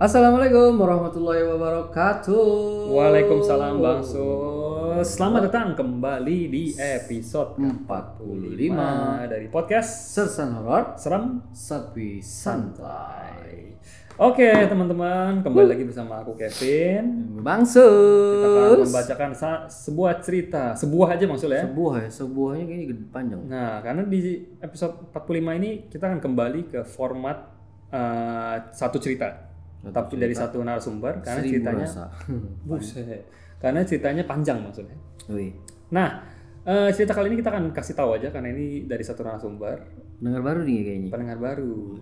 Assalamualaikum 0.00 0.80
warahmatullahi 0.80 1.44
wabarakatuh. 1.44 2.88
Waalaikumsalam 2.88 3.84
Bang 3.84 4.00
Sus. 4.00 5.04
Selamat 5.04 5.52
datang 5.52 5.76
kembali 5.76 6.48
di 6.48 6.72
episode 6.72 7.60
45 7.60 9.28
dari 9.28 9.52
podcast 9.52 10.16
Sersan 10.16 10.56
Horor 10.56 10.96
Serem 10.96 11.44
Sapi 11.52 12.24
Santai. 12.24 13.76
Oke 14.16 14.48
teman-teman, 14.48 15.44
kembali 15.44 15.68
lagi 15.68 15.84
bersama 15.84 16.24
aku 16.24 16.32
Kevin. 16.32 17.36
Bang 17.44 17.68
Kita 17.68 17.84
akan 17.84 18.72
Sus. 18.80 18.88
membacakan 18.88 19.30
sebuah 19.68 20.12
cerita, 20.24 20.72
sebuah 20.80 21.20
aja 21.20 21.28
maksudnya. 21.28 21.60
ya. 21.60 21.64
Sebuah 21.68 21.94
ya, 22.00 22.08
sebuahnya 22.08 22.64
kayaknya 22.64 22.86
gede 22.88 23.04
panjang. 23.12 23.40
Nah, 23.44 23.84
karena 23.84 24.08
di 24.08 24.48
episode 24.64 25.12
45 25.12 25.60
ini 25.60 25.92
kita 25.92 26.08
akan 26.08 26.24
kembali 26.24 26.60
ke 26.72 26.80
format 26.88 27.52
eh, 27.92 28.56
satu 28.72 28.96
cerita. 28.96 29.49
Tapi 29.80 30.20
dari 30.20 30.36
satu 30.36 30.60
narasumber 30.60 31.24
karena 31.24 31.40
Seribu 31.40 31.52
ceritanya. 31.56 31.86
Buset. 32.68 33.22
Karena 33.56 33.80
ceritanya 33.84 34.24
panjang 34.28 34.60
maksudnya. 34.60 34.96
Wih, 35.32 35.52
Nah, 35.90 36.22
eh, 36.64 36.90
cerita 36.92 37.16
kali 37.16 37.32
ini 37.32 37.40
kita 37.40 37.50
akan 37.50 37.64
kasih 37.72 37.96
tahu 37.96 38.16
aja 38.16 38.28
karena 38.28 38.52
ini 38.52 38.84
dari 38.84 39.02
satu 39.02 39.24
narasumber, 39.24 39.80
dengar 40.20 40.40
baru 40.44 40.60
nih 40.62 40.78
kayaknya. 40.84 41.08
pendengar 41.10 41.38
baru. 41.40 41.96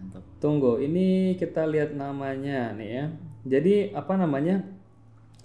Mantap. 0.00 0.22
Tunggu, 0.40 0.78
ini 0.80 1.34
kita 1.36 1.66
lihat 1.66 1.92
namanya 1.92 2.72
nih 2.72 2.88
ya. 2.88 3.04
Jadi 3.44 3.74
apa 3.92 4.14
namanya? 4.16 4.64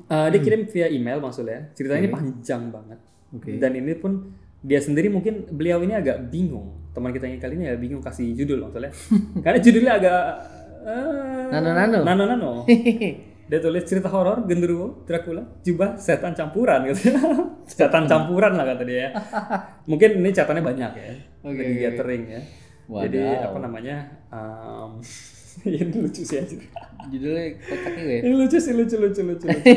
Eh, 0.07 0.27
dia 0.31 0.39
kirim 0.39 0.63
via 0.69 0.87
email 0.87 1.19
maksudnya. 1.19 1.69
Ceritanya 1.75 2.07
ini 2.07 2.11
panjang 2.13 2.63
banget. 2.71 2.99
Oke. 3.35 3.59
Dan 3.59 3.71
ini 3.75 3.93
pun 3.99 4.31
dia 4.59 4.79
sendiri 4.79 5.07
mungkin 5.11 5.47
beliau 5.51 5.83
ini 5.83 5.93
agak 5.95 6.31
bingung. 6.31 6.75
Teman 6.95 7.13
kita 7.13 7.29
yang 7.29 7.39
kali 7.39 7.55
ini 7.59 7.65
ya 7.69 7.75
bingung 7.75 8.01
kasih 8.01 8.31
judul 8.33 8.63
maksudnya. 8.63 8.91
karena 9.45 9.59
judulnya 9.59 9.93
agak 9.99 10.21
eh, 10.85 11.45
Nano-nano. 11.51 11.99
Nano-nano. 12.05 12.51
Dia 13.49 13.57
tulis 13.57 13.81
cerita 13.81 14.13
horor, 14.13 14.45
genderuwo, 14.45 15.01
Dracula, 15.09 15.41
jubah, 15.65 15.97
setan 15.97 16.37
campuran 16.37 16.85
gitu. 16.85 17.17
setan 17.69 18.05
campuran 18.05 18.53
lah 18.53 18.61
kata 18.61 18.85
dia. 18.85 18.97
ya. 19.01 19.09
Mungkin 19.89 20.21
ini 20.21 20.29
catatannya 20.29 20.61
banyak 20.61 20.91
ya. 20.93 21.09
Oke, 21.41 21.57
Lagi 21.57 21.73
oke. 21.73 21.81
gathering 21.81 22.23
ya. 22.29 22.41
Jadi 22.89 23.17
Wadaw. 23.25 23.45
apa 23.49 23.57
namanya? 23.65 23.95
Um, 24.29 25.01
ini 25.65 25.81
lucu 25.97 26.21
sih 26.21 26.37
anjir. 26.37 26.61
Judulnya 27.09 27.57
kotak 27.57 27.93
gue. 27.97 28.17
Ini 28.21 28.33
lucu 28.37 28.57
sih 28.61 28.73
lucu 28.77 28.95
lucu 29.01 29.21
lucu. 29.25 29.45
lucu. 29.49 29.73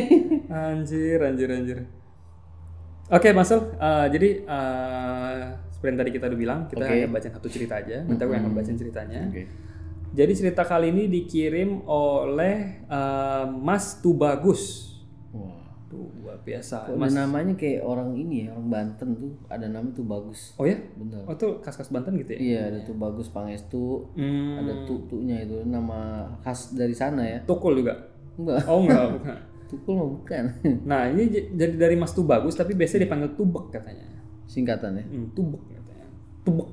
anjir 0.53 1.19
anjir 1.25 1.49
anjir. 1.49 1.79
Oke 3.09 3.33
Masel, 3.33 3.73
uh, 3.81 4.05
jadi 4.09 4.45
uh, 4.49 5.53
seperti 5.73 5.89
yang 5.93 6.01
tadi 6.01 6.11
kita 6.13 6.25
udah 6.29 6.41
bilang, 6.41 6.61
kita 6.69 6.85
Oke. 6.85 6.93
hanya 6.93 7.09
baca 7.09 7.29
satu 7.29 7.49
cerita 7.49 7.81
aja. 7.81 8.05
Bentar 8.05 8.29
gue 8.29 8.37
yang 8.37 8.45
akan 8.45 8.53
bacain 8.53 8.77
ceritanya. 8.77 9.33
Oke. 9.33 9.49
Jadi 10.13 10.33
cerita 10.37 10.63
kali 10.63 10.93
ini 10.93 11.09
dikirim 11.09 11.89
oleh 11.89 12.85
uh, 12.85 13.49
Mas 13.49 13.97
Tubagus. 13.99 14.93
Wah. 15.33 15.65
Tuh 15.89 16.09
luar 16.21 16.41
biasa. 16.41 16.89
Kok 16.89 16.97
ada 16.97 17.25
namanya 17.25 17.53
kayak 17.57 17.81
orang 17.81 18.17
ini 18.17 18.45
ya, 18.45 18.57
orang 18.57 18.69
Banten 18.69 19.09
tuh 19.17 19.33
ada 19.49 19.69
nama 19.69 19.89
tuh 19.93 20.05
bagus. 20.05 20.53
Oh 20.57 20.65
ya? 20.65 20.77
Bener. 20.97 21.25
Oh 21.25 21.37
tuh 21.37 21.61
kas-kas 21.61 21.89
Banten 21.89 22.17
gitu 22.21 22.37
ya? 22.37 22.41
Iya, 22.41 22.61
ada 22.73 22.79
tuh 22.85 22.97
bagus 22.97 23.29
Pangestu, 23.29 24.09
Hmm, 24.17 24.61
ada 24.61 24.85
tutunya 24.85 25.45
itu 25.45 25.65
nama 25.65 26.29
khas 26.41 26.73
dari 26.73 26.93
sana 26.97 27.25
ya. 27.25 27.39
Tukul 27.45 27.81
juga? 27.81 27.97
Enggak, 28.37 28.65
Oh 28.65 28.85
enggak, 28.85 29.05
bukan. 29.17 29.37
tukul 29.73 29.93
mah 29.97 30.09
bukan. 30.21 30.45
Nah 30.85 31.09
ini 31.09 31.29
jadi 31.53 31.77
dari 31.77 31.97
Mas 31.97 32.13
Tubagus 32.13 32.57
tapi 32.57 32.77
biasanya 32.77 33.09
dipanggil 33.09 33.33
Tubek 33.37 33.73
katanya. 33.73 34.09
Singkatan 34.45 35.01
ya. 35.01 35.05
Hmm, 35.09 35.33
tubek 35.33 35.65
Tubek. 36.43 36.69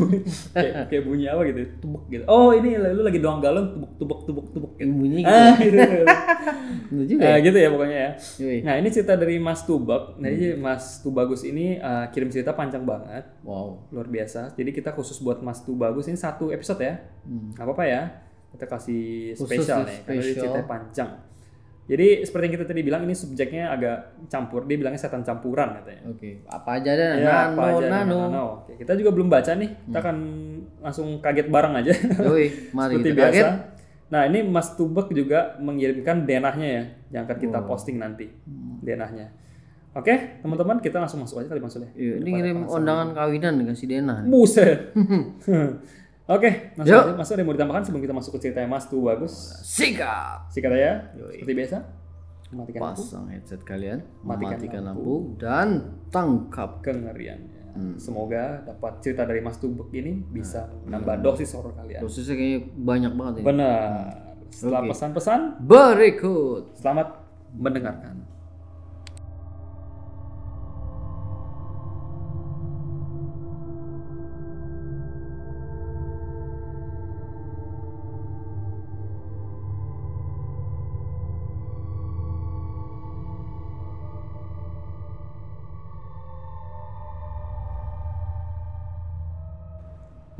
kayak, 0.56 0.74
kayak 0.88 1.02
bunyi 1.04 1.28
apa 1.28 1.44
gitu? 1.44 1.60
Tubek 1.76 2.04
gitu. 2.08 2.24
Oh 2.24 2.56
ini 2.56 2.72
lu 2.80 3.04
lagi 3.04 3.20
doang 3.20 3.44
galon 3.44 3.66
tubek 3.76 3.92
tubek 4.00 4.18
tubek 4.24 4.46
tubek 4.56 4.72
gitu. 4.80 4.92
Bunyi 4.96 5.20
gitu. 5.20 5.28
Ah, 5.28 5.54
gitu. 5.60 5.76
gitu. 6.90 7.02
Juga. 7.16 7.22
Nah, 7.28 7.38
gitu 7.44 7.56
ya 7.60 7.68
pokoknya 7.68 7.98
ya. 8.00 8.10
Nah 8.64 8.74
ini 8.80 8.88
cerita 8.88 9.14
dari 9.20 9.36
Mas 9.36 9.60
Tubek. 9.68 10.16
Nah 10.16 10.28
jadi 10.32 10.56
Mas 10.56 11.04
Tubagus 11.04 11.44
ini 11.44 11.76
uh, 11.76 12.08
kirim 12.08 12.32
cerita 12.32 12.56
panjang 12.56 12.82
banget, 12.88 13.28
Wow. 13.44 13.92
luar 13.92 14.08
biasa. 14.08 14.56
Jadi 14.56 14.70
kita 14.72 14.96
khusus 14.96 15.20
buat 15.20 15.44
Mas 15.44 15.60
Tubagus 15.62 16.08
ini 16.08 16.16
satu 16.16 16.48
episode 16.48 16.80
ya. 16.80 16.96
Hmm. 17.28 17.52
Nggak 17.52 17.64
apa-apa 17.68 17.84
ya. 17.84 18.02
Kita 18.50 18.66
kasih 18.66 19.36
Khusus 19.38 19.46
spesial 19.46 19.86
nih, 19.86 19.98
karena 20.02 20.22
ceritanya 20.26 20.64
panjang. 20.66 21.10
Jadi 21.90 22.22
seperti 22.22 22.44
yang 22.46 22.54
kita 22.54 22.66
tadi 22.66 22.80
bilang 22.80 23.02
ini 23.02 23.12
subjeknya 23.12 23.66
agak 23.68 23.96
campur. 24.26 24.62
Dia 24.62 24.78
bilangnya 24.78 24.96
setan 24.96 25.20
campuran 25.20 25.74
katanya. 25.74 26.02
Oke, 26.06 26.46
apa 26.46 26.78
aja 26.78 26.90
dah 26.92 27.08
Ya, 27.12 27.26
nano 27.42 27.50
apa 27.50 27.62
aja 27.68 27.86
nano. 27.88 28.18
nano. 28.22 28.44
Oke, 28.62 28.78
kita 28.78 28.94
juga 28.94 29.10
belum 29.10 29.26
baca 29.26 29.50
nih. 29.52 29.70
Kita 29.84 29.98
akan 29.98 30.16
langsung 30.80 31.18
kaget 31.18 31.46
bareng 31.46 31.74
aja. 31.74 31.90
Yoi, 32.22 32.46
mari 32.78 32.94
Seperti 32.94 33.08
kita 33.08 33.18
biasa. 33.18 33.34
kaget. 33.34 33.48
Nah, 34.08 34.22
ini 34.24 34.38
Mas 34.42 34.68
Tubek 34.72 35.10
juga 35.10 35.54
mengirimkan 35.56 36.22
denahnya 36.24 36.68
ya, 36.68 36.82
yang 37.10 37.22
akan 37.24 37.34
Oh. 37.34 37.40
kita 37.40 37.58
posting 37.64 37.96
nanti. 37.96 38.26
Hmm. 38.42 38.78
Denahnya. 38.80 39.26
Oke, 39.90 40.14
teman-teman, 40.38 40.78
kita 40.78 40.98
langsung 40.98 41.18
masuk 41.18 41.42
aja 41.42 41.48
kali 41.48 41.58
Mas 41.58 41.74
ya. 41.74 41.82
Iya, 41.92 42.14
ini 42.18 42.30
ngirim 42.32 42.58
undangan 42.64 43.10
kawinan 43.10 43.54
dengan 43.56 43.74
si 43.74 43.86
Dena. 43.86 44.22
nih. 44.22 44.30
Buset. 44.30 44.94
Oke, 46.30 46.70
langsung 46.78 46.94
Yuk. 46.94 47.18
Mas 47.18 47.26
ada 47.26 47.42
yang 47.42 47.48
mau 47.50 47.56
ditambahkan 47.58 47.82
sebelum 47.90 48.02
kita 48.06 48.14
masuk 48.14 48.30
ke 48.38 48.46
ceritanya 48.46 48.68
Mas 48.70 48.86
tuh 48.86 49.02
bagus. 49.02 49.34
Sikat. 49.66 50.46
Sikat 50.54 50.70
aja. 50.70 51.10
Yoi. 51.18 51.42
Seperti 51.42 51.54
biasa. 51.58 51.76
Matikan 52.50 52.80
lampu. 52.82 53.02
Pasang 53.02 53.26
headset 53.30 53.62
kalian, 53.62 53.98
Matikan 54.22 54.58
matikan 54.58 54.82
lampu 54.86 55.14
dan 55.38 55.98
tangkap. 56.10 56.82
Kengeriannya. 56.86 57.74
Hmm. 57.74 57.94
Semoga 57.98 58.62
dapat 58.66 58.98
cerita 59.02 59.22
dari 59.22 59.38
Mas 59.38 59.58
Tubek 59.58 59.90
ini 59.94 60.22
bisa 60.26 60.66
menambah 60.86 61.22
dosis 61.22 61.50
horor 61.54 61.74
kalian. 61.74 62.02
Dosisnya 62.02 62.34
kayaknya 62.34 62.60
banyak 62.74 63.12
banget 63.14 63.34
ini. 63.38 63.44
Benar. 63.46 63.82
Setelah 64.50 64.80
Oke. 64.82 64.90
pesan-pesan, 64.90 65.40
Berikut. 65.62 66.74
selamat 66.74 67.08
mendengarkan. 67.54 68.19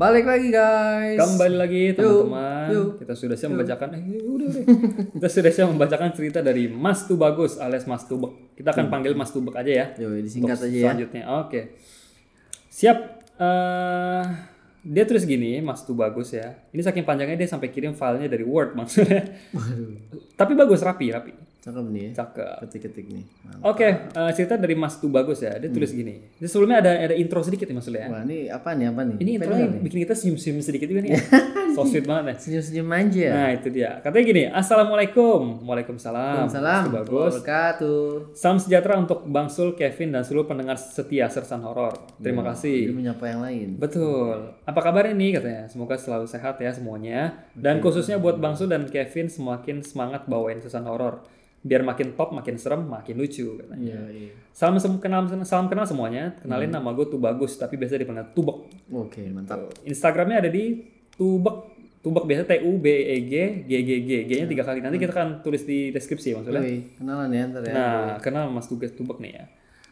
Balik 0.01 0.25
lagi 0.25 0.49
guys. 0.49 1.13
Kembali 1.13 1.55
lagi 1.61 1.93
teman-teman. 1.93 2.97
Kita 2.97 3.13
sudah 3.13 3.37
siap 3.37 3.53
membacakan 3.53 3.89
eh 3.93 4.01
udah 4.01 4.49
udah. 4.49 4.63
Kita 5.13 5.27
sudah 5.29 5.51
siap 5.53 5.69
membacakan 5.69 6.09
cerita 6.17 6.41
dari 6.41 6.65
Mas 6.65 7.05
Tubagus 7.05 7.61
alias 7.61 7.85
Mas 7.85 8.09
Tubek. 8.09 8.57
Kita 8.57 8.73
akan 8.73 8.89
panggil 8.89 9.13
Mas 9.13 9.29
Tubek 9.29 9.53
aja 9.53 9.69
ya. 9.69 9.85
Yo, 10.01 10.09
disingkat 10.17 10.57
Untuk 10.57 10.73
aja 10.73 10.73
ya. 10.73 10.85
Selanjutnya. 10.89 11.23
Oke. 11.45 11.77
Siap. 12.73 12.97
Eh 13.37 14.23
dia 14.81 15.05
tulis 15.05 15.21
gini, 15.29 15.61
Mas 15.61 15.85
Tubagus 15.85 16.33
ya. 16.33 16.57
Ini 16.73 16.81
saking 16.81 17.05
panjangnya 17.05 17.37
dia 17.37 17.45
sampai 17.45 17.69
kirim 17.69 17.93
filenya 17.93 18.25
dari 18.25 18.41
Word 18.41 18.73
maksudnya. 18.73 19.29
Waduh, 19.53 20.01
Tapi 20.33 20.57
bagus 20.57 20.81
rapi, 20.81 21.13
rapi. 21.13 21.29
Cakep 21.61 21.85
nih 21.93 22.01
ya. 22.01 22.11
Cakep. 22.25 22.55
Ketik-ketik 22.65 23.05
nih. 23.13 23.23
Oke, 23.61 23.87
eh, 24.09 24.31
cerita 24.33 24.57
dari 24.57 24.73
Mas 24.73 24.97
Tubagus 24.97 25.45
ya. 25.45 25.61
Dia 25.61 25.69
tulis 25.69 25.93
gini. 25.93 26.17
Jadi 26.41 26.49
sebelumnya 26.49 26.81
ada 26.81 26.91
ada 26.97 27.13
intro 27.13 27.45
sedikit 27.45 27.69
ya 27.69 27.75
maksudnya. 27.77 28.01
ya. 28.01 28.09
Wah, 28.09 28.21
ini 28.25 28.49
apa 28.49 28.69
nih? 28.73 28.85
Apa 28.89 29.01
nih? 29.05 29.15
Ini 29.21 29.31
intro 29.37 29.53
nih? 29.53 29.69
bikin 29.85 29.99
kita 30.09 30.13
senyum-senyum 30.17 30.65
sedikit 30.65 30.87
juga 30.89 31.01
nih. 31.05 31.13
so 31.77 31.85
sweet 31.85 32.09
banget 32.09 32.33
ya. 32.33 32.35
Senyum-senyum 32.41 32.87
aja. 32.89 33.27
Nah 33.29 33.49
itu 33.53 33.67
dia. 33.69 33.89
Katanya 34.01 34.25
gini, 34.25 34.43
Assalamualaikum. 34.49 35.61
Waalaikumsalam. 35.61 36.49
Salam. 36.49 36.83
Bagus. 36.89 37.37
Wabarakatuh. 37.39 38.33
Salam 38.33 38.57
sejahtera 38.57 38.97
untuk 38.97 39.29
Bang 39.29 39.47
Sul, 39.47 39.77
Kevin, 39.77 40.17
dan 40.17 40.25
seluruh 40.25 40.49
pendengar 40.49 40.81
setia 40.81 41.29
Sersan 41.29 41.61
Horor. 41.61 41.93
Terima 42.17 42.41
Dia 42.41 42.57
kasih. 42.57 42.79
menyapa 42.89 43.23
yang 43.29 43.41
lain. 43.45 43.67
Betul. 43.77 44.57
Apa 44.65 44.79
kabar 44.81 45.05
ini 45.13 45.37
katanya? 45.37 45.69
Semoga 45.69 45.93
selalu 45.93 46.25
sehat 46.25 46.57
ya 46.57 46.73
semuanya. 46.73 47.45
Dan 47.53 47.77
khususnya 47.79 48.17
buat 48.17 48.41
Bang 48.41 48.57
Sul 48.57 48.73
dan 48.73 48.89
Kevin 48.89 49.29
semakin 49.29 49.85
semangat 49.85 50.25
bawain 50.25 50.57
Sersan 50.57 50.89
Horor. 50.89 51.21
Biar 51.61 51.81
makin 51.81 52.13
top, 52.13 52.31
makin 52.31 52.57
serem, 52.57 52.83
makin 52.83 53.15
lucu 53.15 53.53
katanya. 53.55 53.93
Iya, 53.93 54.01
iya. 54.09 54.31
Salam 54.49 54.75
sem- 54.75 54.97
kenal 54.97 55.23
salam 55.43 55.65
kenal 55.65 55.85
semuanya. 55.85 56.33
Kenalin 56.37 56.67
Hmm. 56.67 56.77
nama 56.77 56.89
gue 56.91 57.05
tuh 57.05 57.17
bagus, 57.17 57.53
tapi 57.53 57.77
biasa 57.77 57.95
dipanggil 57.95 58.25
Tubek. 58.31 58.57
Oke, 58.89 59.21
mantap. 59.27 59.69
Instagramnya 59.83 60.41
ada 60.41 60.49
di 60.49 60.81
Tubek 61.11 61.69
Tubek 62.01 62.25
biasa 62.25 62.49
T 62.49 62.65
U 62.65 62.75
B 62.75 62.87
E 62.89 63.17
G 63.21 63.33
G 63.61 63.71
G 63.79 63.89
G 64.01 64.11
G 64.25 64.31
nya 64.35 64.47
tiga 64.47 64.65
kali 64.65 64.81
nanti 64.81 64.97
kita 64.97 65.13
akan 65.13 65.29
tulis 65.39 65.61
di 65.61 65.93
deskripsi 65.93 66.33
maksudnya. 66.33 66.57
Yoi, 66.59 66.97
kenalan 66.97 67.29
ya 67.29 67.43
ntar 67.45 67.61
ya. 67.61 67.71
Nah 67.71 67.93
kenal 68.17 68.49
Mas 68.49 68.65
Tugas 68.65 68.89
Tubek 68.91 69.21
nih 69.21 69.31
ya. 69.31 69.45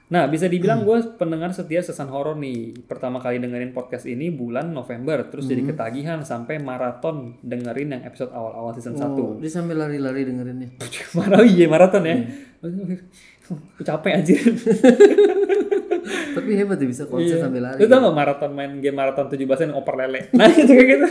Nah 0.10 0.26
bisa 0.26 0.50
dibilang 0.50 0.82
gue 0.82 0.98
pendengar 1.22 1.54
setia 1.54 1.86
sesan 1.86 2.10
horor 2.10 2.34
nih. 2.34 2.74
Pertama 2.90 3.22
kali 3.22 3.38
dengerin 3.38 3.78
podcast 3.78 4.10
ini 4.10 4.34
bulan 4.34 4.74
November, 4.74 5.22
terus 5.30 5.46
jadi 5.46 5.62
ketagihan 5.70 6.26
sampai 6.26 6.58
maraton 6.58 7.38
dengerin 7.46 7.94
yang 7.94 8.02
episode 8.02 8.34
awal-awal 8.34 8.74
season 8.74 8.98
1 8.98 9.06
Oh, 9.06 9.38
dia 9.38 9.52
sambil 9.54 9.78
lari-lari 9.78 10.26
dengerinnya. 10.26 10.74
Marah 11.18 11.46
iya 11.46 11.70
maraton 11.70 12.10
ya. 12.10 12.26
Aku 12.66 13.82
capek 13.86 14.14
aja. 14.18 14.34
Tapi 16.36 16.50
hebat 16.58 16.82
ya 16.82 16.88
bisa 16.90 17.06
konser 17.06 17.38
sambil 17.38 17.70
lari. 17.70 17.78
Lu 17.78 17.86
tau 17.86 18.10
gak 18.10 18.18
maraton 18.18 18.52
main 18.58 18.82
game 18.82 18.98
maraton 18.98 19.30
17 19.30 19.46
yang 19.46 19.74
oper 19.78 19.94
lele? 19.94 20.34
Nah 20.34 20.50
itu 20.50 20.74
kayak 20.74 20.88
gitu. 20.90 21.08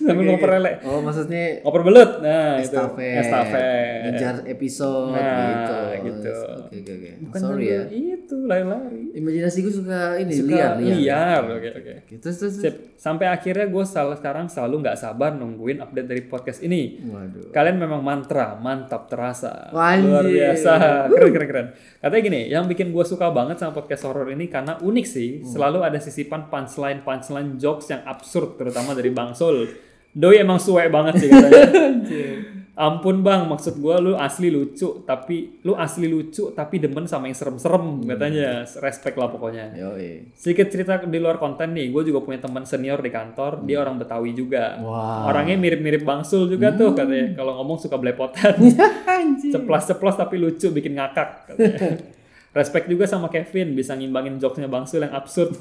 Sambil 0.00 0.24
ngoper 0.26 0.50
lele. 0.56 0.72
Oh 0.82 0.98
maksudnya 0.98 1.60
Oper 1.60 1.82
belut. 1.82 2.10
Nah 2.18 2.56
itu. 2.56 2.72
estafet, 2.72 3.20
Estafet. 3.20 3.98
ngejar 4.08 4.34
episode 4.46 5.12
Nah, 5.12 5.92
gitu. 5.94 6.08
gitu. 6.08 6.34
Oke 6.60 6.76
oke 6.80 6.92
oke. 6.96 7.10
Bukan 7.28 7.40
Sorry 7.40 7.66
ya. 7.66 7.82
Itu 7.86 8.36
lari-lari. 8.44 9.02
Imajinasi 9.12 9.58
gue 9.60 9.74
suka 9.74 10.00
ini 10.16 10.32
Suka 10.32 10.48
liar 10.48 10.72
liar. 10.76 10.96
liar. 10.96 11.42
Oke 11.52 11.68
oke. 11.70 11.92
Terus 12.16 12.36
terus. 12.38 12.54
Sampai 12.96 13.26
akhirnya 13.26 13.64
gue 13.64 13.80
selalu 13.82 14.12
sekarang 14.14 14.46
selalu 14.46 14.74
nggak 14.80 14.96
sabar 14.96 15.32
nungguin 15.32 15.80
update 15.80 16.04
dari 16.06 16.22
podcast 16.22 16.60
ini. 16.60 17.00
Waduh. 17.02 17.48
Kalian 17.48 17.76
memang 17.76 18.00
mantra, 18.00 18.56
mantap 18.56 19.08
terasa. 19.08 19.68
Wah, 19.70 19.96
Luar 19.96 20.24
biasa. 20.24 21.08
Keren 21.08 21.30
keren 21.30 21.48
keren. 21.48 21.66
Katanya 21.96 22.22
gini, 22.22 22.40
yang 22.46 22.64
bikin 22.64 22.88
gue 22.90 23.04
suka 23.04 23.28
banget 23.28 23.56
sama 23.56 23.72
podcast 23.74 24.04
horror 24.04 24.28
ini 24.28 24.46
karena 24.46 24.76
unik 24.76 25.06
sih. 25.06 25.40
Hmm. 25.40 25.48
Selalu 25.48 25.78
ada 25.82 25.96
sisipan 25.96 26.48
punchline 26.48 27.00
punchline 27.00 27.56
jokes 27.56 27.88
yang 27.88 28.04
absurd 28.04 28.56
terutama 28.56 28.92
dari 28.92 29.08
Bang 29.10 29.32
Sol. 29.32 29.64
Doi 30.10 30.42
emang 30.42 30.58
suwe 30.58 30.90
banget 30.90 31.22
sih 31.22 31.28
katanya. 31.30 31.66
Ampun 32.80 33.20
bang, 33.20 33.44
maksud 33.44 33.76
gue 33.76 33.92
lu 34.00 34.16
asli 34.16 34.48
lucu, 34.48 35.04
tapi 35.04 35.60
lu 35.68 35.76
asli 35.76 36.08
lucu 36.08 36.48
tapi 36.56 36.80
demen 36.80 37.04
sama 37.04 37.28
yang 37.28 37.36
serem-serem 37.36 38.08
katanya. 38.08 38.64
Respect 38.80 39.20
lah 39.20 39.28
pokoknya. 39.28 39.76
Yo 39.76 40.00
eh. 40.00 40.32
Sedikit 40.32 40.72
cerita 40.72 40.96
di 40.96 41.20
luar 41.20 41.36
konten 41.36 41.76
nih, 41.76 41.92
gue 41.92 42.08
juga 42.08 42.24
punya 42.24 42.40
teman 42.40 42.64
senior 42.64 43.04
di 43.04 43.12
kantor, 43.12 43.68
dia 43.68 43.84
orang 43.84 44.00
Betawi 44.00 44.32
juga. 44.32 44.80
Wah. 44.80 45.28
Orangnya 45.28 45.60
mirip-mirip 45.60 46.08
Bang 46.08 46.24
Sul 46.24 46.48
juga 46.48 46.72
tuh 46.72 46.96
katanya. 46.96 47.36
Kalau 47.36 47.60
ngomong 47.60 47.76
suka 47.84 48.00
belepotan. 48.00 48.56
Ceplas-ceplos 49.52 50.16
tapi 50.16 50.40
lucu, 50.40 50.72
bikin 50.72 50.96
ngakak 50.96 51.52
katanya. 51.52 52.00
Respect 52.56 52.88
juga 52.88 53.04
sama 53.04 53.28
Kevin, 53.28 53.76
bisa 53.76 53.92
ngimbangin 53.92 54.40
jokesnya 54.40 54.72
Bang 54.72 54.88
Sul 54.88 55.04
yang 55.04 55.12
absurd. 55.12 55.52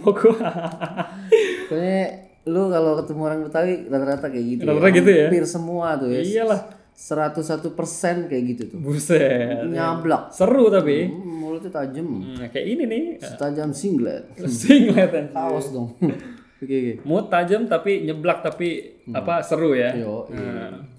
Pokoknya 0.00 0.48
lu 2.44 2.68
kalau 2.68 3.00
ketemu 3.00 3.20
orang 3.24 3.40
Betawi 3.42 3.88
rata-rata 3.88 4.26
kayak 4.28 4.46
gitu. 4.46 4.62
Rata-rata 4.64 4.90
gitu 4.92 5.10
ya? 5.10 5.26
Hampir 5.28 5.44
semua 5.44 5.86
tuh 5.96 6.08
ya. 6.12 6.20
iyalah. 6.20 6.62
101 6.94 7.74
persen 7.74 8.30
kayak 8.30 8.42
gitu 8.54 8.62
tuh. 8.70 8.78
Buset. 8.78 9.66
Nyablak. 9.66 10.30
Seru 10.30 10.70
tapi. 10.70 11.10
Hmm, 11.10 11.42
mulutnya 11.42 11.74
tajam. 11.74 12.06
Hmm, 12.22 12.38
kayak 12.46 12.66
ini 12.70 12.82
nih. 12.86 13.02
Setajam 13.18 13.74
singlet. 13.74 14.30
Singlet. 14.46 15.34
Kaos 15.34 15.74
dong. 15.74 15.90
Oke 16.64 16.70
oke. 16.80 16.92
Mood 17.04 17.28
tajam 17.28 17.68
tapi 17.68 18.08
nyeblak 18.08 18.40
tapi 18.40 18.96
apa 19.12 19.44
seru 19.44 19.76
ya. 19.76 19.92
Yo, 19.92 20.24
Nah. 20.32 20.93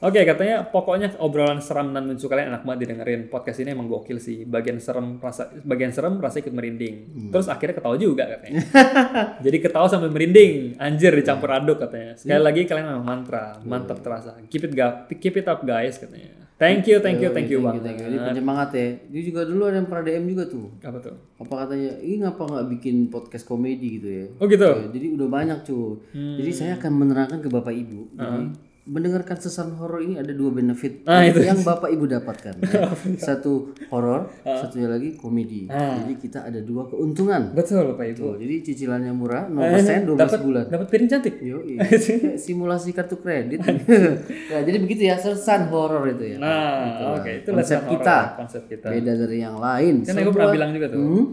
Oke, 0.00 0.24
katanya 0.24 0.64
pokoknya 0.64 1.12
obrolan 1.20 1.60
seram 1.60 1.92
dan 1.92 2.08
lucu 2.08 2.24
kalian 2.24 2.56
enak 2.56 2.64
banget 2.64 2.88
didengerin. 2.88 3.28
Podcast 3.28 3.60
ini 3.60 3.76
emang 3.76 3.84
gokil 3.84 4.16
sih. 4.16 4.48
Bagian 4.48 4.80
serem 4.80 5.20
rasa 5.20 5.52
bagian 5.60 5.92
serem 5.92 6.16
rasa 6.16 6.40
ikut 6.40 6.56
merinding. 6.56 7.28
Terus 7.28 7.52
akhirnya 7.52 7.76
ketawa 7.76 8.00
juga 8.00 8.24
katanya. 8.24 8.64
Jadi 9.44 9.56
ketawa 9.60 9.92
sambil 9.92 10.08
merinding. 10.08 10.80
Anjir 10.80 11.12
dicampur 11.12 11.52
aduk 11.52 11.84
katanya. 11.84 12.16
Sekali 12.16 12.40
lagi 12.40 12.64
kalian 12.64 12.96
memang 12.96 13.04
mantra, 13.04 13.60
mantap 13.60 14.00
terasa. 14.00 14.40
Keep 14.48 14.62
it 14.68 14.72
ga- 14.72 15.04
keep 15.12 15.36
it 15.36 15.44
up 15.44 15.60
guys 15.60 16.00
katanya. 16.00 16.40
Thank 16.56 16.92
you, 16.92 17.00
thank 17.00 17.20
you, 17.20 17.32
thank 17.32 17.48
you 17.48 17.60
banget. 17.64 17.84
Thank 17.88 18.04
you. 18.04 18.08
Ini 18.12 18.16
penyemangat 18.20 18.68
ya. 18.76 18.88
Dia 19.08 19.22
juga 19.24 19.48
dulu 19.48 19.64
ada 19.64 19.80
yang 19.80 19.88
pernah 19.88 20.04
DM 20.04 20.24
juga 20.28 20.44
tuh. 20.44 20.68
Apa 20.84 21.00
tuh? 21.00 21.16
Apa 21.40 21.64
katanya, 21.64 21.96
ini 22.04 22.20
ngapa 22.20 22.42
nggak 22.44 22.66
bikin 22.76 22.96
podcast 23.08 23.48
komedi 23.48 23.96
gitu 23.96 24.08
ya? 24.12 24.26
Oh 24.36 24.44
gitu. 24.44 24.68
Ya, 24.68 24.92
jadi 24.92 25.06
udah 25.16 25.28
banyak 25.28 25.58
cuy. 25.64 26.04
Jadi 26.12 26.50
saya 26.52 26.76
akan 26.76 26.92
menerangkan 26.92 27.40
ke 27.40 27.48
bapak 27.48 27.72
ibu. 27.72 28.12
Jadi 28.12 28.44
mendengarkan 28.82 29.36
sesan 29.36 29.76
horor 29.76 30.00
ini 30.00 30.16
ada 30.16 30.32
dua 30.32 30.50
benefit 30.50 31.04
Ah, 31.04 31.20
yang, 31.20 31.30
itu. 31.30 31.40
yang 31.44 31.60
bapak 31.60 31.90
ibu 31.90 32.04
dapatkan. 32.04 32.54
ya. 32.64 32.90
Satu 33.16 33.70
horor, 33.88 34.32
satunya 34.42 34.88
lagi 34.88 35.14
komedi. 35.14 35.68
Ah. 35.68 36.00
Jadi 36.00 36.16
kita 36.18 36.42
ada 36.42 36.58
dua 36.58 36.86
keuntungan. 36.86 37.52
Betul, 37.52 37.92
Pak 37.92 38.06
Ibu. 38.08 38.18
Tuh, 38.18 38.34
jadi 38.36 38.54
cicilannya 38.62 39.12
murah, 39.12 39.46
0% 39.46 40.08
12 40.08 40.16
Dapat 40.16 40.40
bulan. 40.40 40.64
dapat 40.66 40.86
piring 40.88 41.08
cantik. 41.08 41.34
Yo, 41.38 41.60
Kayak 41.68 42.36
simulasi 42.36 42.90
kartu 42.90 43.16
kredit. 43.16 43.60
nah, 44.50 44.60
jadi 44.60 44.78
begitu 44.78 45.02
ya 45.04 45.14
sesan 45.14 45.68
horor 45.68 46.08
itu 46.08 46.24
ya. 46.26 46.36
Nah, 46.38 47.14
oke, 47.20 47.30
itu 47.36 47.48
konsep 47.48 47.84
kita. 47.84 48.16
horor, 48.26 48.38
konsep 48.42 48.62
kita. 48.66 48.86
Beda 48.88 49.12
dari 49.14 49.38
yang 49.38 49.56
lain. 49.56 50.02
Kan 50.02 50.14
aku 50.16 50.32
pernah 50.32 50.50
bilang 50.50 50.70
juga 50.72 50.88
tuh. 50.88 50.98
Hmm? 50.98 51.24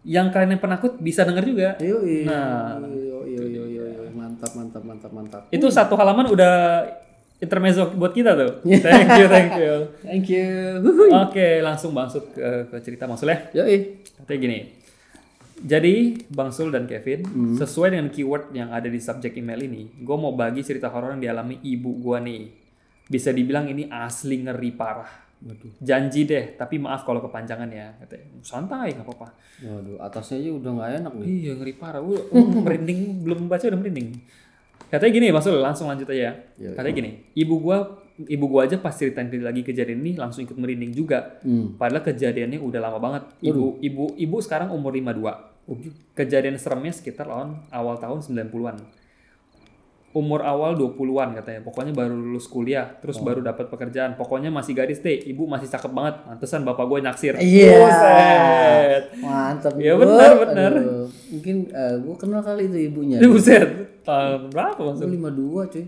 Yang 0.00 0.26
kalian 0.32 0.50
yang 0.54 0.62
penakut 0.62 0.92
bisa 0.96 1.24
denger 1.24 1.44
juga. 1.44 1.68
Yo, 1.76 2.00
Nah. 2.24 2.80
yo, 2.86 3.24
yo, 3.24 3.44
yo, 3.44 3.64
yo, 3.66 3.84
yo, 3.88 4.04
mantap, 4.40 4.52
mantap, 4.56 4.82
mantap, 4.82 5.12
mantap. 5.12 5.42
Itu 5.52 5.68
satu 5.68 5.92
halaman 6.00 6.32
udah 6.32 6.54
intermezzo 7.40 7.92
buat 7.92 8.16
kita 8.16 8.32
tuh. 8.32 8.64
Thank 8.84 9.08
you, 9.20 9.26
thank 9.28 9.52
you. 9.60 9.72
Thank 10.00 10.26
you. 10.32 10.48
Oke, 11.12 11.60
langsung 11.60 11.92
bangsut 11.92 12.32
ke, 12.32 12.72
ke 12.72 12.76
cerita 12.80 13.04
maksudnya. 13.04 13.52
Yo, 13.52 13.64
Katanya 14.20 14.38
gini. 14.40 14.58
Jadi, 15.60 16.24
Bang 16.32 16.56
Sul 16.56 16.72
dan 16.72 16.88
Kevin, 16.88 17.20
sesuai 17.60 17.92
dengan 17.92 18.08
keyword 18.08 18.56
yang 18.56 18.72
ada 18.72 18.88
di 18.88 18.96
subjek 18.96 19.36
email 19.36 19.60
ini, 19.60 19.92
gue 19.92 20.16
mau 20.16 20.32
bagi 20.32 20.64
cerita 20.64 20.88
horor 20.88 21.12
yang 21.12 21.20
dialami 21.20 21.60
ibu 21.60 22.00
gue 22.00 22.16
nih. 22.16 22.42
Bisa 23.04 23.28
dibilang 23.28 23.68
ini 23.68 23.84
asli 23.92 24.40
ngeri 24.40 24.72
parah. 24.72 25.12
Waduh. 25.40 25.72
Janji 25.80 26.28
deh, 26.28 26.52
tapi 26.60 26.76
maaf 26.76 27.08
kalau 27.08 27.24
kepanjangan 27.24 27.68
ya. 27.72 27.96
Katanya, 27.96 28.24
santai, 28.44 28.92
nggak 28.92 29.08
apa-apa. 29.08 29.28
Waduh, 29.64 29.96
atasnya 29.96 30.36
aja 30.44 30.50
udah 30.52 30.70
nggak 30.76 30.90
enak 31.00 31.12
nih. 31.16 31.28
Iya 31.28 31.52
ngeri 31.56 31.74
parah. 31.80 32.00
Gue 32.04 32.20
merinding 32.64 33.24
belum 33.24 33.48
baca 33.48 33.64
udah 33.64 33.80
merinding. 33.80 34.20
Katanya 34.90 35.12
gini, 35.14 35.26
Mas 35.30 35.46
Ul, 35.46 35.62
langsung 35.62 35.86
lanjut 35.86 36.08
aja. 36.10 36.34
Iya, 36.58 36.74
Katanya 36.74 36.94
gini, 36.98 37.10
ibu 37.38 37.62
gua 37.62 38.02
ibu 38.20 38.44
gua 38.50 38.68
aja 38.68 38.76
pas 38.76 38.92
ceritain 38.92 39.30
lagi 39.40 39.64
kejadian 39.64 40.02
ini 40.02 40.18
langsung 40.18 40.44
ikut 40.44 40.58
merinding 40.58 40.92
juga. 40.92 41.40
Hmm. 41.46 41.78
Padahal 41.78 42.02
kejadiannya 42.04 42.58
udah 42.58 42.80
lama 42.82 42.98
banget. 42.98 43.22
Ibu 43.40 43.80
ibu 43.80 44.04
ibu 44.18 44.36
sekarang 44.42 44.74
umur 44.74 44.92
52. 44.92 45.70
Kejadian 46.18 46.58
seremnya 46.58 46.90
sekitar 46.90 47.30
tahun 47.30 47.70
awal 47.70 47.96
tahun 48.02 48.18
90-an. 48.26 48.76
Umur 50.10 50.42
awal 50.42 50.74
20-an 50.74 51.38
katanya. 51.38 51.62
Pokoknya 51.62 51.94
baru 51.94 52.10
lulus 52.12 52.50
kuliah, 52.50 52.98
terus 52.98 53.22
baru 53.22 53.40
dapat 53.40 53.70
pekerjaan. 53.70 54.18
Pokoknya 54.18 54.50
masih 54.50 54.74
gadis 54.74 54.98
deh. 54.98 55.22
Ibu 55.22 55.46
masih 55.46 55.70
cakep 55.70 55.86
banget. 55.86 56.26
Mantesan 56.26 56.66
bapak 56.66 56.82
gue 56.82 56.98
naksir. 56.98 57.34
Iya. 57.38 57.78
Buset. 57.78 59.02
Mantap. 59.22 59.72
Ya, 59.78 59.94
Bu. 59.94 60.02
benar, 60.02 60.32
benar. 60.36 60.72
Mungkin 61.30 61.56
eh, 61.70 61.94
gua 62.02 62.14
kenal 62.18 62.42
kali 62.42 62.66
itu 62.66 62.90
ibunya. 62.90 63.22
Ini 63.22 63.28
buset. 63.34 63.68
Tahun 64.02 64.50
berapa 64.50 64.80
maksudnya? 64.82 65.14
52 65.30 65.72
cuy. 65.78 65.84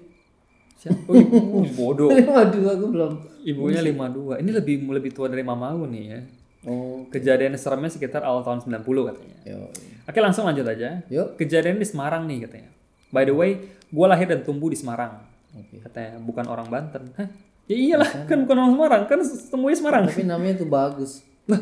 Siapa? 0.79 1.03
Oh, 1.03 1.15
ibu, 1.19 1.39
bodoh. 1.75 2.09
52 2.15 2.79
gua 2.79 2.89
belum. 2.95 3.13
Ibunya 3.43 3.83
52. 3.83 4.39
Ini 4.39 4.51
lebih 4.55 4.75
lebih 4.87 5.11
tua 5.11 5.27
dari 5.27 5.43
mamaku 5.43 5.91
nih 5.91 6.05
ya. 6.07 6.21
Oh, 6.63 7.03
Kejadian 7.11 7.59
seremnya 7.59 7.91
sekitar 7.91 8.23
awal 8.23 8.47
tahun 8.47 8.63
90 8.63 8.87
katanya. 8.87 9.37
yo. 9.43 9.67
Oke 10.07 10.23
langsung 10.23 10.47
lanjut 10.47 10.63
aja. 10.63 11.03
Yuk. 11.11 11.35
Kejadian 11.35 11.83
di 11.83 11.87
Semarang 11.87 12.31
nih 12.31 12.47
katanya. 12.47 12.71
By 13.13 13.23
the 13.23 13.37
way, 13.37 13.51
gue 13.87 14.07
lahir 14.09 14.27
dan 14.27 14.41
tumbuh 14.41 14.67
di 14.67 14.75
Semarang. 14.75 15.21
Oke. 15.53 15.85
Katanya 15.85 16.17
bukan 16.19 16.49
orang 16.49 16.67
Banten. 16.67 17.13
Hah? 17.15 17.29
Ya 17.69 17.77
iyalah, 17.79 18.27
kan 18.27 18.43
bukan 18.43 18.57
orang 18.59 18.73
Semarang, 18.75 19.03
kan 19.07 19.19
temunya 19.23 19.77
Semarang. 19.77 20.03
Tapi 20.09 20.25
namanya 20.25 20.55
tuh 20.59 20.67
bagus. 20.67 21.23
Lah, 21.47 21.61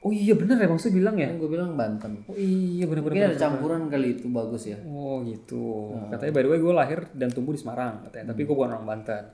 oh 0.00 0.12
iya 0.12 0.36
bener 0.38 0.56
ya 0.56 0.68
maksudnya 0.68 0.94
bilang 0.94 1.16
ya. 1.18 1.26
Kan 1.26 1.40
gue 1.40 1.50
bilang 1.50 1.70
Banten. 1.74 2.12
Oh 2.28 2.36
iya 2.36 2.86
Mungkin 2.86 3.10
bener-bener. 3.10 3.32
ada 3.32 3.38
campuran 3.40 3.82
kali 3.88 4.20
itu 4.20 4.28
bagus 4.30 4.68
ya. 4.68 4.78
Oh 4.86 5.24
gitu. 5.26 5.96
Katanya 6.08 6.32
by 6.36 6.42
the 6.44 6.50
way 6.54 6.58
gue 6.60 6.74
lahir 6.76 7.00
dan 7.16 7.32
tumbuh 7.32 7.50
di 7.50 7.60
Semarang 7.60 8.06
katanya, 8.06 8.30
tapi 8.30 8.46
gue 8.46 8.54
bukan 8.54 8.70
orang 8.70 8.86
Banten. 8.86 9.24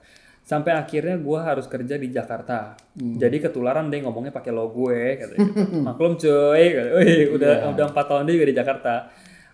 Sampai 0.47 0.79
akhirnya 0.79 1.19
gue 1.19 1.39
harus 1.43 1.67
kerja 1.67 1.99
di 1.99 2.09
Jakarta. 2.09 2.79
Jadi 2.95 3.43
ketularan 3.43 3.91
deh 3.91 3.99
ngomongnya 4.01 4.31
pakai 4.31 4.55
lo 4.55 4.71
gue 4.71 5.19
katanya. 5.19 5.43
gitu. 5.43 5.83
Maklum 5.91 6.15
cuy, 6.15 6.65
katanya. 6.71 6.93
Wih, 7.03 7.23
udah 7.35 7.53
udah 7.75 7.85
empat 7.91 8.05
tahun 8.07 8.25
dia 8.25 8.35
juga 8.39 8.47
di 8.47 8.57
Jakarta. 8.57 8.93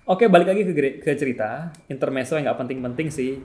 Oke 0.02 0.26
balik 0.26 0.50
lagi 0.50 0.62
ke, 0.66 0.98
ke 0.98 1.12
cerita. 1.14 1.70
Intermezzo 1.86 2.34
yang 2.34 2.50
nggak 2.50 2.58
penting-penting 2.66 3.08
sih. 3.14 3.38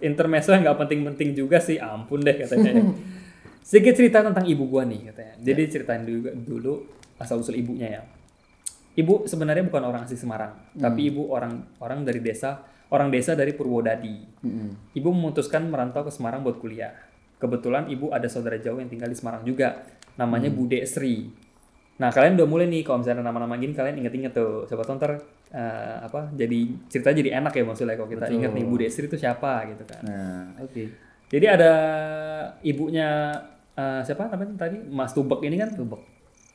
Intermezzo 0.00 0.56
yang 0.56 0.64
nggak 0.64 0.78
penting-penting 0.80 1.36
juga 1.36 1.60
sih. 1.60 1.76
Ampun 1.76 2.24
deh 2.24 2.40
katanya. 2.40 2.88
Sedikit 3.68 4.00
cerita 4.00 4.24
tentang 4.24 4.48
ibu 4.48 4.64
gua 4.64 4.88
nih 4.88 5.12
katanya. 5.12 5.34
Jadi 5.44 5.62
ceritain 5.68 6.02
dulu, 6.08 6.32
dulu 6.40 6.72
asal 7.20 7.44
usul 7.44 7.60
ibunya 7.60 8.00
ya. 8.00 8.02
Ibu 8.96 9.28
sebenarnya 9.28 9.68
bukan 9.68 9.84
orang 9.86 10.02
asli 10.08 10.18
Semarang 10.18 10.74
tapi 10.74 11.14
ibu 11.14 11.30
orang 11.30 11.78
orang 11.78 12.02
dari 12.02 12.18
desa 12.18 12.64
orang 12.90 13.12
desa 13.12 13.36
dari 13.36 13.54
Purwodadi. 13.54 14.42
Mm-mm. 14.42 14.96
ibu 14.98 15.08
memutuskan 15.14 15.68
merantau 15.68 16.02
ke 16.08 16.10
Semarang 16.10 16.40
buat 16.40 16.58
kuliah. 16.58 16.96
Kebetulan 17.38 17.92
ibu 17.92 18.08
ada 18.10 18.26
saudara 18.26 18.56
jauh 18.56 18.80
yang 18.80 18.88
tinggal 18.88 19.12
di 19.12 19.16
Semarang 19.16 19.44
juga. 19.44 19.84
Namanya 20.16 20.48
Bude 20.48 20.80
Sri 20.88 21.28
nah 22.00 22.08
kalian 22.08 22.40
udah 22.40 22.48
mulai 22.48 22.64
nih 22.66 22.80
kalau 22.80 23.04
misalnya 23.04 23.20
nama-nama 23.20 23.60
gini 23.60 23.76
kalian 23.76 24.00
inget-inget 24.00 24.32
tuh 24.32 24.64
siapa 24.64 24.80
tahu 24.82 24.96
ntar 24.96 25.20
eh, 25.52 25.96
apa 26.00 26.32
jadi 26.32 26.58
cerita 26.88 27.12
jadi 27.12 27.36
enak 27.36 27.52
ya 27.52 27.62
maksudnya 27.62 27.92
kalau 27.92 28.08
kita 28.08 28.24
inget 28.32 28.50
nih 28.50 28.64
Bude 28.64 28.88
Sri 28.88 29.04
itu 29.04 29.20
siapa 29.20 29.68
gitu 29.68 29.84
kan 29.84 30.00
Nah, 30.02 30.44
oke. 30.56 30.82
jadi 31.28 31.46
ada 31.60 31.72
ibunya 32.62 33.36
eh, 33.76 34.00
siapa 34.00 34.32
namanya 34.32 34.56
tadi 34.56 34.80
Mas 34.88 35.12
Tubek 35.12 35.44
ini 35.44 35.60
kan 35.60 35.76
Tubek 35.76 36.00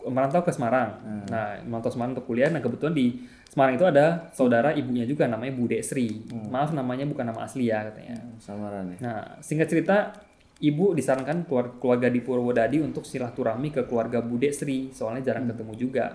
merantau 0.06 0.46
ke 0.46 0.54
Semarang. 0.54 1.02
Nah, 1.34 1.58
merantau 1.66 1.90
Semarang 1.90 2.14
untuk 2.14 2.30
kuliah. 2.30 2.54
Nah, 2.54 2.62
kebetulan 2.62 2.94
di 2.94 3.26
Semarang 3.50 3.74
itu 3.74 3.90
ada 3.90 4.30
saudara 4.30 4.70
ibunya 4.70 5.02
juga 5.02 5.26
namanya 5.26 5.58
Bude 5.58 5.82
Sri. 5.82 6.22
Maaf 6.30 6.78
namanya 6.78 7.10
bukan 7.10 7.26
nama 7.26 7.42
asli 7.42 7.74
ya 7.74 7.82
katanya. 7.90 8.14
Samaran 8.38 8.94
ya. 8.94 8.98
Nah, 9.02 9.22
singkat 9.42 9.66
cerita 9.66 10.14
ibu 10.60 10.96
disarankan 10.96 11.44
keluar- 11.44 11.76
keluarga 11.80 12.08
di 12.08 12.24
Purwodadi 12.24 12.80
untuk 12.80 13.04
silaturahmi 13.04 13.72
ke 13.76 13.84
keluarga 13.84 14.24
Bude 14.24 14.52
Sri, 14.52 14.92
soalnya 14.92 15.32
jarang 15.34 15.52
ketemu 15.52 15.74
juga. 15.76 16.06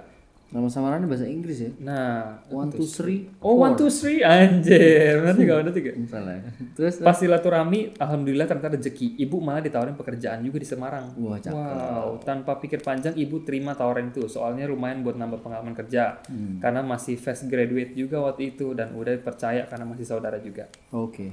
Nama 0.50 0.66
samarannya 0.66 1.06
bahasa 1.06 1.30
Inggris 1.30 1.62
ya. 1.62 1.70
Nah, 1.78 2.42
One 2.50 2.74
two 2.74 2.82
three. 2.82 3.22
oh 3.38 3.54
one 3.54 3.78
two 3.78 3.86
three 3.86 4.18
anjir, 4.18 5.22
benar 5.22 5.38
juga. 5.38 5.94
Salah. 6.10 6.34
ya. 6.34 6.42
Terus 6.74 6.98
Pas 6.98 7.14
silaturahmi, 7.14 7.94
alhamdulillah 7.94 8.50
ternyata 8.50 8.74
rezeki. 8.74 9.14
Ibu 9.14 9.38
malah 9.38 9.62
ditawarin 9.62 9.94
pekerjaan 9.94 10.42
juga 10.42 10.58
di 10.58 10.66
Semarang. 10.66 11.14
wah 11.22 11.38
cakep. 11.38 11.54
Wow, 11.54 12.18
tanpa 12.26 12.58
pikir 12.58 12.82
panjang 12.82 13.14
ibu 13.14 13.46
terima 13.46 13.78
tawaran 13.78 14.10
itu. 14.10 14.26
Soalnya 14.26 14.66
lumayan 14.66 15.06
buat 15.06 15.14
nambah 15.14 15.38
pengalaman 15.38 15.70
kerja. 15.70 16.18
Hmm. 16.26 16.58
Karena 16.58 16.82
masih 16.82 17.14
fresh 17.14 17.46
graduate 17.46 17.94
juga 17.94 18.18
waktu 18.18 18.50
itu 18.50 18.74
dan 18.74 18.90
udah 18.98 19.22
percaya 19.22 19.70
karena 19.70 19.86
masih 19.86 20.02
saudara 20.02 20.42
juga. 20.42 20.66
Oke. 20.90 21.30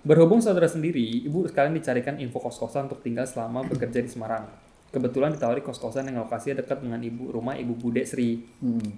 Berhubung 0.00 0.40
saudara 0.40 0.64
sendiri, 0.64 1.28
ibu 1.28 1.44
sekalian 1.44 1.76
dicarikan 1.76 2.16
info 2.16 2.40
kos-kosan 2.40 2.88
untuk 2.88 3.04
tinggal 3.04 3.28
selama 3.28 3.60
bekerja 3.68 4.00
di 4.00 4.08
Semarang. 4.08 4.48
Kebetulan 4.90 5.36
ditawari 5.36 5.60
kos-kosan 5.60 6.08
yang 6.08 6.24
lokasinya 6.24 6.64
dekat 6.64 6.80
dengan 6.80 6.98
ibu 7.04 7.28
rumah 7.28 7.54
ibu 7.54 7.76
Bude 7.76 8.02
Sri. 8.08 8.40
Hmm. 8.58 8.96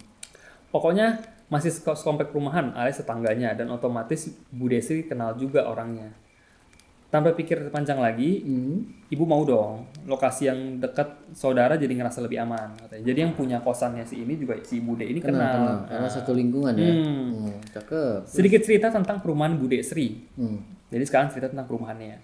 Pokoknya 0.70 1.20
masih 1.52 1.68
komplek 1.84 2.32
perumahan 2.32 2.72
alias 2.72 3.02
tetangganya 3.02 3.52
dan 3.52 3.68
otomatis 3.68 4.32
Bu 4.48 4.72
Desi 4.72 5.04
kenal 5.04 5.36
juga 5.36 5.68
orangnya. 5.68 6.08
Tanpa 7.12 7.36
pikir 7.36 7.68
panjang 7.68 8.00
lagi, 8.00 8.40
Hmm. 8.40 8.88
ibu 9.12 9.28
mau 9.28 9.44
dong 9.44 9.84
lokasi 10.08 10.48
yang 10.48 10.80
dekat 10.80 11.12
saudara 11.36 11.76
jadi 11.76 11.92
ngerasa 11.92 12.24
lebih 12.24 12.40
aman. 12.40 12.72
Katanya. 12.78 13.04
Jadi 13.04 13.18
yang 13.20 13.32
punya 13.36 13.60
kosannya 13.60 14.08
si 14.08 14.24
ini 14.24 14.40
juga 14.40 14.56
si 14.64 14.80
Bude 14.80 15.04
ini 15.04 15.20
Kenal, 15.20 15.36
kenal. 15.36 15.52
kenal. 15.52 15.78
Karena 15.92 16.08
satu 16.08 16.32
lingkungan 16.32 16.72
ya. 16.72 16.88
Hmm. 16.88 17.52
Hmm, 17.52 17.56
cakep. 17.68 18.20
Sedikit 18.24 18.60
cerita 18.64 18.88
tentang 18.88 19.20
perumahan 19.20 19.60
Bude 19.60 19.76
Sri. 19.84 20.24
Hmm. 20.40 20.56
Jadi 20.92 21.04
sekarang 21.08 21.32
cerita 21.32 21.48
tentang 21.48 21.64
perumahannya. 21.64 22.20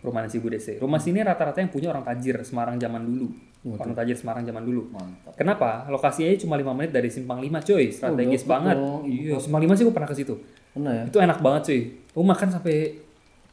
Perumahan 0.00 0.28
si 0.32 0.40
Bude 0.40 0.56
Sri. 0.56 0.80
Rumah 0.80 0.96
sini 0.96 1.20
rata-rata 1.20 1.60
yang 1.60 1.68
punya 1.68 1.92
orang 1.92 2.04
tajir 2.04 2.40
Semarang 2.40 2.80
zaman 2.80 3.04
dulu. 3.04 3.28
Orang 3.76 3.92
tajir 3.92 4.16
Semarang 4.16 4.46
zaman 4.46 4.62
dulu. 4.64 4.88
Mantap. 4.88 5.34
Kenapa? 5.36 5.84
Lokasinya 5.90 6.30
cuma 6.38 6.54
5 6.56 6.72
menit 6.72 6.90
dari 6.94 7.10
Simpang 7.12 7.42
5 7.42 7.66
cuy. 7.66 7.92
Strategis 7.92 8.46
deket 8.46 8.48
banget. 8.48 8.76
Iya, 9.04 9.36
Simpang 9.42 9.60
5 9.60 9.76
sih 9.76 9.84
gue 9.84 9.94
pernah 9.94 10.08
ke 10.08 10.16
situ. 10.16 10.34
Pernah 10.72 10.92
ya? 10.94 11.04
Itu 11.10 11.18
enak 11.20 11.38
banget 11.42 11.62
cuy. 11.68 11.80
Lu 12.16 12.22
makan 12.24 12.48
sampai 12.48 12.76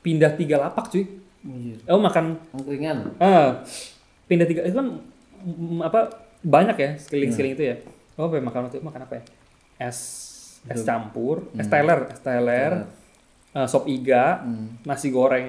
pindah 0.06 0.32
tiga 0.38 0.56
lapak 0.62 0.94
cuy. 0.94 1.04
Iya. 1.44 1.76
Lu 1.90 2.00
makan 2.00 2.26
Angkringan. 2.56 2.98
ah 3.20 3.60
pindah 4.24 4.48
tiga 4.48 4.64
itu 4.64 4.76
kan 4.80 4.88
mm, 5.44 5.84
apa 5.84 6.00
banyak 6.44 6.78
ya 6.80 6.90
sekeliling-sekeliling 7.00 7.56
itu 7.60 7.64
ya. 7.74 7.76
Oh, 8.16 8.30
apa 8.30 8.38
makan 8.40 8.70
waktu 8.70 8.80
itu 8.80 8.86
makan 8.86 9.02
apa 9.10 9.14
ya? 9.20 9.24
Es 9.90 10.00
es 10.70 10.86
campur, 10.88 11.52
es 11.60 11.68
teler, 11.68 12.08
es 12.08 12.22
teler, 12.24 12.88
eh, 13.54 13.66
sop 13.66 13.86
iga, 13.86 14.42
Hmm. 14.42 14.82
nasi 14.84 15.08
goreng 15.08 15.48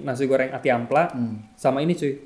nasi 0.00 0.24
goreng 0.24 0.48
ati 0.48 0.68
ampla, 0.68 1.10
Hmm. 1.10 1.36
sama 1.52 1.78
ini 1.78 1.92
cuy 1.92 2.16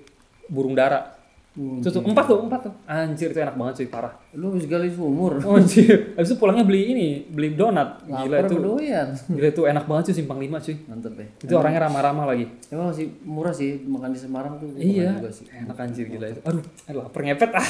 burung 0.47 0.73
dara. 0.73 1.11
Hmm. 1.54 1.78
Tuh 1.78 2.02
empat 2.02 2.26
tuh 2.26 2.43
empat 2.43 2.66
tuh. 2.66 2.75
Anjir 2.85 3.31
itu 3.31 3.38
enak 3.38 3.54
banget 3.54 3.75
cuy 3.78 3.87
parah. 3.87 4.11
Lu 4.35 4.59
sekali 4.59 4.90
seumur. 4.90 5.38
Oh, 5.47 5.54
anjir. 5.54 6.19
Habis 6.19 6.35
itu 6.35 6.37
pulangnya 6.37 6.66
beli 6.66 6.90
ini, 6.90 7.09
beli 7.31 7.54
donat. 7.54 8.02
Gila 8.02 8.43
Lapar 8.43 8.50
itu. 8.50 8.59
doyan? 8.59 9.09
Gila 9.31 9.49
itu 9.49 9.62
enak 9.62 9.87
banget 9.87 10.11
cuy 10.11 10.16
simpang 10.19 10.43
5 10.43 10.59
cuy. 10.59 10.75
Mantep 10.85 11.14
ya. 11.14 11.26
Itu 11.47 11.52
orangnya 11.54 11.87
ramah-ramah 11.87 12.26
lagi. 12.26 12.50
Emang 12.69 12.90
masih 12.90 13.07
murah 13.23 13.54
sih 13.54 13.78
makan 13.87 14.11
di 14.11 14.19
Semarang 14.19 14.59
tuh. 14.59 14.66
Iya. 14.75 15.14
juga 15.14 15.31
sih. 15.31 15.47
Enak 15.47 15.78
anjir 15.78 16.07
gila 16.11 16.26
itu. 16.26 16.40
Aduh, 16.43 16.62
aduh 16.90 17.00
lapar 17.07 17.23
ngepet 17.23 17.50
ah. 17.54 17.69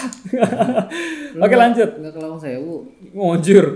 Oke 1.37 1.55
lanjut. 1.55 1.91
Enggak 2.01 2.13
ke 2.13 2.21
Lawang 2.25 2.41
Sewu. 2.41 2.77
Ngojur. 3.13 3.67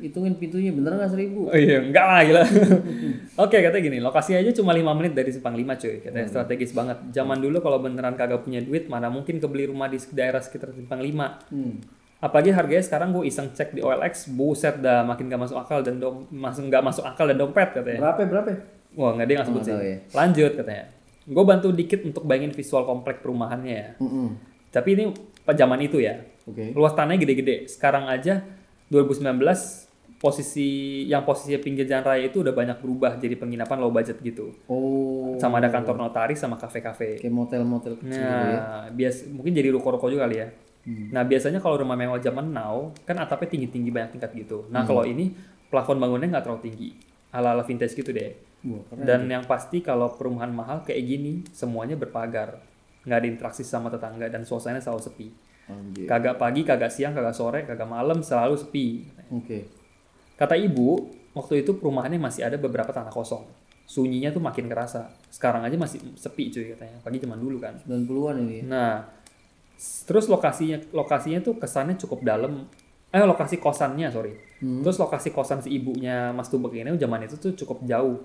Hitungin 0.00 0.34
pintunya 0.34 0.70
bener 0.70 0.94
nggak 0.94 1.10
seribu? 1.10 1.46
Oh 1.46 1.54
iya, 1.54 1.78
enggak 1.78 2.04
lah 2.04 2.20
gila. 2.22 2.42
Oke, 3.44 3.56
katanya 3.58 3.82
gini, 3.82 3.98
lokasi 3.98 4.34
aja 4.34 4.50
cuma 4.52 4.70
5 4.70 4.82
menit 4.94 5.12
dari 5.12 5.28
Simpang 5.28 5.52
5 5.52 5.74
cuy. 5.74 5.96
Katanya 6.00 6.24
Hmm. 6.24 6.32
strategis 6.32 6.70
banget. 6.70 6.98
Zaman 7.10 7.38
dulu 7.38 7.58
kalau 7.58 7.78
beneran 7.78 8.14
kagak 8.14 8.42
punya 8.42 8.58
duit, 8.58 8.86
mana 8.86 9.06
mungkin 9.06 9.38
kebeli 9.38 9.66
rumah 9.66 9.86
di 9.86 9.98
daerah 10.12 10.38
sekitar 10.38 10.70
Simpang 10.70 10.98
5. 10.98 11.38
Hmm. 11.48 11.78
Apalagi 12.18 12.50
harganya 12.50 12.82
sekarang 12.82 13.10
gue 13.10 13.24
iseng 13.24 13.48
cek 13.48 13.72
di 13.72 13.80
OLX, 13.80 14.26
buset 14.28 14.78
dah 14.78 15.02
makin 15.02 15.26
gak 15.26 15.38
masuk 15.40 15.54
akal 15.56 15.80
dan 15.80 15.96
dom, 15.96 16.26
masuk 16.28 16.66
nggak 16.66 16.82
masuk 16.82 17.04
akal 17.04 17.24
dan 17.24 17.38
dompet 17.38 17.70
katanya. 17.72 18.10
Berapa 18.10 18.20
berapa? 18.26 18.50
Wah 18.92 19.14
nggak 19.14 19.26
dia 19.26 19.34
nggak 19.38 19.48
sebut 19.48 19.62
Oh, 19.62 19.66
sih. 19.66 19.74
ya. 19.78 19.96
Lanjut 20.12 20.52
katanya. 20.52 20.84
Gue 21.22 21.44
bantu 21.46 21.70
dikit 21.70 22.02
untuk 22.02 22.26
bayangin 22.26 22.50
visual 22.50 22.82
komplek 22.82 23.22
perumahannya 23.22 23.70
ya. 23.70 23.88
Mm-mm. 24.02 24.34
Tapi 24.68 24.88
ini 24.92 25.04
zaman 25.46 25.78
itu 25.78 26.02
ya. 26.02 26.18
Oke. 26.42 26.74
Luas 26.74 26.92
tanahnya 26.92 27.22
gede-gede. 27.22 27.70
Sekarang 27.70 28.04
aja 28.04 28.42
2019 28.90 29.38
posisi 30.18 30.68
yang 31.06 31.22
posisinya 31.22 31.62
pinggir 31.62 31.86
jalan 31.86 32.02
raya 32.02 32.26
itu 32.26 32.42
udah 32.42 32.50
banyak 32.50 32.82
berubah 32.82 33.22
jadi 33.22 33.38
penginapan 33.38 33.78
low 33.78 33.94
budget 33.94 34.18
gitu. 34.18 34.50
Oh. 34.66 35.38
Sama 35.38 35.62
ada 35.62 35.70
kantor 35.70 35.94
notaris 35.94 36.42
sama 36.42 36.58
kafe-kafe. 36.58 37.22
Kayak 37.22 37.34
motel-motel 37.34 37.94
kecil 38.02 38.18
gitu 38.18 38.46
ya. 38.50 38.58
Nah, 38.58 38.86
bias 38.90 39.30
mungkin 39.30 39.54
jadi 39.54 39.70
ruko-ruko 39.70 40.10
juga 40.10 40.26
kali 40.26 40.42
ya. 40.42 40.48
Hmm. 40.82 41.14
Nah, 41.14 41.22
biasanya 41.22 41.62
kalau 41.62 41.78
rumah 41.78 41.94
mewah 41.94 42.18
zaman 42.18 42.50
now 42.50 42.90
kan 43.06 43.14
atapnya 43.14 43.46
tinggi-tinggi 43.46 43.94
banyak 43.94 44.18
tingkat 44.18 44.34
gitu. 44.34 44.66
Nah, 44.74 44.82
Hmm. 44.82 44.90
kalau 44.90 45.02
ini 45.06 45.30
plafon 45.70 46.02
bangunnya 46.02 46.26
nggak 46.34 46.44
terlalu 46.50 46.62
tinggi. 46.66 46.90
Ala-ala 47.30 47.62
vintage 47.62 47.94
gitu 47.94 48.10
deh. 48.10 48.34
Wah. 48.66 48.82
Dan 48.98 49.30
yang 49.30 49.46
pasti 49.46 49.78
kalau 49.86 50.10
perumahan 50.18 50.50
mahal 50.50 50.82
kayak 50.82 50.98
gini 51.06 51.46
semuanya 51.54 51.94
berpagar. 51.94 52.58
Nggak 53.06 53.18
ada 53.22 53.28
interaksi 53.30 53.62
sama 53.62 53.86
tetangga 53.86 54.26
dan 54.26 54.42
suasananya 54.42 54.82
selalu 54.82 55.02
sepi. 55.06 55.28
Anjir. 55.68 56.08
Kagak 56.08 56.40
pagi, 56.40 56.64
kagak 56.64 56.90
siang, 56.90 57.12
kagak 57.14 57.36
sore, 57.36 57.62
kagak 57.68 57.86
malam, 57.86 58.24
selalu 58.24 58.56
sepi. 58.56 59.04
Oke. 59.30 59.77
Kata 60.38 60.54
ibu, 60.54 61.10
waktu 61.34 61.66
itu 61.66 61.74
perumahannya 61.74 62.16
masih 62.16 62.46
ada 62.46 62.54
beberapa 62.54 62.88
tanah 62.88 63.10
kosong. 63.10 63.42
Sunyinya 63.84 64.30
tuh 64.30 64.38
makin 64.38 64.70
kerasa. 64.70 65.10
Sekarang 65.28 65.66
aja 65.66 65.74
masih 65.74 65.98
sepi 66.14 66.48
cuy 66.48 66.76
katanya. 66.76 67.02
Pagi 67.02 67.18
zaman 67.18 67.40
dulu 67.40 67.58
kan. 67.58 67.74
90-an 67.82 68.36
ini 68.46 68.54
ya. 68.60 68.64
Nah, 68.68 68.94
terus 70.06 70.28
lokasinya 70.28 70.78
lokasinya 70.92 71.40
tuh 71.40 71.56
kesannya 71.56 71.98
cukup 71.98 72.22
dalam. 72.22 72.68
Eh 73.08 73.24
lokasi 73.24 73.56
kosannya 73.56 74.12
sorry. 74.12 74.36
Hmm. 74.60 74.84
Terus 74.84 75.00
lokasi 75.00 75.32
kosan 75.32 75.64
si 75.64 75.72
ibunya 75.72 76.30
Mas 76.30 76.52
Tubek 76.52 76.76
ini 76.76 76.92
zaman 76.94 77.24
itu 77.24 77.40
tuh 77.40 77.56
cukup 77.56 77.82
jauh, 77.82 78.20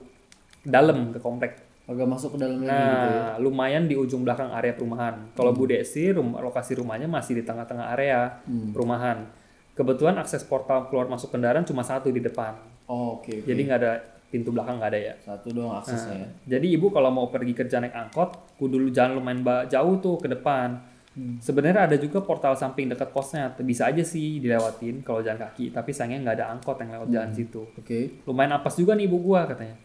dalam 0.61 1.09
ke 1.09 1.19
komplek. 1.19 1.63
Agak 1.83 2.07
masuk 2.07 2.35
ke 2.35 2.43
dalam 2.43 2.63
lagi 2.63 2.71
gitu 2.71 3.07
ya. 3.09 3.19
Nah, 3.19 3.35
lumayan 3.39 3.87
di 3.87 3.95
ujung 3.95 4.23
belakang 4.23 4.51
area 4.51 4.71
perumahan. 4.71 5.35
Kalau 5.35 5.51
Bu 5.51 5.67
Desi, 5.67 6.11
rum- 6.11 6.35
lokasi 6.35 6.75
rumahnya 6.75 7.07
masih 7.07 7.39
di 7.39 7.43
tengah-tengah 7.43 7.91
area 7.91 8.43
Hmm. 8.43 8.71
perumahan. 8.71 9.27
Kebetulan 9.73 10.15
akses 10.15 10.45
portal 10.45 10.85
keluar 10.87 11.09
masuk 11.09 11.33
kendaraan 11.33 11.65
cuma 11.65 11.81
satu 11.81 12.13
di 12.13 12.21
depan. 12.21 12.53
Oh, 12.85 13.17
oke. 13.17 13.41
oke. 13.41 13.45
Jadi 13.45 13.61
nggak 13.63 13.79
ada 13.81 13.93
pintu 14.29 14.49
belakang 14.49 14.77
nggak 14.77 14.91
ada 14.93 14.99
ya. 14.99 15.13
Satu 15.19 15.49
doang 15.49 15.77
aksesnya 15.77 16.15
ya. 16.15 16.27
Jadi 16.57 16.73
ibu 16.73 16.89
kalau 16.89 17.09
mau 17.09 17.29
pergi 17.29 17.53
kerja 17.53 17.77
naik 17.77 17.93
angkot, 17.93 18.57
kudu 18.57 18.77
dulu 18.77 18.89
jalan 18.89 19.17
lumayan 19.17 19.41
jauh 19.65 19.97
tuh 19.97 20.17
ke 20.17 20.29
depan. 20.29 20.77
Hmm. 21.13 21.37
Sebenarnya 21.37 21.85
ada 21.85 21.97
juga 21.97 22.25
portal 22.25 22.57
samping 22.57 22.89
dekat 22.89 23.13
kosnya, 23.13 23.53
bisa 23.61 23.85
aja 23.85 24.01
sih 24.01 24.41
dilewatin 24.41 25.01
kalau 25.01 25.21
jalan 25.21 25.37
kaki. 25.37 25.69
Tapi 25.69 25.89
sayangnya 25.89 26.25
nggak 26.25 26.35
ada 26.41 26.45
angkot 26.49 26.77
yang 26.77 26.89
lewat 26.91 27.07
Hmm. 27.09 27.15
jalan 27.17 27.31
situ. 27.31 27.61
Oke. 27.73 27.99
Lumayan 28.25 28.57
apes 28.57 28.73
juga 28.77 28.93
nih 28.93 29.05
ibu 29.05 29.21
gua 29.21 29.45
katanya. 29.45 29.77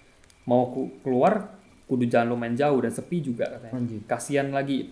Mau 0.44 0.72
ku- 0.72 0.88
keluar, 1.00 1.52
kudu 1.84 2.04
jalan 2.04 2.32
lumayan 2.32 2.56
jauh 2.56 2.80
dan 2.80 2.88
sepi 2.88 3.20
juga 3.20 3.44
katanya. 3.46 3.76
Kasihan 4.04 4.48
lagi, 4.48 4.88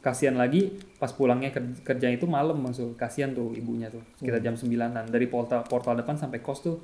kasihan 0.00 0.32
lagi 0.34 0.68
pas 0.96 1.12
pulangnya 1.12 1.48
ker- 1.48 1.84
kerja 1.84 2.08
itu 2.08 2.24
malam 2.24 2.56
maksud 2.56 2.96
kasihan 2.96 3.30
tuh 3.30 3.52
ibunya 3.52 3.86
tuh 3.86 4.00
sekitar 4.16 4.40
jam 4.40 4.52
9-an 4.52 5.04
dari 5.06 5.28
portal 5.28 5.60
portal 5.62 5.92
depan 5.94 6.16
sampai 6.16 6.40
kos 6.40 6.60
tuh 6.60 6.80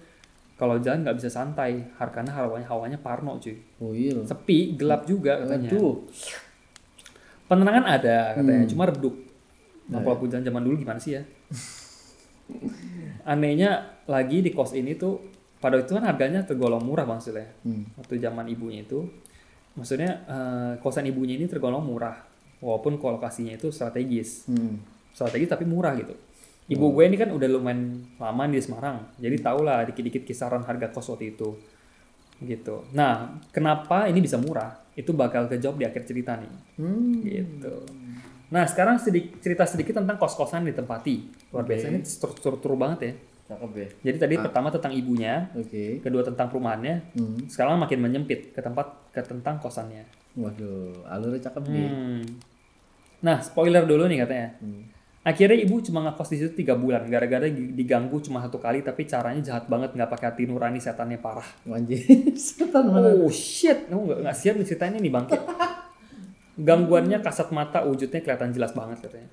kalau 0.57 0.81
jalan 0.81 1.05
nggak 1.05 1.17
bisa 1.17 1.29
santai. 1.29 1.85
Karena 1.93 2.33
hawanya 2.33 2.65
hawanya 2.67 2.97
parno 2.97 3.37
cuy. 3.37 3.61
Oh 3.77 3.93
iya. 3.93 4.17
sepi 4.25 4.73
gelap 4.73 5.05
juga 5.05 5.37
katanya. 5.39 5.69
Aduh. 5.69 6.09
penerangan 7.47 7.85
ada 7.87 8.35
katanya 8.35 8.65
Hmm. 8.65 8.73
cuma 8.73 8.85
redup. 8.85 9.15
Nah 9.87 10.01
kalau 10.01 10.27
jalan 10.27 10.43
zaman 10.43 10.63
dulu 10.65 10.75
gimana 10.77 10.97
sih 10.97 11.15
ya? 11.15 11.23
Anehnya 13.25 13.71
lagi 14.07 14.39
di 14.41 14.51
kos 14.51 14.73
ini 14.73 14.95
tuh 14.95 15.19
pada 15.59 15.77
itu 15.77 15.93
kan 15.93 16.05
harganya 16.05 16.43
tergolong 16.43 16.83
murah 16.83 17.05
maksudnya 17.05 17.47
Hmm. 17.61 17.87
waktu 17.95 18.17
zaman 18.17 18.47
ibunya 18.47 18.81
itu. 18.81 19.03
Maksudnya 19.77 20.11
eh, 20.25 20.73
kosan 20.81 21.05
ibunya 21.05 21.37
ini 21.37 21.45
tergolong 21.45 21.85
murah 21.85 22.17
walaupun 22.61 22.97
lokasinya 23.01 23.55
itu 23.55 23.69
strategis. 23.73 24.49
Hmm. 24.49 24.81
strategis 25.17 25.49
tapi 25.49 25.65
murah 25.65 25.97
gitu. 25.97 26.13
Ibu 26.67 26.93
gue 26.93 27.05
ini 27.09 27.17
kan 27.17 27.33
udah 27.33 27.49
lumayan 27.49 28.05
lama 28.21 28.43
di 28.53 28.61
Semarang. 28.61 29.17
Jadi 29.17 29.37
tau 29.41 29.65
lah 29.65 29.87
dikit-dikit 29.89 30.29
kisaran 30.29 30.61
harga 30.67 30.93
kos 30.93 31.09
waktu 31.09 31.33
itu. 31.33 31.57
Gitu. 32.43 32.85
Nah 32.93 33.41
kenapa 33.49 34.13
ini 34.13 34.21
bisa 34.21 34.37
murah? 34.37 34.77
Itu 34.93 35.17
bakal 35.17 35.49
kejawab 35.49 35.81
di 35.81 35.85
akhir 35.89 36.05
cerita 36.05 36.37
nih. 36.37 36.53
Hmm. 36.77 37.25
gitu. 37.25 37.75
Nah 38.53 38.69
sekarang 38.69 39.01
sedikit 39.01 39.41
cerita 39.41 39.65
sedikit 39.65 39.97
tentang 39.97 40.21
kos-kosan 40.21 40.69
ditempati. 40.69 41.49
Luar 41.55 41.65
biasa 41.65 41.89
ini 41.89 42.05
struktur 42.05 42.77
banget 42.77 43.01
ya 43.01 43.15
Cakep 43.47 43.73
ya. 43.73 43.89
jadi 44.03 44.17
tadi 44.19 44.35
pertama 44.37 44.69
tentang 44.69 44.91
ibunya 44.91 45.47
Oke. 45.55 46.03
kedua 46.03 46.21
tentang 46.21 46.51
perumahannya 46.51 47.15
Hmm. 47.15 47.47
sekarang 47.47 47.79
makin 47.79 47.99
menyempit 48.01 48.51
ke 48.51 48.59
tempat 48.59 48.91
ke 49.11 49.23
tentang 49.23 49.57
kosannya 49.57 50.03
Waduh, 50.35 51.07
alurnya 51.09 51.41
cakep 51.43 51.65
nih. 51.65 51.89
Hmm. 51.89 52.25
Nah, 53.25 53.41
spoiler 53.41 53.89
dulu 53.89 54.05
nih 54.05 54.21
katanya. 54.21 54.53
Hmm. 54.61 54.85
Akhirnya 55.25 55.57
ibu 55.57 55.81
cuma 55.81 56.05
ngekos 56.05 56.29
di 56.29 56.37
situ 56.37 56.53
tiga 56.55 56.77
bulan, 56.77 57.09
gara-gara 57.09 57.49
di- 57.49 57.73
diganggu 57.73 58.21
cuma 58.21 58.39
satu 58.39 58.61
kali, 58.61 58.85
tapi 58.85 59.09
caranya 59.09 59.41
jahat 59.43 59.65
banget, 59.65 59.97
nggak 59.97 60.07
pakai 60.07 60.27
hati 60.29 60.45
nurani, 60.45 60.77
setannya 60.77 61.17
parah. 61.17 61.49
Anjir. 61.67 61.99
Setan 62.37 62.85
mana? 62.87 63.17
Oh 63.17 63.27
shit, 63.27 63.89
kamu 63.89 64.07
nggak 64.07 64.19
nggak 64.23 64.37
siap 64.37 64.55
nih 64.55 64.67
ceritanya 64.69 64.99
nih 65.01 65.11
bangke. 65.11 65.35
Gangguannya 66.69 67.19
kasat 67.21 67.49
mata, 67.51 67.83
wujudnya 67.83 68.21
kelihatan 68.21 68.53
jelas 68.53 68.73
banget 68.73 69.01
katanya. 69.03 69.29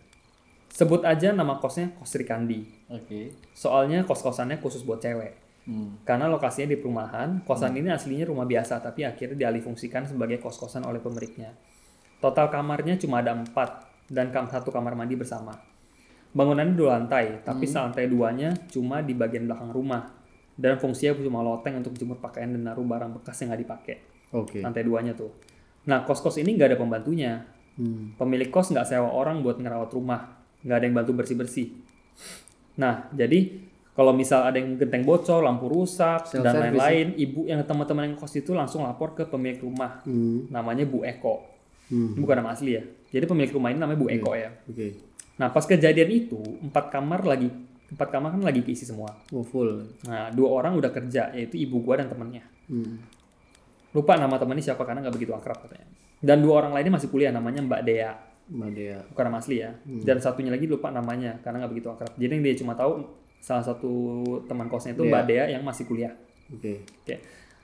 Sebut 0.73 1.05
aja 1.05 1.29
nama 1.29 1.61
kosnya 1.61 1.93
kos 2.01 2.09
Sri 2.17 2.25
Kandi. 2.25 2.65
Oke. 2.89 3.29
Soalnya 3.53 4.01
kos-kosannya 4.09 4.57
khusus 4.57 4.81
buat 4.81 4.97
cewek. 4.97 5.37
Hmm. 5.69 6.01
Karena 6.01 6.27
lokasinya 6.27 6.73
di 6.73 6.77
perumahan, 6.81 7.45
kosan 7.45 7.77
ini 7.77 7.93
aslinya 7.93 8.27
rumah 8.27 8.43
biasa, 8.43 8.81
tapi 8.81 9.05
akhirnya 9.05 9.47
dialihfungsikan 9.47 10.09
sebagai 10.09 10.41
kos-kosan 10.41 10.83
oleh 10.83 10.99
pemiliknya. 10.99 11.55
Total 12.19 12.49
kamarnya 12.49 12.99
cuma 12.99 13.21
ada 13.21 13.37
empat, 13.37 13.85
dan 14.09 14.33
kam 14.33 14.49
satu 14.49 14.73
kamar 14.73 14.97
mandi 14.97 15.15
bersama. 15.15 15.55
Bangunannya 16.33 16.75
dua 16.75 16.97
lantai, 16.97 17.45
tapi 17.45 17.69
lantai 17.69 18.09
duanya 18.09 18.51
cuma 18.73 19.05
di 19.05 19.13
bagian 19.13 19.45
belakang 19.45 19.69
rumah. 19.69 20.09
Dan 20.57 20.81
fungsinya 20.81 21.15
cuma 21.21 21.45
loteng 21.45 21.79
untuk 21.79 21.93
jemur 21.95 22.17
pakaian 22.17 22.49
dan 22.49 22.65
naruh 22.65 22.85
barang 22.85 23.21
bekas 23.21 23.37
yang 23.41 23.53
nggak 23.53 23.61
dipakai. 23.61 23.95
Oke. 24.33 24.59
Lantai 24.65 24.83
duanya 24.83 25.13
tuh. 25.13 25.31
Nah, 25.85 26.03
kos-kos 26.03 26.41
ini 26.41 26.57
nggak 26.57 26.73
ada 26.73 26.77
pembantunya. 26.81 27.45
Hmm. 27.77 28.17
Pemilik 28.17 28.49
kos 28.51 28.73
nggak 28.73 28.85
sewa 28.85 29.09
orang 29.13 29.41
buat 29.41 29.57
ngerawat 29.61 29.89
rumah, 29.93 30.42
nggak 30.63 30.77
ada 30.79 30.85
yang 30.87 30.95
bantu 30.95 31.11
bersih-bersih. 31.15 31.67
Nah, 32.79 33.11
jadi 33.13 33.69
kalau 33.93 34.09
misal 34.09 34.49
ada 34.49 34.57
yang 34.57 34.73
genteng 34.73 35.05
bocor, 35.05 35.45
lampu 35.45 35.69
rusak, 35.69 36.33
dan 36.33 36.49
Self-service 36.49 36.73
lain-lain, 36.73 37.07
ibu 37.13 37.45
yang 37.45 37.61
teman-teman 37.61 38.09
yang 38.09 38.15
kos 38.17 38.33
itu 38.33 38.57
langsung 38.57 38.81
lapor 38.81 39.13
ke 39.13 39.29
pemilik 39.29 39.61
rumah. 39.61 40.01
Hmm. 40.01 40.49
Namanya 40.49 40.89
Bu 40.89 41.05
Eko. 41.05 41.45
Hmm. 41.93 42.17
Ini 42.17 42.19
bukan 42.19 42.41
nama 42.41 42.57
asli 42.57 42.73
ya. 42.73 42.83
Jadi 43.13 43.29
pemilik 43.29 43.53
rumah 43.53 43.69
ini 43.69 43.77
namanya 43.77 43.99
Bu 44.01 44.09
Eko 44.09 44.33
ya. 44.33 44.49
Oke. 44.65 44.97
Nah, 45.37 45.53
pas 45.53 45.61
kejadian 45.69 46.09
itu, 46.09 46.41
empat 46.65 46.89
kamar 46.89 47.21
lagi, 47.21 47.53
empat 47.93 48.09
kamar 48.09 48.33
kan 48.33 48.41
lagi 48.41 48.65
keisi 48.65 48.89
semua. 48.89 49.13
Oh 49.29 49.45
full. 49.45 49.85
Nah, 50.09 50.33
dua 50.33 50.49
orang 50.49 50.73
udah 50.73 50.89
kerja, 50.89 51.29
yaitu 51.37 51.61
ibu 51.61 51.77
gua 51.85 52.01
dan 52.01 52.09
temennya. 52.09 52.41
Hmm. 52.65 52.97
Lupa 53.93 54.17
nama 54.17 54.41
temennya 54.41 54.73
siapa 54.73 54.81
karena 54.89 55.05
nggak 55.05 55.13
begitu 55.13 55.37
akrab 55.37 55.61
katanya. 55.61 55.85
Dan 56.17 56.41
dua 56.41 56.65
orang 56.65 56.73
lainnya 56.73 56.97
masih 56.97 57.13
kuliah, 57.13 57.29
namanya 57.29 57.61
Mbak 57.61 57.81
Dea. 57.85 58.32
Mbak 58.45 58.69
Dea. 58.71 58.99
bukan 59.07 59.23
nama 59.25 59.37
asli 59.37 59.55
ya. 59.57 59.71
Dan 60.03 60.17
satunya 60.19 60.49
lagi 60.49 60.65
lupa 60.65 60.89
namanya 60.89 61.39
karena 61.39 61.63
nggak 61.63 61.71
begitu 61.71 61.87
akrab. 61.89 62.11
Jadi 62.13 62.31
yang 62.31 62.43
dia 62.43 62.55
cuma 62.55 62.73
tahu 62.73 63.07
salah 63.37 63.61
satu 63.61 63.91
teman 64.45 64.67
kosnya 64.67 64.93
itu 64.93 65.03
Mbak 65.05 65.23
Dea 65.25 65.45
yang 65.49 65.61
masih 65.61 65.83
kuliah. 65.83 66.11
Oke. 66.49 66.83
Oke. 67.03 67.15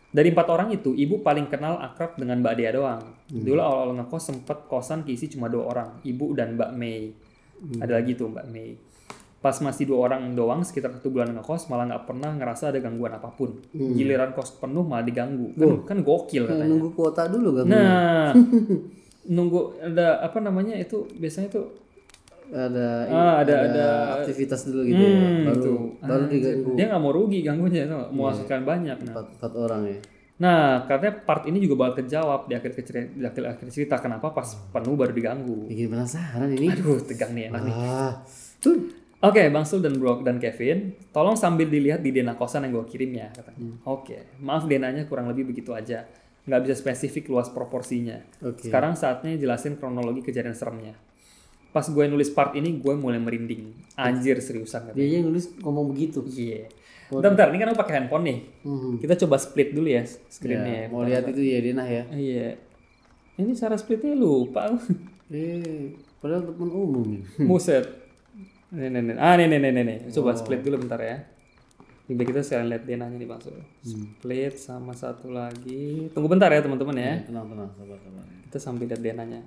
Dari 0.10 0.34
empat 0.34 0.48
orang 0.50 0.74
itu, 0.74 0.90
ibu 0.92 1.22
paling 1.22 1.46
kenal 1.46 1.78
akrab 1.78 2.16
dengan 2.16 2.42
Mbak 2.42 2.54
Dea 2.56 2.72
doang. 2.74 3.02
Dulu 3.30 3.60
awal-awal 3.60 3.94
ngekos 3.96 4.24
sempet 4.26 4.66
kosan 4.66 5.04
keisi 5.04 5.30
cuma 5.30 5.46
dua 5.48 5.70
orang, 5.70 5.90
ibu 6.02 6.34
dan 6.34 6.58
Mbak 6.58 6.72
Mei. 6.74 7.14
Ada 7.78 8.02
lagi 8.02 8.18
tuh 8.18 8.26
Mbak 8.28 8.48
Mei. 8.50 8.74
Pas 9.40 9.56
masih 9.56 9.86
dua 9.86 10.10
orang 10.10 10.34
doang, 10.34 10.66
sekitar 10.66 10.92
satu 10.92 11.14
bulan 11.14 11.32
ngekos, 11.32 11.70
malah 11.70 11.88
nggak 11.88 12.04
pernah 12.04 12.34
ngerasa 12.34 12.74
ada 12.74 12.80
gangguan 12.82 13.14
apa 13.14 13.30
pun. 13.30 13.56
Giliran 13.72 14.34
kos 14.34 14.58
penuh 14.58 14.82
malah 14.82 15.06
diganggu. 15.06 15.54
Kan, 15.56 15.86
kan 15.86 15.98
gokil 16.02 16.44
katanya. 16.44 16.68
nunggu 16.68 16.90
kuota 16.92 17.24
dulu 17.30 17.50
kan? 17.56 17.66
Nah, 17.70 18.32
nunggu 19.26 19.60
ada 19.82 20.22
apa 20.22 20.40
namanya 20.40 20.76
itu 20.76 21.04
biasanya 21.14 21.50
tuh 21.50 21.68
Ada 22.50 23.06
Ah, 23.06 23.46
ada- 23.46 23.62
ada- 23.62 24.08
aktivitas 24.20 24.66
dulu 24.66 24.82
gitu 24.84 24.98
ya. 24.98 25.22
Hmm, 25.22 25.46
Baru 25.46 25.62
itu. 25.62 25.74
baru 26.02 26.24
diganggu 26.26 26.72
dia 26.74 26.86
nggak 26.90 26.98
mau 27.00 27.14
rugi 27.14 27.40
ganggunya 27.46 27.86
tuh, 27.86 28.10
mau 28.10 28.26
hasilkan 28.26 28.66
banyak. 28.66 28.98
Nah, 29.00 29.14
empat, 29.14 29.26
empat 29.38 29.52
orang 29.54 29.82
ya. 29.86 29.98
nah 30.40 30.60
katanya 30.82 31.14
part 31.22 31.46
ini 31.46 31.60
juga 31.60 31.76
bakal 31.78 32.02
kejawab 32.02 32.50
di 32.50 32.58
akhir 32.58 32.72
cerita, 32.74 33.06
di 33.06 33.22
akhir, 33.22 33.44
akhir 33.46 33.68
cerita 33.70 34.02
kenapa 34.02 34.34
pas 34.34 34.50
penuh 34.74 34.98
baru 34.98 35.14
diganggu. 35.14 35.70
Bikin 35.70 35.94
penasaran 35.94 36.50
ini. 36.50 36.74
Aduh, 36.74 36.98
tegang 37.06 37.38
nih 37.38 37.54
enak 37.54 37.62
nih. 37.62 37.76
Ah. 37.76 38.14
Oke, 39.20 39.52
Bang 39.52 39.68
Sul 39.68 39.84
dan 39.84 40.00
Bro 40.00 40.24
dan 40.24 40.40
Kevin, 40.40 40.96
tolong 41.12 41.36
sambil 41.36 41.68
dilihat 41.68 42.00
di 42.00 42.10
dena 42.10 42.34
kosan 42.34 42.64
yang 42.64 42.80
gue 42.80 42.88
kirim 42.88 43.14
ya 43.14 43.28
katanya. 43.30 43.78
Oke, 43.84 44.26
maaf 44.40 44.64
denanya 44.64 45.04
kurang 45.06 45.28
lebih 45.28 45.44
begitu 45.46 45.70
aja. 45.70 46.08
Nggak 46.48 46.62
bisa 46.68 46.76
spesifik 46.80 47.32
luas 47.32 47.52
proporsinya. 47.52 48.20
Oke. 48.46 48.68
Sekarang 48.70 48.96
saatnya 48.96 49.36
jelasin 49.36 49.76
kronologi 49.76 50.24
kejadian 50.24 50.56
seremnya. 50.56 50.96
Pas 51.70 51.86
gue 51.86 52.06
nulis 52.10 52.34
part 52.34 52.58
ini, 52.58 52.82
gue 52.82 52.94
mulai 52.98 53.22
merinding. 53.22 53.74
Anjir 53.94 54.42
seriusan 54.42 54.90
katanya. 54.90 54.98
Dia 54.98 55.22
yang 55.22 55.30
nulis 55.30 55.54
ngomong 55.62 55.94
begitu. 55.94 56.26
Iya. 56.26 56.66
Bentar, 57.10 57.34
bentar, 57.34 57.48
ini 57.50 57.58
kan 57.58 57.68
aku 57.74 57.80
pakai 57.82 57.96
handphone 58.02 58.24
nih. 58.26 58.40
Hmm. 58.62 58.94
Kita 59.02 59.14
coba 59.26 59.42
split 59.42 59.74
dulu 59.74 59.90
ya 59.90 60.06
screennya. 60.06 60.86
Ya, 60.86 60.94
mau 60.94 61.02
lihat 61.02 61.26
itu 61.26 61.42
ya 61.42 61.58
Dina 61.62 61.84
ya. 61.90 62.06
Iya. 62.14 62.50
Ini 63.40 63.52
cara 63.58 63.76
splitnya 63.80 64.14
lupa. 64.14 64.70
Eh, 65.30 65.94
padahal 66.18 66.42
teman 66.42 66.74
umum 66.74 67.06
ini. 67.06 67.22
Buset. 67.46 67.86
Nih, 68.74 68.90
nih, 68.90 69.14
nih. 69.14 69.16
Ah, 69.22 69.38
nih, 69.38 69.46
nih, 69.46 69.62
nih, 69.62 69.72
nih, 69.78 69.84
nih. 69.86 69.98
Coba 70.10 70.34
split 70.34 70.66
dulu 70.66 70.82
bentar 70.82 70.98
ya. 70.98 71.22
Ini 72.10 72.24
kita 72.26 72.42
sekalian 72.42 72.74
lihat 72.74 72.84
denanya 72.90 73.22
nih 73.22 73.30
Bang 73.30 73.38
Sul. 73.38 73.54
Split 73.86 74.58
sama 74.58 74.98
satu 74.98 75.30
lagi. 75.30 76.10
Tunggu 76.10 76.26
bentar 76.26 76.50
ya 76.50 76.66
teman-teman 76.66 76.98
ya. 76.98 77.22
Tenang, 77.22 77.46
tenang, 77.46 77.70
sabar, 77.78 78.02
sabar. 78.02 78.26
Kita 78.50 78.58
sambil 78.58 78.90
lihat 78.90 79.02
denanya. 79.06 79.46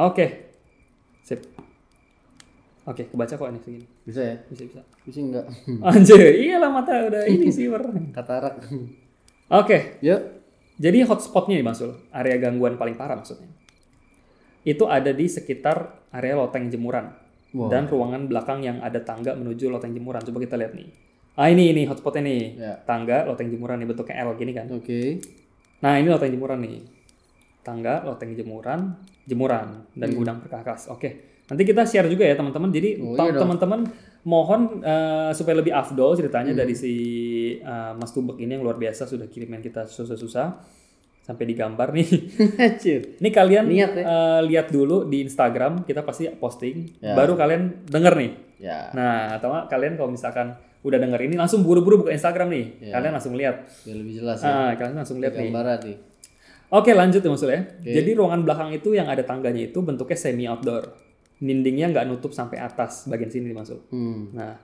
Oke. 0.00 0.56
Sip. 1.20 1.44
Oke, 2.88 3.04
kebaca 3.12 3.36
kok 3.36 3.48
ini 3.52 3.60
segini. 3.60 3.86
Bisa 4.08 4.20
ya? 4.24 4.36
Bisa, 4.48 4.62
bisa. 4.64 4.80
Bisa 5.04 5.18
enggak? 5.20 5.46
Anjir, 5.92 6.24
iyalah 6.40 6.72
mata 6.72 6.96
udah 6.96 7.28
ini 7.28 7.52
sih. 7.56 7.68
Katarak. 8.08 8.64
Oke, 9.52 10.00
Yuk. 10.00 10.20
Jadi 10.80 11.06
hotspotnya 11.06 11.60
nih 11.60 11.66
Bang 11.68 11.76
Sul, 11.76 11.92
area 12.16 12.40
gangguan 12.40 12.80
paling 12.80 12.96
parah 12.96 13.20
maksudnya. 13.20 13.46
Itu 14.64 14.88
ada 14.88 15.12
di 15.12 15.28
sekitar 15.28 16.08
area 16.16 16.34
loteng 16.40 16.72
jemuran 16.72 17.23
Wow. 17.54 17.70
dan 17.70 17.86
ruangan 17.86 18.26
belakang 18.26 18.60
yang 18.60 18.82
ada 18.82 18.98
tangga 18.98 19.30
menuju 19.32 19.70
loteng 19.70 19.94
jemuran. 19.94 20.18
Coba 20.20 20.42
kita 20.42 20.58
lihat 20.58 20.74
nih. 20.74 20.90
Ah 21.34 21.46
ini 21.46 21.70
ini 21.70 21.86
hotspotnya 21.86 22.22
nih, 22.22 22.42
Ya. 22.54 22.74
tangga 22.82 23.22
loteng 23.24 23.46
jemuran 23.46 23.78
nih 23.78 23.86
bentuknya 23.86 24.22
L 24.22 24.34
gini 24.34 24.50
kan. 24.50 24.66
Oke. 24.68 25.22
Nah 25.80 25.94
ini 25.96 26.06
loteng 26.06 26.30
jemuran 26.30 26.58
nih, 26.60 26.82
tangga 27.60 28.02
loteng 28.02 28.34
jemuran, 28.34 28.94
jemuran 29.24 29.86
dan 29.92 30.08
Hmm. 30.10 30.16
gudang 30.16 30.38
perkakas. 30.38 30.86
Oke, 30.88 31.14
nanti 31.44 31.62
kita 31.62 31.82
share 31.82 32.06
juga 32.06 32.22
ya 32.22 32.34
teman-teman. 32.34 32.68
Jadi 32.68 32.98
Oh, 32.98 33.14
iya 33.16 33.34
teman-teman 33.34 33.86
mohon 34.24 34.80
eh, 34.80 35.30
supaya 35.30 35.56
lebih 35.56 35.70
afdol 35.70 36.14
ceritanya 36.14 36.52
Hmm. 36.52 36.60
dari 36.60 36.74
si 36.74 36.92
eh, 37.56 37.92
Mas 37.94 38.10
Tubek 38.10 38.36
ini 38.36 38.50
yang 38.52 38.62
luar 38.62 38.76
biasa 38.76 39.04
sudah 39.04 39.26
kirimin 39.26 39.58
kita 39.58 39.84
susah-susah 39.84 40.46
sampai 41.24 41.44
digambar 41.48 41.88
nih. 41.90 42.04
Ini 43.20 43.30
kalian 43.32 43.64
Niat 43.64 43.92
ya. 43.96 44.04
eh, 44.04 44.40
lihat 44.44 44.68
dulu 44.68 45.08
di 45.08 45.24
Instagram 45.24 45.82
kita 45.82 46.04
pasti 46.04 46.28
posting, 46.30 47.00
Ya. 47.00 47.16
baru 47.16 47.32
kalian 47.34 47.88
denger 47.88 48.14
nih. 48.14 48.32
Ya. 48.60 48.92
Nah, 48.92 49.34
atau 49.34 49.48
kalian 49.66 49.96
kalau 49.96 50.12
misalkan 50.12 50.52
udah 50.84 51.00
denger 51.00 51.20
ini 51.24 51.34
langsung 51.34 51.64
buru-buru 51.64 52.04
buka 52.04 52.12
Instagram 52.12 52.52
nih, 52.52 52.64
Ya. 52.84 52.92
kalian 52.94 53.12
langsung 53.16 53.34
lihat. 53.34 53.64
Biar 53.82 53.96
lebih 53.96 54.14
jelas 54.20 54.38
ya. 54.38 54.52
Ah, 54.52 54.70
kalian 54.76 54.96
langsung 54.96 55.16
lihat 55.16 55.32
nih. 55.32 55.48
Gambaran 55.48 55.80
nih. 55.82 55.96
Oke 56.68 56.90
lanjut 56.90 57.22
ya 57.22 57.30
maksudnya. 57.30 57.60
Jadi 57.80 58.10
ruangan 58.12 58.40
belakang 58.42 58.70
itu 58.74 58.92
yang 58.92 59.06
ada 59.06 59.22
tangganya 59.22 59.64
itu 59.64 59.78
bentuknya 59.80 60.18
semi 60.18 60.44
outdoor. 60.44 60.92
Dindingnya 61.38 61.88
nggak 61.88 62.04
nutup 62.04 62.32
sampai 62.32 62.58
atas 62.58 63.06
bagian 63.06 63.30
sini 63.30 63.48
dimaksud. 63.48 63.88
Hmm. 63.88 64.28
Nah 64.34 64.58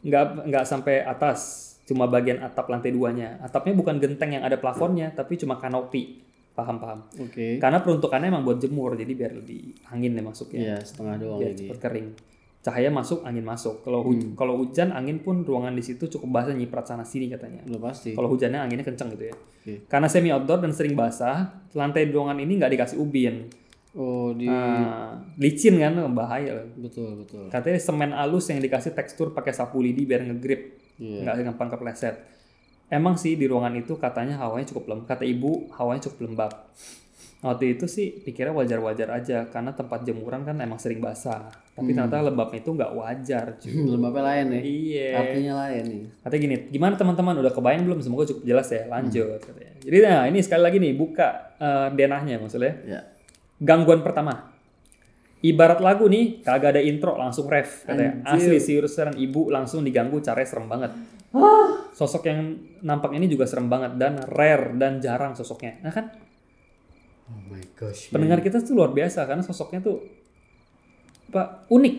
nggak 0.00 0.48
nggak 0.48 0.64
sampai 0.64 1.04
atas, 1.04 1.69
cuma 1.90 2.06
bagian 2.06 2.38
atap 2.38 2.70
lantai 2.70 2.94
duanya. 2.94 3.34
Atapnya 3.40 3.74
bukan 3.74 3.98
genteng 3.98 4.30
yang 4.30 4.46
ada 4.46 4.54
plafonnya, 4.54 5.10
tapi 5.10 5.34
cuma 5.34 5.58
kanopi. 5.58 6.22
Paham 6.50 6.78
paham. 6.78 7.00
Oke. 7.16 7.58
Karena 7.58 7.80
peruntukannya 7.80 8.30
emang 8.30 8.44
buat 8.44 8.58
jemur, 8.58 8.94
jadi 8.94 9.10
biar 9.10 9.32
lebih 9.34 9.74
angin 9.86 10.14
deh 10.14 10.22
masuknya, 10.22 10.60
Iya, 10.60 10.76
setengah 10.80 11.14
doang 11.16 11.40
biar 11.40 11.52
cepet 11.52 11.78
kering. 11.80 12.08
Cahaya 12.60 12.92
masuk, 12.92 13.24
angin 13.24 13.40
masuk. 13.40 13.80
Kalau 13.80 14.04
hu- 14.04 14.36
kalau 14.36 14.60
hujan, 14.60 14.92
angin 14.92 15.18
pun 15.18 15.40
ruangan 15.40 15.72
di 15.72 15.80
situ 15.80 16.04
cukup 16.06 16.28
basah 16.30 16.52
nyiprat 16.52 16.84
sana 16.84 17.02
sini 17.02 17.26
katanya. 17.26 17.64
Udah 17.64 17.80
pasti. 17.82 18.12
Kalau 18.12 18.28
hujannya 18.28 18.60
anginnya 18.60 18.84
kenceng 18.84 19.16
gitu 19.16 19.32
ya. 19.32 19.34
Oke. 19.34 19.88
Karena 19.88 20.06
semi 20.06 20.28
outdoor 20.28 20.60
dan 20.60 20.70
sering 20.70 20.92
basah, 20.92 21.64
lantai 21.72 22.04
ruangan 22.06 22.36
ini 22.36 22.60
nggak 22.60 22.70
dikasih 22.70 23.00
ubin. 23.00 23.48
Oh, 23.90 24.30
di 24.30 24.46
Nah, 24.46 25.18
licin 25.34 25.74
kan, 25.74 25.96
bahaya. 26.12 26.62
betul, 26.76 27.24
betul. 27.24 27.48
Katanya 27.48 27.80
semen 27.80 28.12
halus 28.12 28.46
yang 28.46 28.60
dikasih 28.60 28.92
tekstur 28.92 29.32
pakai 29.32 29.50
sapu 29.50 29.80
lidi 29.80 30.04
biar 30.04 30.22
ngegrip, 30.22 30.78
Iya. 31.00 31.24
nggak 31.24 31.36
gampang 31.50 31.68
kepleset. 31.72 32.16
Emang 32.90 33.16
sih 33.16 33.38
di 33.38 33.46
ruangan 33.48 33.72
itu 33.78 33.96
katanya 33.96 34.36
hawanya 34.42 34.68
cukup 34.68 34.90
lembab. 34.90 35.06
Kata 35.08 35.24
ibu, 35.24 35.70
hawanya 35.78 36.04
cukup 36.04 36.18
lembab. 36.28 36.52
Waktu 37.40 37.72
itu 37.72 37.88
sih 37.88 38.20
pikirnya 38.20 38.52
wajar-wajar 38.52 39.08
aja 39.16 39.48
karena 39.48 39.72
tempat 39.72 40.04
jemuran 40.04 40.44
kan 40.44 40.60
emang 40.60 40.76
sering 40.76 41.00
basah. 41.00 41.48
Tapi 41.72 41.96
ternyata 41.96 42.20
lembabnya 42.20 42.60
itu 42.60 42.70
nggak 42.76 42.92
wajar. 42.92 43.46
cuy. 43.62 43.72
Lembabnya 43.72 44.22
lain 44.28 44.46
ya. 44.52 44.60
Iya. 44.60 45.10
Artinya 45.16 45.52
lain 45.64 45.82
nih. 45.88 46.02
Katanya 46.20 46.40
gini, 46.44 46.56
gimana 46.68 46.94
teman-teman 47.00 47.34
udah 47.40 47.52
kebayang 47.56 47.82
belum? 47.88 47.98
Semoga 48.04 48.28
cukup 48.28 48.42
jelas 48.44 48.68
ya. 48.68 48.84
Lanjut. 48.90 49.40
Katanya. 49.40 49.72
Jadi 49.80 49.96
nah 50.04 50.22
ini 50.28 50.38
sekali 50.44 50.62
lagi 50.66 50.76
nih 50.82 50.92
buka 50.92 51.56
eh, 51.56 51.88
denahnya 51.96 52.36
maksudnya. 52.42 52.74
Ya. 52.84 53.00
Gangguan 53.56 54.04
pertama. 54.04 54.49
Ibarat 55.40 55.80
lagu 55.80 56.04
nih, 56.04 56.44
kagak 56.44 56.76
ada 56.76 56.82
intro 56.84 57.16
langsung 57.16 57.48
ref 57.48 57.88
katanya. 57.88 58.20
Asli 58.28 58.60
si 58.60 58.76
dan 58.76 59.16
ibu 59.16 59.48
langsung 59.48 59.80
diganggu 59.80 60.20
caranya 60.20 60.48
serem 60.48 60.68
banget. 60.68 60.92
Sosok 61.96 62.28
yang 62.28 62.60
nampak 62.84 63.16
ini 63.16 63.24
juga 63.24 63.48
serem 63.48 63.72
banget 63.72 63.96
dan 63.96 64.20
rare 64.28 64.76
dan 64.76 65.00
jarang 65.00 65.32
sosoknya. 65.32 65.80
Nah 65.80 65.92
kan 65.92 66.12
Oh 67.30 67.40
my 67.46 67.62
gosh. 67.78 68.10
pendengar 68.10 68.42
kita 68.42 68.58
tuh 68.58 68.74
luar 68.74 68.90
biasa 68.90 69.22
karena 69.22 69.40
sosoknya 69.40 69.80
tuh 69.80 70.02
apa 71.30 71.64
unik. 71.70 71.96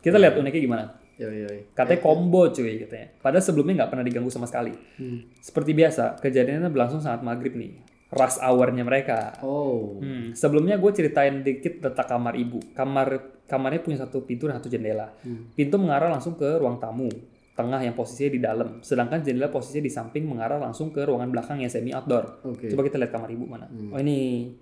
Kita 0.00 0.16
lihat 0.16 0.40
uniknya 0.40 0.62
gimana. 0.62 0.84
Yo 1.20 1.28
yo. 1.28 1.46
yo. 1.50 1.62
Katanya 1.76 2.00
combo 2.00 2.48
cuy 2.48 2.86
katanya. 2.86 3.12
Padahal 3.20 3.44
sebelumnya 3.44 3.84
nggak 3.84 3.90
pernah 3.92 4.04
diganggu 4.06 4.30
sama 4.32 4.48
sekali. 4.48 4.72
Hmm. 4.96 5.28
Seperti 5.42 5.76
biasa, 5.76 6.16
kejadiannya 6.22 6.70
berlangsung 6.72 7.02
saat 7.04 7.20
maghrib 7.20 7.58
nih. 7.58 7.76
Rush 8.08 8.40
hour-nya 8.40 8.84
mereka. 8.84 9.36
Oh. 9.44 10.00
Hmm, 10.00 10.32
sebelumnya 10.32 10.80
gue 10.80 10.90
ceritain 10.92 11.44
dikit 11.44 11.84
letak 11.84 12.08
kamar 12.08 12.34
ibu. 12.40 12.60
Kamar 12.72 13.38
kamarnya 13.44 13.80
punya 13.80 13.98
satu 14.00 14.24
pintu 14.24 14.48
dan 14.48 14.60
satu 14.60 14.68
jendela. 14.68 15.12
Pintu 15.56 15.76
mengarah 15.80 16.12
langsung 16.12 16.36
ke 16.36 16.60
ruang 16.60 16.80
tamu, 16.80 17.08
tengah 17.56 17.80
yang 17.80 17.92
posisinya 17.96 18.30
di 18.32 18.40
dalam. 18.40 18.68
Sedangkan 18.80 19.20
jendela 19.20 19.52
posisinya 19.52 19.84
di 19.84 19.92
samping 19.92 20.24
mengarah 20.24 20.60
langsung 20.60 20.92
ke 20.92 21.04
ruangan 21.04 21.32
belakang 21.32 21.60
yang 21.60 21.72
semi 21.72 21.92
outdoor. 21.92 22.44
Oke. 22.44 22.72
Coba 22.72 22.82
kita 22.84 22.96
lihat 23.00 23.12
kamar 23.12 23.28
ibu 23.32 23.44
mana. 23.44 23.68
Oh 23.68 24.00
ini, 24.00 24.52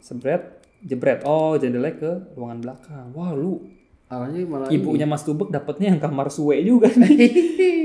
sebret, 0.00 0.64
jebret. 0.84 1.24
Oh 1.28 1.56
jendelanya 1.60 1.96
ke 1.96 2.12
ruangan 2.36 2.58
belakang. 2.60 3.06
Wah 3.12 3.32
lu, 3.36 3.60
Arahnya 4.12 4.44
malah 4.44 4.68
ibunya 4.68 5.08
Mas 5.08 5.24
Tubek 5.24 5.48
dapetnya 5.48 5.88
yang 5.88 6.00
kamar 6.00 6.28
suwe 6.28 6.60
juga 6.60 6.92
nih. 6.92 7.32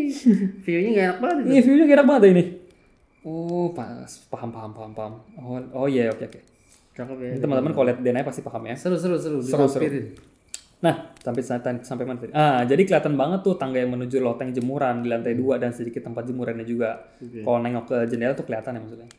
view-nya 0.67 0.89
gak 0.91 1.05
enak 1.07 1.19
banget. 1.23 1.43
Ini 1.47 1.60
view-nya 1.63 1.86
enak 1.88 2.07
banget 2.07 2.23
ini. 2.36 2.43
Oh, 3.28 3.76
pas 3.76 4.08
paham 4.32 4.50
paham 4.56 4.72
paham 4.72 4.92
paham. 4.96 5.13
Oh, 5.36 5.60
oh 5.84 5.88
iya 5.92 6.08
oke 6.08 6.24
oke. 6.32 6.40
Cakep 6.96 7.18
ya. 7.20 7.32
Teman-teman 7.44 7.76
kalau 7.76 7.86
lihat 7.92 8.00
Denai 8.00 8.24
pasti 8.24 8.40
paham 8.40 8.63
ya. 8.72 8.80
Seru 8.80 8.96
seru 8.96 9.20
seru. 9.20 9.44
Seru, 9.44 9.68
seru. 9.68 10.16
Nah, 10.78 11.12
sampai 11.20 11.42
sampai 11.44 11.82
sampai 11.84 12.06
mana 12.08 12.22
tadi? 12.22 12.32
Ah, 12.32 12.63
jadi 12.63 12.88
kelihatan 12.88 13.18
banget 13.18 13.44
tuh 13.44 13.58
tangga 13.60 13.82
yang 13.82 13.92
menuju 13.98 14.22
loteng 14.22 14.54
jemuran 14.54 15.04
di 15.04 15.10
lantai 15.10 15.34
dua 15.36 15.60
dan 15.60 15.74
sedikit 15.74 16.06
tempat 16.06 16.24
jemurannya 16.30 16.63
juga. 16.63 17.18
Oke. 17.20 17.44
Kalau 17.44 17.60
nengok 17.60 17.86
ke 17.90 17.98
jendela 18.08 18.38
tuh 18.38 18.46
kelihatan 18.48 18.78
ya 18.78 18.82
maksudnya. 18.86 19.10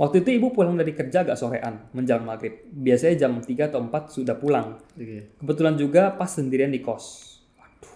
Waktu 0.00 0.24
itu 0.24 0.28
ibu 0.40 0.48
pulang 0.56 0.74
dari 0.74 0.96
kerja 0.96 1.22
agak 1.22 1.36
sorean, 1.36 1.86
menjelang 1.92 2.24
maghrib. 2.24 2.64
Biasanya 2.72 3.28
jam 3.28 3.38
3 3.38 3.70
atau 3.70 3.78
4 3.84 3.92
sudah 4.08 4.40
pulang. 4.40 4.80
Oke. 4.96 5.36
Kebetulan 5.36 5.76
juga 5.76 6.16
pas 6.16 6.32
sendirian 6.32 6.72
di 6.72 6.80
kos. 6.80 7.38
Waduh. 7.60 7.92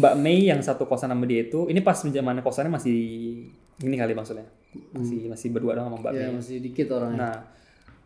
Mbak 0.00 0.14
Mei 0.16 0.48
yang 0.48 0.64
satu 0.64 0.88
kosan 0.88 1.12
sama 1.12 1.28
dia 1.28 1.44
itu, 1.44 1.68
ini 1.68 1.84
pas 1.84 2.00
zaman 2.00 2.40
kosannya 2.40 2.80
masih 2.80 2.98
ini 3.78 3.94
kali 3.94 4.12
maksudnya. 4.12 4.46
Masih 4.92 5.26
masih 5.26 5.48
berdua 5.50 5.72
doang 5.72 5.88
sama 5.88 5.98
Mbak 5.98 6.12
Ya 6.12 6.26
Mei. 6.26 6.36
masih 6.36 6.56
dikit 6.58 6.88
orangnya. 6.90 7.16
Nah, 7.18 7.36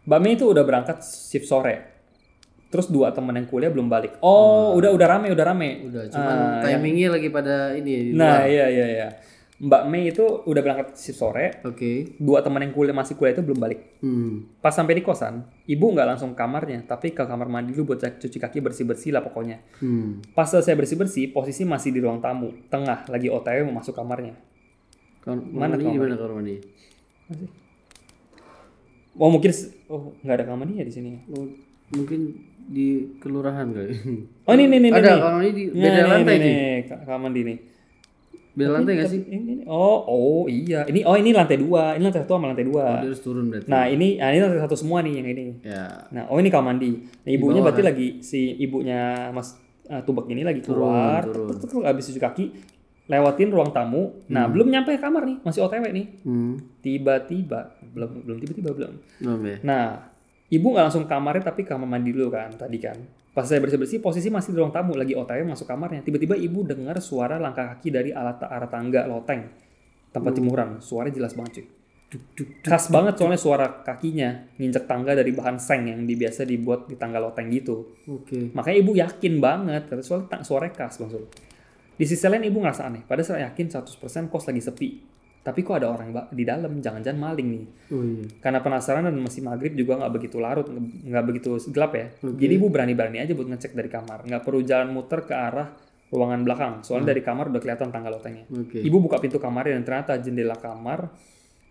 Mbak 0.03 0.21
Mei 0.21 0.33
itu 0.35 0.45
udah 0.47 0.63
berangkat 0.63 0.99
shift 1.03 1.45
sore. 1.45 1.75
Terus 2.71 2.87
dua 2.87 3.11
temen 3.11 3.35
yang 3.35 3.45
kuliah 3.45 3.67
belum 3.67 3.87
balik. 3.87 4.19
Oh, 4.21 4.75
udah 4.75 4.95
udah 4.95 5.07
rame, 5.09 5.29
udah 5.29 5.43
rame. 5.45 5.91
Udah, 5.91 6.07
cuman 6.07 6.37
Ah, 6.39 6.63
timingnya 6.63 7.11
lagi 7.11 7.27
pada 7.29 7.75
ini. 7.75 8.11
di 8.11 8.13
Nah, 8.15 8.39
luar. 8.39 8.47
iya 8.47 8.67
iya 8.67 8.87
iya. 8.89 9.09
Mbak 9.61 9.83
Mei 9.87 10.09
itu 10.09 10.23
udah 10.23 10.63
berangkat 10.63 10.95
shift 10.95 11.19
sore. 11.19 11.61
Oke. 11.67 12.15
Dua 12.17 12.41
teman 12.41 12.63
yang 12.63 12.71
kuliah 12.71 12.95
masih 12.95 13.13
kuliah 13.13 13.35
itu 13.35 13.43
belum 13.43 13.59
balik. 13.59 13.99
Hmm. 14.01 14.49
Pas 14.57 14.71
sampai 14.71 14.95
di 14.95 15.03
kosan, 15.03 15.43
ibu 15.67 15.85
nggak 15.85 16.07
langsung 16.09 16.33
ke 16.33 16.39
kamarnya, 16.39 16.81
tapi 16.83 17.11
ke 17.11 17.21
kamar 17.21 17.45
mandi 17.45 17.75
dulu 17.75 17.93
buat 17.93 18.07
cuci 18.17 18.39
kaki 18.39 18.63
bersih-bersih 18.63 19.11
lah 19.11 19.21
pokoknya. 19.21 19.61
Hmm. 19.77 20.23
Pas 20.33 20.47
selesai 20.47 20.73
bersih-bersih, 20.73 21.29
posisi 21.29 21.67
masih 21.67 21.91
di 21.91 21.99
ruang 21.99 22.23
tamu, 22.23 22.55
tengah, 22.71 23.05
lagi 23.05 23.29
OTW 23.29 23.67
mau 23.67 23.77
masuk 23.77 23.93
kamarnya. 23.93 24.33
Kamar 25.21 25.37
Mana 25.45 25.69
mandi 25.71 25.85
kamar? 25.85 25.93
di 25.93 25.99
mana 26.01 26.15
kamar 26.17 26.33
mandi? 26.37 26.55
Oh 29.13 29.29
mungkin, 29.29 29.51
oh 29.87 30.03
nggak 30.23 30.35
ada 30.35 30.45
kamar 30.47 30.59
mandinya 30.65 30.85
di 30.87 30.95
sini. 30.95 31.11
Oh, 31.29 31.45
mungkin 31.93 32.21
di 32.71 32.87
kelurahan 33.19 33.69
kali. 33.69 33.91
Oh 34.47 34.53
ini 34.55 34.65
ini 34.65 34.77
ini. 34.79 34.89
Ada 34.91 35.19
kamar 35.19 35.33
mandi 35.37 35.51
di 35.53 35.65
beda 35.69 35.91
nih, 35.93 36.07
lantai 36.07 36.35
nih, 36.35 36.41
nih. 36.41 36.55
nih, 36.55 36.77
ka- 36.89 37.03
kamar 37.05 37.21
mandi 37.21 37.41
nih. 37.43 37.59
Beda 38.51 38.71
lantai 38.73 38.93
nggak 38.97 39.09
sih? 39.09 39.21
Ini, 39.23 39.43
ini- 39.61 39.67
oh, 39.67 39.99
oh 40.07 40.43
iya. 40.47 40.87
Ini 40.87 41.01
oh 41.05 41.15
ini 41.15 41.31
lantai 41.31 41.59
dua. 41.59 41.95
Ini 41.95 42.03
lantai 42.03 42.23
satu 42.23 42.35
sama 42.35 42.51
lantai 42.51 42.65
Oh, 42.65 42.71
dua. 42.73 42.85
dia 42.97 43.09
harus 43.11 43.21
turun 43.21 43.45
berarti. 43.47 43.69
Nah 43.69 43.85
ini, 43.87 44.09
nah, 44.17 44.29
ini 44.31 44.39
lantai 44.41 44.61
satu 44.63 44.77
semua 44.79 44.99
nih 45.03 45.13
yang 45.21 45.29
ini. 45.29 45.45
Ya. 45.63 45.85
Nah, 46.11 46.25
oh 46.31 46.39
ini 46.39 46.49
kamar 46.49 46.73
mandi. 46.73 46.91
Nah, 47.21 47.31
ibunya 47.31 47.61
berarti 47.61 47.83
lagi 47.85 48.07
si 48.23 48.57
ibunya 48.57 49.29
Mas 49.31 49.59
uh, 49.87 50.01
Tubek 50.01 50.31
ini 50.31 50.43
lagi 50.43 50.63
keluar, 50.63 51.27
tek, 51.27 51.61
tek, 51.61 51.83
habis 51.83 52.09
cuci 52.09 52.21
kaki, 52.21 52.45
lewatin 53.11 53.51
ruang 53.51 53.75
tamu. 53.75 54.23
Nah, 54.31 54.47
belum 54.47 54.71
nyampe 54.71 54.95
kamar 54.97 55.27
nih, 55.27 55.43
masih 55.43 55.67
OTW 55.67 55.91
nih. 55.91 56.07
Hmm. 56.23 56.55
Tiba-tiba, 56.79 57.75
belum 57.91 58.23
belum 58.23 58.39
tiba-tiba 58.39 58.71
belum. 58.71 58.95
Belum 59.19 59.41
ya. 59.43 59.57
Nah, 59.67 59.85
ibu 60.47 60.67
nggak 60.71 60.85
langsung 60.87 61.05
ke 61.05 61.11
kamarnya 61.11 61.43
tapi 61.51 61.67
ke 61.67 61.75
kamar 61.75 61.91
mandi 61.91 62.15
dulu 62.15 62.31
kan 62.31 62.55
tadi 62.55 62.79
kan. 62.79 62.95
Pas 63.31 63.47
saya 63.47 63.63
bersih-bersih, 63.63 63.99
posisi 64.03 64.31
masih 64.31 64.55
di 64.55 64.59
ruang 64.59 64.71
tamu 64.71 64.95
lagi 64.95 65.15
OTW 65.15 65.43
masuk 65.43 65.67
kamarnya. 65.67 66.07
Tiba-tiba 66.07 66.39
ibu 66.39 66.63
dengar 66.63 66.99
suara 67.03 67.39
langkah 67.39 67.75
kaki 67.75 67.91
dari 67.91 68.11
alat 68.15 68.43
arah 68.43 68.71
tangga 68.71 69.07
loteng 69.11 69.51
tempat 70.11 70.33
jemuran. 70.35 70.79
Suaranya 70.79 71.19
jelas 71.19 71.35
banget 71.35 71.63
cuy. 71.63 71.67
Khas 72.67 72.91
banget 72.91 73.15
soalnya 73.23 73.39
suara 73.39 73.87
kakinya 73.87 74.51
nginjek 74.59 74.91
tangga 74.91 75.15
dari 75.15 75.31
bahan 75.31 75.63
seng 75.63 75.87
yang 75.87 76.03
biasa 76.03 76.43
dibuat 76.43 76.91
di 76.91 76.99
tangga 76.99 77.23
loteng 77.23 77.55
gitu. 77.55 77.87
Oke. 78.11 78.51
Makanya 78.51 78.77
ibu 78.83 78.93
yakin 78.99 79.39
banget 79.39 79.87
karena 79.87 80.03
soalnya 80.03 80.27
ta- 80.27 80.43
suaranya 80.43 80.75
khas 80.75 80.99
Bang 80.99 81.15
Sul. 81.15 81.31
Di 82.01 82.09
sisi 82.09 82.25
lain 82.25 82.49
ibu 82.49 82.65
ngerasa 82.65 82.89
aneh. 82.89 83.05
Padahal 83.05 83.29
saya 83.29 83.53
yakin 83.53 83.69
100% 83.69 84.33
kos 84.33 84.49
lagi 84.49 84.63
sepi. 84.65 84.89
Tapi 85.41 85.61
kok 85.61 85.77
ada 85.77 85.89
orang 85.93 86.13
di 86.33 86.45
dalam, 86.45 86.81
jangan-jangan 86.81 87.17
maling 87.17 87.49
nih. 87.49 87.65
Oh 87.93 88.01
iya. 88.01 88.25
Karena 88.41 88.65
penasaran 88.65 89.05
dan 89.05 89.17
masih 89.21 89.45
maghrib 89.45 89.73
juga 89.73 90.01
nggak 90.01 90.13
begitu 90.17 90.37
larut, 90.37 90.69
nggak 90.73 91.25
begitu 91.29 91.61
gelap 91.73 91.93
ya. 91.97 92.13
Jadi 92.25 92.53
ibu 92.57 92.73
berani-berani 92.73 93.25
aja 93.25 93.33
buat 93.37 93.49
ngecek 93.49 93.73
dari 93.77 93.89
kamar. 93.93 94.25
Nggak 94.25 94.41
perlu 94.45 94.61
jalan 94.65 94.93
muter 94.93 95.25
ke 95.29 95.33
arah 95.37 95.69
ruangan 96.13 96.41
belakang. 96.45 96.75
Soalnya 96.85 97.17
dari 97.17 97.21
kamar 97.25 97.53
udah 97.53 97.61
kelihatan 97.61 97.89
tangga 97.89 98.13
lotengnya. 98.13 98.45
Oke. 98.53 98.81
Ibu 98.85 98.97
buka 99.01 99.17
pintu 99.17 99.37
kamarnya 99.41 99.77
dan 99.81 99.85
ternyata 99.85 100.13
jendela 100.21 100.57
kamar 100.61 101.09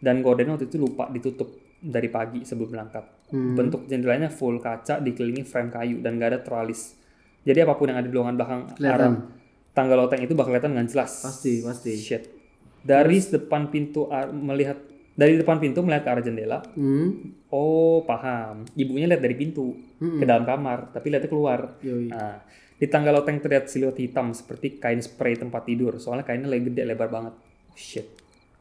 dan 0.01 0.21
gorden 0.25 0.49
waktu 0.53 0.65
itu 0.65 0.77
lupa 0.81 1.05
ditutup 1.13 1.49
dari 1.77 2.09
pagi 2.09 2.41
sebelum 2.45 2.73
berangkat. 2.73 3.05
Hmm. 3.29 3.53
Bentuk 3.53 3.85
jendelanya 3.85 4.33
full 4.33 4.57
kaca 4.57 4.97
dikelilingi 4.97 5.45
frame 5.45 5.69
kayu 5.69 6.01
dan 6.01 6.17
gak 6.17 6.29
ada 6.33 6.39
tralis. 6.41 6.97
Jadi 7.45 7.59
apa 7.63 7.77
pun 7.77 7.87
yang 7.91 7.99
ada 8.01 8.07
di 8.07 8.15
ruangan 8.15 8.35
belakang 8.35 8.61
Kelihatan. 8.75 8.97
arah 8.99 9.38
tangga 9.73 9.95
loteng 9.95 10.21
itu 10.23 10.34
bakal 10.36 10.53
kelihatan 10.55 10.75
dengan 10.75 10.88
jelas. 10.88 11.23
Pasti, 11.23 11.62
pasti. 11.62 11.93
Shit. 11.97 12.23
Dari 12.79 13.19
depan 13.19 13.67
pintu 13.69 14.08
melihat 14.32 14.79
dari 15.19 15.36
depan 15.36 15.60
pintu 15.60 15.84
melihat 15.84 16.08
ke 16.08 16.10
arah 16.15 16.23
jendela. 16.23 16.60
Hmm. 16.79 17.36
Oh 17.51 18.08
paham. 18.08 18.63
Ibunya 18.75 19.12
lihat 19.12 19.19
dari 19.19 19.36
pintu 19.36 19.75
ke 19.99 20.23
dalam 20.23 20.47
kamar, 20.47 20.95
tapi 20.95 21.12
lihatnya 21.12 21.27
keluar. 21.27 21.75
Yoi. 21.84 22.08
Nah, 22.08 22.39
di 22.79 22.88
tangga 22.88 23.12
loteng 23.12 23.43
terlihat 23.43 23.67
siluet 23.67 23.99
hitam 23.99 24.32
seperti 24.32 24.79
kain 24.79 25.03
spray 25.03 25.36
tempat 25.36 25.67
tidur. 25.67 25.99
Soalnya 25.99 26.23
kainnya 26.23 26.47
lagi 26.47 26.71
gede 26.71 26.88
lebar 26.88 27.12
banget. 27.12 27.36
Oh, 27.67 27.75
shit. 27.75 28.08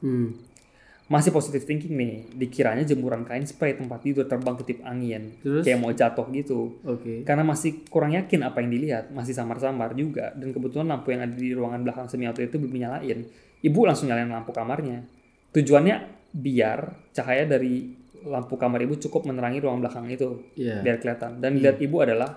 Hmm. 0.03 0.35
Masih 1.09 1.33
positive 1.33 1.65
thinking 1.65 1.97
nih. 1.97 2.29
Dikiranya 2.37 2.85
jemuran 2.85 3.25
kain 3.25 3.49
spray 3.49 3.73
tempat 3.73 4.05
tidur 4.05 4.29
terbang 4.29 4.61
ketip 4.61 4.85
angin. 4.85 5.41
Terus? 5.41 5.65
Kayak 5.65 5.79
mau 5.81 5.93
jatuh 5.93 6.29
gitu. 6.37 6.77
Oke. 6.85 7.25
Karena 7.25 7.49
masih 7.49 7.89
kurang 7.89 8.13
yakin 8.13 8.45
apa 8.45 8.61
yang 8.61 8.69
dilihat, 8.69 9.09
masih 9.09 9.33
samar-samar 9.33 9.97
juga. 9.97 10.37
Dan 10.37 10.53
kebetulan 10.53 10.85
lampu 10.85 11.17
yang 11.17 11.25
ada 11.25 11.33
di 11.33 11.57
ruangan 11.57 11.81
belakang 11.81 12.07
semi 12.13 12.29
auto 12.29 12.45
itu 12.45 12.61
belum 12.61 12.73
dinyalain. 12.77 13.25
Ibu 13.65 13.81
langsung 13.89 14.13
nyalain 14.13 14.29
lampu 14.29 14.53
kamarnya. 14.53 15.09
Tujuannya 15.57 15.97
biar 16.29 17.09
cahaya 17.17 17.49
dari 17.49 17.97
lampu 18.29 18.61
kamar 18.61 18.85
ibu 18.85 19.01
cukup 19.01 19.25
menerangi 19.25 19.65
ruang 19.65 19.81
belakang 19.81 20.05
itu. 20.13 20.45
Iya. 20.61 20.85
Biar 20.85 21.01
kelihatan. 21.01 21.41
Dan 21.41 21.57
dilihat 21.57 21.81
ibu 21.81 22.05
adalah, 22.05 22.37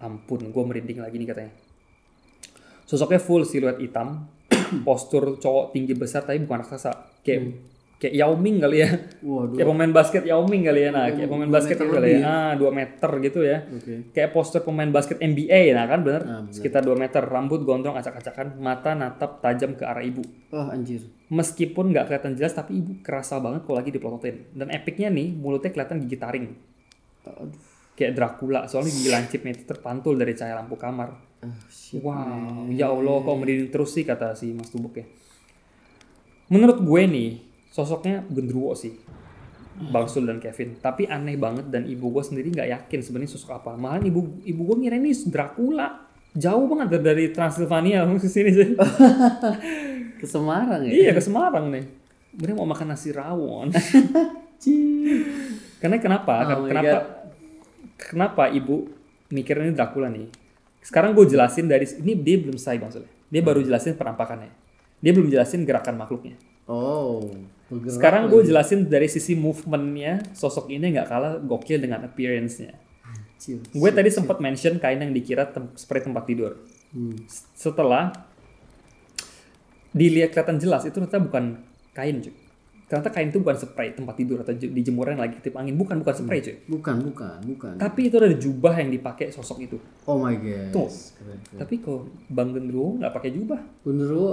ampun, 0.00 0.48
gue 0.48 0.64
merinding 0.64 1.04
lagi 1.04 1.20
nih 1.20 1.28
katanya. 1.28 1.52
Sosoknya 2.88 3.20
full 3.20 3.44
siluet 3.44 3.76
hitam, 3.76 4.24
postur 4.88 5.36
cowok 5.36 5.76
tinggi 5.76 5.92
besar 5.92 6.24
tapi 6.24 6.40
bukan 6.44 6.64
raksasa. 6.64 7.20
Kayak 7.20 7.60
kayak 8.04 8.20
Yao 8.20 8.36
Ming 8.36 8.60
kali 8.60 8.84
ya. 8.84 8.90
Waduh. 9.24 9.56
Kayak 9.56 9.68
pemain 9.72 9.92
basket 9.96 10.22
Yao 10.28 10.44
Ming 10.44 10.68
kali 10.68 10.80
ya. 10.84 10.90
Nah, 10.92 11.08
kayak 11.08 11.28
pemain 11.32 11.48
basket 11.48 11.76
gitu 11.80 11.88
kali 11.88 12.08
ya. 12.12 12.20
Ah, 12.20 12.52
2 12.52 12.68
meter 12.68 13.10
gitu 13.24 13.40
ya. 13.40 13.58
Oke. 13.64 14.12
Kayak 14.12 14.30
poster 14.36 14.60
pemain 14.60 14.92
basket 14.92 15.16
NBA 15.24 15.72
nah 15.72 15.88
kan 15.88 16.04
bener? 16.04 16.22
Ah, 16.28 16.44
bener. 16.44 16.52
Sekitar 16.52 16.84
2 16.84 16.92
meter, 17.00 17.24
rambut 17.24 17.64
gondrong 17.64 17.96
acak-acakan, 17.96 18.60
mata 18.60 18.92
natap 18.92 19.40
tajam 19.40 19.72
ke 19.72 19.88
arah 19.88 20.04
ibu. 20.04 20.20
Oh 20.52 20.68
anjir. 20.68 21.08
Meskipun 21.32 21.96
nggak 21.96 22.12
kelihatan 22.12 22.36
jelas 22.36 22.52
tapi 22.52 22.76
ibu 22.84 23.00
kerasa 23.00 23.40
banget 23.40 23.64
kalau 23.64 23.80
lagi 23.80 23.88
dipelototin. 23.88 24.52
Dan 24.52 24.68
epicnya 24.68 25.08
nih 25.08 25.32
mulutnya 25.32 25.72
kelihatan 25.72 26.04
gigi 26.04 26.20
taring. 26.20 26.46
Aduh. 27.24 27.56
Kayak 27.94 28.12
Dracula, 28.18 28.66
soalnya 28.66 28.90
gigi 28.90 29.08
lancipnya 29.08 29.54
itu 29.54 29.64
terpantul 29.64 30.18
dari 30.18 30.34
cahaya 30.36 30.60
lampu 30.60 30.74
kamar. 30.76 31.14
Shit. 31.70 32.02
Wow, 32.02 32.66
ya 32.74 32.90
Allah 32.90 33.22
kok 33.22 33.36
merinding 33.38 33.70
terus 33.70 33.94
sih 33.94 34.02
kata 34.02 34.34
si 34.34 34.50
Mas 34.50 34.66
Tubuk 34.66 34.98
ya. 34.98 35.06
Menurut 36.50 36.82
gue 36.82 37.02
nih, 37.06 37.30
sosoknya 37.74 38.22
gendruwo 38.30 38.70
sih. 38.78 38.94
Bang 39.74 40.06
Sul 40.06 40.30
dan 40.30 40.38
Kevin. 40.38 40.78
Tapi 40.78 41.10
aneh 41.10 41.34
banget 41.34 41.66
dan 41.66 41.90
ibu 41.90 42.14
gue 42.14 42.22
sendiri 42.22 42.54
nggak 42.54 42.70
yakin 42.70 42.98
sebenarnya 43.02 43.34
sosok 43.34 43.58
apa. 43.58 43.74
Malahan 43.74 44.06
ibu 44.06 44.22
ibu 44.46 44.62
gue 44.62 44.76
ngira 44.78 44.94
ini 44.94 45.10
Dracula. 45.26 46.06
Jauh 46.34 46.66
banget 46.70 47.02
dari- 47.02 47.34
Transilvania 47.34 48.06
ke 48.22 48.30
sini 48.30 48.50
sih. 48.54 48.68
Ke 50.14 50.30
Semarang 50.30 50.86
ya? 50.86 50.92
iya 50.94 51.10
ke 51.10 51.20
Semarang 51.20 51.74
nih. 51.74 51.84
Bener 52.32 52.54
mau 52.54 52.64
makan 52.64 52.94
nasi 52.94 53.10
rawon. 53.10 53.74
Karena 55.82 55.96
kenapa? 56.00 56.34
Oh 56.56 56.64
kenapa? 56.64 56.98
Kenapa 57.98 58.42
ibu 58.48 58.88
mikir 59.28 59.58
ini 59.58 59.74
Dracula 59.74 60.08
nih? 60.08 60.30
Sekarang 60.80 61.12
gue 61.12 61.28
jelasin 61.28 61.68
dari 61.68 61.84
ini 62.00 62.14
dia 62.16 62.40
belum 62.40 62.56
selesai 62.56 62.80
maksudnya. 62.80 63.10
Dia 63.28 63.42
baru 63.42 63.60
jelasin 63.60 63.98
penampakannya. 63.98 64.52
Dia 65.02 65.12
belum 65.12 65.28
jelasin 65.28 65.66
gerakan 65.68 65.98
makhluknya. 65.98 66.38
Oh. 66.64 67.20
Bergerak 67.66 67.94
Sekarang 67.94 68.22
gue 68.26 68.40
jelasin 68.42 68.84
dari 68.84 69.06
sisi 69.06 69.32
movementnya 69.34 70.20
sosok 70.30 70.68
ini 70.68 70.92
nggak 70.92 71.06
kalah 71.06 71.32
gokil 71.38 71.78
dengan 71.78 72.02
appearance-nya. 72.02 72.76
Gue 73.70 73.90
tadi 73.90 74.08
sempat 74.08 74.38
mention 74.38 74.76
kain 74.76 74.96
yang 74.96 75.10
dikira 75.10 75.44
tem 75.46 75.68
seperti 75.74 76.08
tempat 76.08 76.24
tidur. 76.24 76.52
Hmm. 76.90 77.16
Setelah 77.52 78.14
dilihat 79.90 80.30
kelihatan 80.30 80.56
jelas 80.56 80.82
itu 80.82 80.92
ternyata 80.92 81.20
bukan 81.20 81.44
kain 81.92 82.18
cuy. 82.18 82.34
ternyata 82.84 83.08
kain 83.10 83.28
itu 83.28 83.40
bukan 83.40 83.56
spray 83.56 83.90
tempat 83.92 84.12
tidur 84.14 84.38
atau 84.38 84.52
je- 84.52 84.68
di 84.68 84.82
jemuran 84.82 85.16
yang 85.16 85.24
lagi 85.24 85.40
ketip 85.40 85.56
angin 85.56 85.72
bukan 85.72 85.98
bukan 85.98 86.14
spray 86.14 86.38
cuy 86.38 86.56
Bukan, 86.68 87.00
bukan, 87.02 87.38
bukan. 87.42 87.74
tapi 87.76 88.06
itu 88.06 88.16
ada 88.18 88.28
jubah 88.30 88.74
yang 88.76 88.90
dipakai 88.90 89.30
sosok 89.30 89.58
itu 89.62 89.76
Oh 90.04 90.18
my 90.18 90.34
god. 90.34 90.68
Tuh. 90.70 90.90
Keren, 90.90 91.38
keren. 91.40 91.58
tapi 91.58 91.74
kok 91.78 92.00
bang 92.28 92.50
gendruwo 92.50 92.98
nggak 92.98 93.08
pakai 93.10 93.30
jubah 93.30 93.60
Genderuwo 93.80 94.30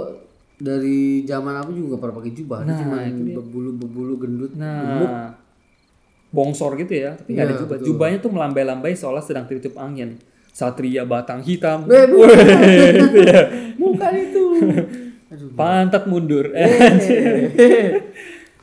dari 0.56 1.00
zaman 1.22 1.54
apa 1.54 1.68
juga 1.68 1.94
gak 1.94 2.00
pernah 2.00 2.16
pakai 2.18 2.32
jubah. 2.32 2.58
Dia 2.62 2.74
cuma 2.76 2.96
berbulu-berbulu 3.32 4.12
gendut. 4.16 4.52
nah 4.54 5.36
bongsor 6.28 6.80
gitu 6.80 6.96
ya 6.96 7.12
tapi 7.12 7.36
nggak 7.36 7.44
ada 7.44 7.52
Iya, 7.52 7.60
jubah 7.60 7.76
betul. 7.76 7.86
jubahnya 7.86 8.18
tuh 8.18 8.32
melambai-lambai 8.32 8.96
seolah 8.96 9.20
sedang 9.20 9.44
tertutup 9.44 9.76
angin 9.76 10.16
satria 10.48 11.04
batang 11.04 11.44
hitam 11.44 11.84
Weh, 11.84 12.08
itu 12.08 13.18
ya. 13.20 13.40
bukan 13.76 14.12
itu. 14.16 14.44
Aduh. 15.28 15.52
pantat 15.52 16.04
mundur 16.04 16.48
Eh. 16.52 16.72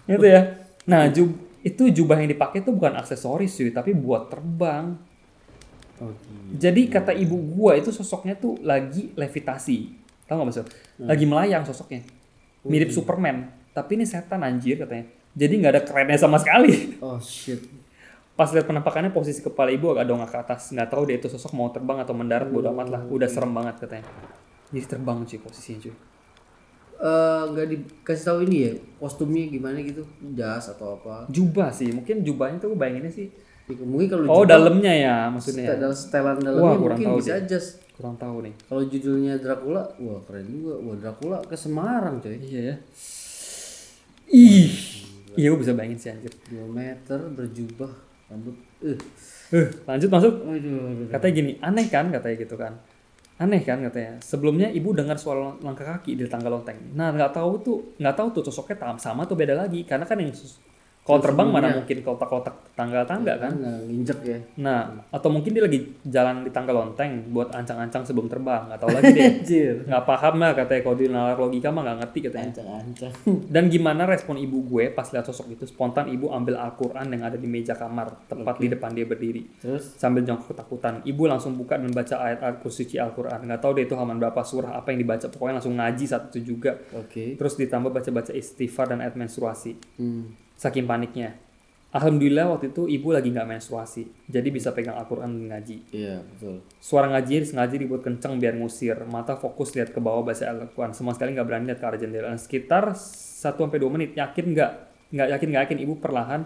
itu 0.08 0.26
ya 0.26 0.42
nah 0.84 1.06
jub 1.08 1.30
itu 1.62 1.90
jubah 1.92 2.18
yang 2.18 2.30
dipakai 2.30 2.62
tuh 2.62 2.74
bukan 2.74 2.94
aksesoris 2.96 3.54
cuy 3.54 3.70
tapi 3.70 3.94
buat 3.94 4.30
terbang 4.30 4.98
Oke. 6.00 6.26
jadi 6.56 6.82
kata 6.90 7.14
ibu 7.14 7.38
gua 7.54 7.78
itu 7.78 7.90
sosoknya 7.90 8.34
tuh 8.34 8.58
lagi 8.62 9.14
levitasi 9.14 9.94
tahu 10.30 10.36
nggak 10.40 10.48
maksud 10.54 10.68
lagi 11.02 11.26
melayang 11.26 11.66
sosoknya. 11.66 12.06
Mirip 12.62 12.94
Superman. 12.94 13.50
Tapi 13.74 13.98
ini 13.98 14.06
setan 14.06 14.46
anjir 14.46 14.78
katanya. 14.78 15.10
Jadi 15.34 15.54
nggak 15.58 15.72
ada 15.74 15.82
kerennya 15.82 16.20
sama 16.22 16.38
sekali. 16.38 16.74
Oh 17.06 17.18
shit. 17.18 17.60
pas 18.40 18.48
lihat 18.56 18.72
penampakannya 18.72 19.12
posisi 19.12 19.44
kepala 19.44 19.68
ibu 19.68 19.92
agak 19.92 20.08
dongak 20.08 20.32
ke 20.32 20.38
atas. 20.40 20.72
Nggak 20.72 20.88
tahu 20.96 21.02
dia 21.12 21.20
itu 21.20 21.28
sosok 21.28 21.52
mau 21.60 21.68
terbang 21.76 22.00
atau 22.00 22.16
mendarat 22.16 22.48
bodo 22.48 22.72
amat 22.72 22.88
lah. 22.88 23.02
Udah 23.10 23.28
serem 23.28 23.52
banget 23.52 23.84
katanya. 23.84 24.08
Jadi 24.72 24.86
terbang 24.88 25.28
cuy 25.28 25.40
posisinya 25.44 25.80
cuy. 25.84 25.96
Eh 27.00 27.44
nggak 27.52 27.68
dikasih 27.68 28.26
tahu 28.28 28.40
ini 28.48 28.56
ya 28.64 28.72
kostumnya 28.96 29.44
gimana 29.52 29.84
gitu? 29.84 30.08
Jas 30.36 30.72
atau 30.72 30.96
apa? 31.00 31.28
Jubah 31.28 31.74
sih. 31.76 31.92
Mungkin 31.92 32.24
jubahnya 32.24 32.64
tuh 32.64 32.78
bayanginnya 32.80 33.12
sih 33.12 33.28
mungkin 33.78 34.08
kalau 34.10 34.24
oh 34.34 34.44
dalamnya 34.46 34.94
ya 34.94 35.16
maksudnya 35.30 35.70
ya? 35.70 35.78
dalam 35.78 35.94
setelan 35.94 36.38
Wah, 36.38 36.42
dalamnya 36.42 36.78
kurang 36.82 36.98
mungkin 36.98 37.08
tahu 37.14 37.18
bisa 37.22 37.36
jas 37.46 37.66
kurang 38.00 38.16
tahu 38.16 38.48
nih. 38.48 38.56
Kalau 38.64 38.82
judulnya 38.88 39.34
Dracula 39.44 39.84
wah 40.00 40.20
keren 40.24 40.48
juga. 40.48 40.80
Wah 40.80 40.96
Dracula 40.96 41.38
ke 41.44 41.56
Semarang 41.60 42.24
coy. 42.24 42.40
Iya 42.40 42.62
ya. 42.72 42.76
Ih 44.32 44.72
iya 45.36 45.52
gue 45.52 45.60
bisa 45.60 45.76
bayangin 45.76 46.00
sih 46.00 46.10
anjir. 46.16 46.32
2 46.48 46.64
meter 46.72 47.20
berjubah 47.36 47.92
rambut 48.32 48.56
eh. 48.88 48.96
Eh, 49.52 49.68
lanjut 49.84 50.10
masuk. 50.10 50.34
Aduh, 50.48 50.80
aduh. 50.96 51.08
katanya 51.12 51.34
gini 51.36 51.52
aneh 51.60 51.86
kan 51.92 52.08
katanya 52.08 52.36
gitu 52.40 52.56
kan. 52.56 52.74
Aneh 53.36 53.62
kan 53.68 53.84
katanya. 53.84 54.16
Sebelumnya 54.24 54.72
ibu 54.72 54.96
dengar 54.96 55.20
suara 55.20 55.60
langkah 55.60 55.84
kaki 55.84 56.16
di 56.16 56.24
tangga 56.32 56.48
lonteng. 56.48 56.96
Nah 56.96 57.12
nggak 57.12 57.36
tahu 57.36 57.52
tuh 57.60 57.78
nggak 58.00 58.16
tahu 58.16 58.28
tuh 58.40 58.44
sosoknya 58.48 58.96
sama 58.96 59.28
atau 59.28 59.36
beda 59.36 59.60
lagi. 59.60 59.84
Karena 59.84 60.08
kan 60.08 60.16
yang 60.16 60.32
kalau 61.08 61.20
terbang 61.26 61.50
mana 61.50 61.74
mungkin 61.74 62.06
kotak-kotak 62.06 62.78
tangga-tangga 62.78 63.34
kan? 63.42 63.54
Nggak 63.58 63.78
nginjek 63.90 64.20
ya. 64.22 64.38
Nah 64.62 64.94
atau 65.10 65.34
mungkin 65.34 65.58
dia 65.58 65.66
lagi 65.66 65.90
jalan 66.06 66.46
di 66.46 66.52
tangga 66.54 66.70
lonteng 66.70 67.34
buat 67.34 67.50
ancang-ancang 67.50 68.06
sebelum 68.06 68.30
terbang 68.30 68.70
tahu 68.78 68.94
lagi 68.94 69.12
deh. 69.18 69.32
Nggak 69.90 70.04
paham 70.06 70.36
lah 70.38 70.54
katanya 70.54 70.82
kalau 70.86 70.96
di 70.96 71.06
nalar 71.10 71.38
logika 71.38 71.70
mah 71.74 71.82
nggak 71.82 71.98
ngerti 72.06 72.20
katanya. 72.30 72.50
Ancang-ancang. 72.54 73.14
Dan 73.50 73.64
gimana 73.68 74.06
respon 74.06 74.38
ibu 74.38 74.62
gue 74.70 74.94
pas 74.94 75.10
lihat 75.10 75.26
sosok 75.26 75.50
itu? 75.54 75.64
Spontan 75.66 76.08
ibu 76.14 76.30
ambil 76.30 76.62
Al-Quran 76.62 77.10
yang 77.10 77.26
ada 77.26 77.38
di 77.42 77.48
meja 77.50 77.74
kamar 77.74 78.30
tepat 78.30 78.56
di 78.62 78.68
depan 78.70 78.94
dia 78.94 79.06
berdiri. 79.10 79.44
Terus? 79.60 79.98
Sambil 79.98 80.24
jongkok 80.24 80.56
ketakutan. 80.56 81.02
Ibu 81.04 81.26
langsung 81.26 81.58
buka 81.58 81.76
dan 81.76 81.92
baca 81.92 82.16
ayat 82.22 82.40
al 82.46 82.54
suci 82.62 83.02
Al-Quran. 83.02 83.50
Nggak 83.50 83.60
tahu 83.60 83.72
deh 83.76 83.84
itu 83.90 83.94
halaman 83.98 84.22
berapa 84.22 84.42
surah 84.46 84.78
apa 84.78 84.94
yang 84.94 85.02
dibaca. 85.02 85.26
Pokoknya 85.28 85.58
langsung 85.60 85.76
ngaji 85.76 86.06
saat 86.06 86.30
itu 86.32 86.56
juga. 86.56 86.78
Oke. 86.96 87.36
Terus 87.36 87.54
ditambah 87.58 87.92
baca-baca 87.92 88.32
istighfar 88.32 88.94
dan 88.94 89.02
ayat 89.02 89.18
menstruasi. 89.18 89.76
Hmm. 89.98 90.49
Saking 90.60 90.84
paniknya. 90.84 91.40
Alhamdulillah 91.90 92.54
waktu 92.54 92.70
itu 92.70 92.86
ibu 92.86 93.10
lagi 93.10 93.34
nggak 93.34 93.50
menstruasi 93.50 94.30
jadi 94.30 94.46
bisa 94.54 94.78
pegang 94.78 94.94
Al-Quran 94.94 95.34
dan 95.34 95.58
ngaji. 95.58 95.90
Iya 95.90 96.22
betul. 96.22 96.62
Suara 96.78 97.10
ngaji 97.10 97.42
sengaja 97.50 97.74
dibuat 97.82 98.06
kenceng 98.06 98.38
biar 98.38 98.54
ngusir 98.62 99.10
mata 99.10 99.34
fokus 99.34 99.74
lihat 99.74 99.90
ke 99.90 99.98
bawah 99.98 100.22
baca 100.22 100.46
Al-Quran. 100.46 100.94
Sama 100.94 101.18
sekali 101.18 101.34
nggak 101.34 101.48
berani 101.50 101.66
lihat 101.74 101.82
ke 101.82 101.88
arah 101.90 101.98
jendela. 101.98 102.30
Sekitar 102.38 102.94
1 102.94 103.58
sampai 103.58 103.82
2 103.82 103.90
menit 103.90 104.12
yakin 104.14 104.46
nggak 104.54 104.72
nggak 105.10 105.28
yakin 105.34 105.48
nggak 105.50 105.64
yakin 105.66 105.80
ibu 105.82 105.94
perlahan 105.98 106.46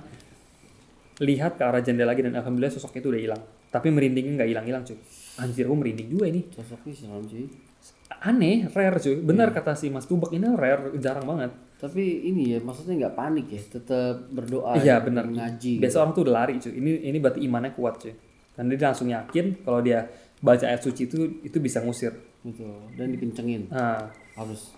lihat 1.20 1.60
ke 1.60 1.64
arah 1.68 1.84
jendela 1.84 2.16
lagi 2.16 2.24
dan 2.24 2.40
alhamdulillah 2.40 2.72
sosoknya 2.72 3.04
itu 3.04 3.10
udah 3.12 3.22
hilang. 3.28 3.42
Tapi 3.68 3.92
merindingnya 3.92 4.40
nggak 4.40 4.50
hilang 4.54 4.66
hilang 4.70 4.84
cuy. 4.88 4.96
Anjir 5.44 5.68
gue 5.68 5.76
merinding 5.76 6.08
juga 6.08 6.32
ini. 6.32 6.48
Sosoknya 6.56 6.96
serem 6.96 7.26
sih 7.28 7.52
aneh 8.24 8.72
rare 8.72 8.96
cuy. 8.96 9.20
Benar 9.20 9.52
kata 9.52 9.76
si 9.76 9.92
Mas 9.92 10.08
Tubak 10.08 10.32
ini 10.32 10.48
rare 10.56 10.96
jarang 11.04 11.28
banget 11.28 11.52
tapi 11.84 12.32
ini 12.32 12.56
ya 12.56 12.60
maksudnya 12.64 12.96
nggak 12.96 13.16
panik 13.20 13.48
ya 13.52 13.60
tetap 13.60 14.32
berdoa 14.32 14.80
iya 14.80 14.96
ya, 14.96 15.04
benar 15.04 15.28
ngaji 15.28 15.84
biasa 15.84 16.00
orang 16.00 16.14
tuh 16.16 16.24
udah 16.24 16.36
lari 16.40 16.56
cuy 16.64 16.72
ini 16.80 16.92
ini 17.12 17.18
berarti 17.20 17.44
imannya 17.44 17.76
kuat 17.76 18.00
cuy 18.00 18.16
dan 18.56 18.72
dia 18.72 18.88
langsung 18.88 19.12
yakin 19.12 19.68
kalau 19.68 19.84
dia 19.84 20.08
baca 20.40 20.64
ayat 20.64 20.80
suci 20.80 21.12
itu 21.12 21.44
itu 21.44 21.58
bisa 21.60 21.84
ngusir 21.84 22.16
betul 22.40 22.88
dan 22.96 23.12
dikencengin 23.12 23.68
nah 23.68 24.08
harus 24.40 24.72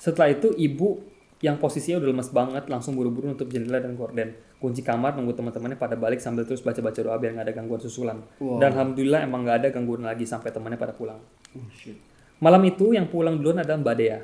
Setelah 0.00 0.32
itu 0.32 0.48
ibu 0.56 0.96
yang 1.44 1.60
posisinya 1.60 2.00
udah 2.00 2.08
lemes 2.08 2.32
banget 2.32 2.64
langsung 2.72 2.96
buru-buru 2.96 3.36
nutup 3.36 3.52
jendela 3.52 3.84
dan 3.84 3.92
gorden. 4.00 4.32
Kunci 4.56 4.80
kamar 4.80 5.12
nunggu 5.12 5.36
teman-temannya 5.36 5.76
pada 5.76 5.92
balik 5.92 6.24
sambil 6.24 6.48
terus 6.48 6.64
baca-baca 6.64 7.04
doa 7.04 7.20
biar 7.20 7.36
nggak 7.36 7.52
ada 7.52 7.54
gangguan 7.56 7.80
susulan. 7.84 8.16
Wow. 8.40 8.60
Dan 8.60 8.72
alhamdulillah 8.72 9.28
emang 9.28 9.44
nggak 9.44 9.56
ada 9.60 9.68
gangguan 9.68 10.08
lagi 10.08 10.24
sampai 10.24 10.52
temannya 10.56 10.80
pada 10.80 10.96
pulang. 10.96 11.20
oh 11.52 11.68
shit 11.76 12.00
Malam 12.40 12.64
itu 12.64 12.96
yang 12.96 13.12
pulang 13.12 13.36
duluan 13.36 13.60
adalah 13.60 13.76
Mbak 13.76 13.94
Dea. 14.00 14.20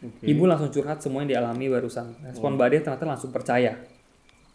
Oke 0.00 0.22
Ibu 0.22 0.42
langsung 0.44 0.70
curhat 0.70 0.98
semua 0.98 1.22
yang 1.22 1.30
dialami 1.32 1.66
barusan. 1.66 2.14
Respon 2.22 2.54
Mbak 2.54 2.68
Dea 2.68 2.80
ternyata 2.82 3.04
langsung 3.04 3.30
percaya. 3.30 3.76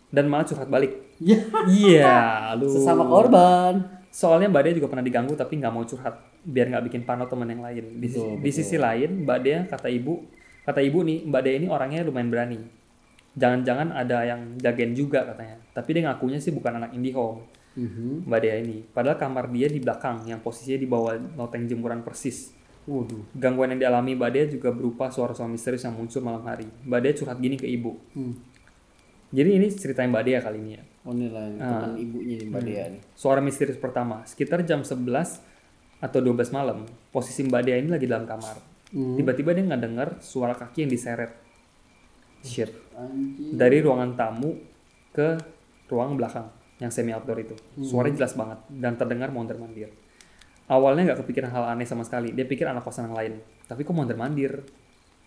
Dan 0.07 0.29
malah 0.29 0.45
curhat 0.45 0.67
balik. 0.67 0.93
ya 1.17 1.41
Iya, 1.65 2.17
lu. 2.59 2.69
sesama 2.69 3.01
korban 3.03 3.81
Soalnya 4.07 4.45
Mbak 4.45 4.61
Dea 4.61 4.73
juga 4.77 4.87
pernah 4.87 5.01
diganggu 5.01 5.33
tapi 5.33 5.57
nggak 5.57 5.73
mau 5.73 5.81
curhat 5.81 6.13
biar 6.43 6.69
nggak 6.69 6.85
bikin 6.85 7.01
panas 7.01 7.25
teman 7.25 7.49
yang 7.49 7.59
lain. 7.59 7.97
Di, 7.97 8.07
Betul, 8.07 8.37
di 8.39 8.51
sisi 8.51 8.77
lain 8.77 9.25
Mbak 9.25 9.37
Dea 9.39 9.59
kata 9.65 9.89
ibu, 9.89 10.21
kata 10.61 10.79
ibu 10.79 11.01
nih 11.01 11.25
Mbak 11.25 11.41
Dea 11.41 11.55
ini 11.57 11.67
orangnya 11.67 12.05
lumayan 12.05 12.29
berani. 12.29 12.59
Jangan-jangan 13.33 13.89
ada 13.89 14.21
yang 14.21 14.41
jagain 14.57 14.93
juga 14.93 15.25
katanya. 15.25 15.57
Tapi 15.73 15.89
dia 15.89 16.01
ngakunya 16.05 16.37
sih 16.37 16.53
bukan 16.53 16.77
anak 16.77 16.93
IndiHome 16.93 17.41
Mhm. 17.73 18.29
Mbak 18.29 18.39
Dea 18.39 18.55
ini. 18.61 18.85
Padahal 18.85 19.17
kamar 19.17 19.49
dia 19.49 19.65
di 19.65 19.81
belakang 19.81 20.29
yang 20.29 20.37
posisinya 20.37 20.77
di 20.77 20.85
bawah 20.85 21.17
loteng 21.33 21.65
jemuran 21.65 22.05
persis. 22.05 22.53
Waduh 22.83 23.23
Gangguan 23.35 23.71
yang 23.75 23.81
dialami 23.87 24.13
Dea 24.31 24.45
juga 24.45 24.69
berupa 24.71 25.07
suara-suara 25.07 25.47
misterius 25.47 25.83
yang 25.83 25.95
muncul 25.95 26.19
malam 26.19 26.43
hari. 26.43 26.67
Dea 26.83 27.13
curhat 27.13 27.39
gini 27.39 27.55
ke 27.55 27.65
ibu. 27.65 27.95
hmm. 28.13 28.33
Jadi 29.33 29.49
ini 29.49 29.67
cerita 29.73 30.05
Mbak 30.05 30.23
Dea 30.23 30.39
kali 30.39 30.61
ini 30.61 30.71
ya. 30.77 30.83
oh 31.03 31.11
ini 31.11 31.27
lah 31.27 31.43
yang 31.43 31.59
Ah. 31.59 31.91
ibunya 31.99 32.37
mbak 32.47 32.63
Hmm. 32.63 32.69
Dea 32.69 32.85
nih 32.87 33.01
Suara 33.11 33.43
misterius 33.43 33.75
pertama, 33.75 34.23
sekitar 34.23 34.63
jam 34.63 34.85
11 34.87 35.41
atau 35.99 36.19
12 36.19 36.51
malam, 36.51 36.83
posisi 37.11 37.43
Mbak 37.43 37.61
Dea 37.63 37.77
ini 37.79 37.89
lagi 37.91 38.07
dalam 38.07 38.23
kamar. 38.23 38.59
Hmm. 38.93 39.17
Tiba-tiba 39.17 39.51
dia 39.51 39.63
nggak 39.65 39.81
dengar 39.81 40.07
suara 40.21 40.53
kaki 40.53 40.85
yang 40.85 40.91
diseret. 40.91 41.31
Shit. 42.43 42.71
anjir 42.93 43.55
Dari 43.55 43.79
ruangan 43.79 44.13
tamu 44.13 44.51
ke 45.09 45.39
ruang 45.87 46.19
belakang 46.19 46.51
yang 46.77 46.91
semi 46.91 47.15
outdoor 47.15 47.39
itu. 47.39 47.55
Suaranya 47.79 48.19
jelas 48.19 48.35
banget 48.35 48.59
dan 48.69 48.99
terdengar 48.99 49.31
mondar 49.31 49.55
mandir. 49.55 49.89
Awalnya 50.71 51.11
nggak 51.11 51.19
kepikiran 51.27 51.49
hal 51.51 51.63
aneh 51.75 51.83
sama 51.83 52.07
sekali. 52.07 52.31
Dia 52.31 52.47
pikir 52.47 52.63
anak 52.63 52.87
kosan 52.87 53.11
yang 53.11 53.17
lain. 53.17 53.33
Tapi 53.67 53.83
kok 53.83 53.91
mondar 53.91 54.15
mandir? 54.15 54.63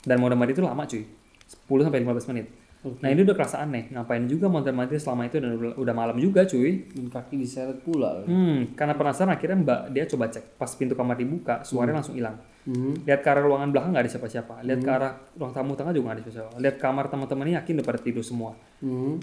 Dan 0.00 0.20
mondar 0.20 0.38
mandir 0.40 0.56
itu 0.56 0.64
lama 0.64 0.88
cuy. 0.88 1.04
10 1.46 1.86
sampai 1.86 2.00
15 2.02 2.30
menit. 2.32 2.46
Oke. 2.86 3.02
Nah 3.02 3.08
ini 3.10 3.20
udah 3.26 3.34
kerasa 3.34 3.60
aneh. 3.60 3.90
Ngapain 3.90 4.24
juga 4.30 4.46
mondar 4.46 4.72
mandir 4.72 4.96
selama 4.96 5.26
itu 5.26 5.42
dan 5.42 5.58
udah, 5.58 5.74
udah 5.76 5.94
malam 5.94 6.16
juga 6.16 6.46
cuy. 6.46 6.86
dan 6.94 7.06
kaki 7.10 7.34
diseret 7.36 7.78
pula 7.82 8.22
Hmm, 8.24 8.72
karena 8.78 8.94
penasaran 8.94 9.34
akhirnya 9.34 9.58
Mbak 9.60 9.80
dia 9.92 10.04
coba 10.06 10.24
cek. 10.30 10.44
Pas 10.56 10.70
pintu 10.78 10.94
kamar 10.94 11.18
dibuka, 11.18 11.60
suaranya 11.66 12.00
langsung 12.00 12.16
hilang. 12.16 12.38
Mhm. 12.66 13.06
Lihat 13.06 13.20
ke 13.22 13.28
arah 13.30 13.42
ruangan 13.46 13.70
belakang 13.70 13.90
nggak 13.94 14.04
ada 14.06 14.12
siapa-siapa. 14.18 14.54
Lihat 14.66 14.80
ke 14.82 14.90
arah 14.90 15.12
ruang 15.38 15.52
tamu 15.54 15.72
tengah 15.78 15.92
juga 15.94 16.04
nggak 16.10 16.16
ada 16.18 16.22
siapa-siapa. 16.26 16.56
Lihat 16.62 16.76
kamar 16.82 17.04
teman-temannya 17.10 17.54
yakin 17.62 17.72
udah 17.78 17.86
pada 17.86 18.00
tidur 18.02 18.24
semua. 18.26 18.50
Mhm. 18.82 19.14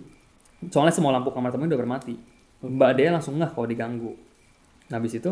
Soalnya 0.72 0.94
semua 0.96 1.12
lampu 1.12 1.32
kamar 1.32 1.52
temen 1.52 1.68
udah 1.68 1.80
bermati. 1.80 2.16
Mbak 2.64 2.92
Dea 2.96 3.12
langsung 3.12 3.36
ngeh 3.36 3.52
kalau 3.52 3.68
diganggu. 3.68 4.16
Nah, 4.88 5.00
habis 5.00 5.20
itu 5.20 5.32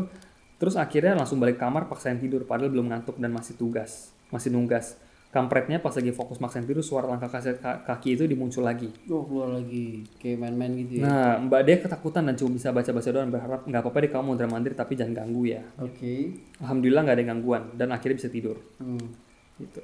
terus 0.62 0.78
akhirnya 0.78 1.18
langsung 1.18 1.42
balik 1.42 1.58
kamar 1.58 1.90
paksain 1.90 2.22
tidur 2.22 2.46
padahal 2.46 2.70
belum 2.70 2.94
ngantuk 2.94 3.18
dan 3.18 3.34
masih 3.34 3.58
tugas, 3.58 4.14
masih 4.30 4.54
nunggas. 4.54 4.94
Kampretnya 5.32 5.80
pas 5.80 5.96
lagi 5.96 6.12
fokus 6.12 6.44
maksain 6.44 6.68
tidur 6.68 6.84
suara 6.84 7.08
langkah 7.08 7.32
kaki 7.32 8.20
itu 8.20 8.28
dimuncul 8.28 8.68
lagi. 8.68 8.92
oh 9.08 9.24
keluar 9.24 9.56
lagi 9.58 10.04
kayak 10.20 10.38
main-main 10.44 10.76
gitu 10.76 11.00
ya 11.00 11.08
Nah, 11.08 11.32
Mbak 11.48 11.62
Dea 11.64 11.78
ketakutan 11.80 12.28
dan 12.28 12.36
cuma 12.36 12.52
bisa 12.52 12.70
baca-baca 12.76 13.10
doang 13.16 13.32
berharap 13.32 13.64
nggak 13.64 13.80
apa-apa 13.80 13.98
deh 14.04 14.12
kamu 14.12 14.24
mondar 14.28 14.52
mandir 14.52 14.76
tapi 14.76 15.00
jangan 15.00 15.24
ganggu 15.24 15.56
ya. 15.56 15.64
oke 15.80 16.14
Alhamdulillah 16.60 17.02
nggak 17.08 17.16
ada 17.16 17.26
gangguan 17.32 17.64
dan 17.80 17.96
akhirnya 17.96 18.20
bisa 18.20 18.30
tidur. 18.30 18.60
hmm. 18.84 19.08
Gitu. 19.56 19.82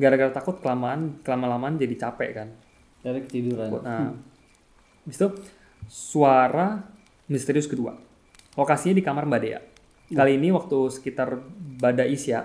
Gara-gara 0.00 0.32
takut 0.32 0.56
kelamaan 0.64 1.20
kelamaan 1.22 1.76
jadi 1.76 1.94
capek 2.00 2.30
kan. 2.32 2.48
Dari 3.04 3.20
ketiduran 3.20 3.68
Nah, 3.84 4.16
habis 5.04 5.16
itu 5.20 5.28
suara 5.92 6.88
misterius 7.28 7.68
kedua. 7.68 8.00
Lokasinya 8.56 8.96
di 8.96 9.04
kamar 9.04 9.28
Mbak 9.28 9.40
Dea. 9.44 9.60
Kali 10.10 10.32
ini 10.36 10.50
waktu 10.50 10.78
sekitar 10.90 11.38
Bada 11.80 12.02
Isya 12.02 12.44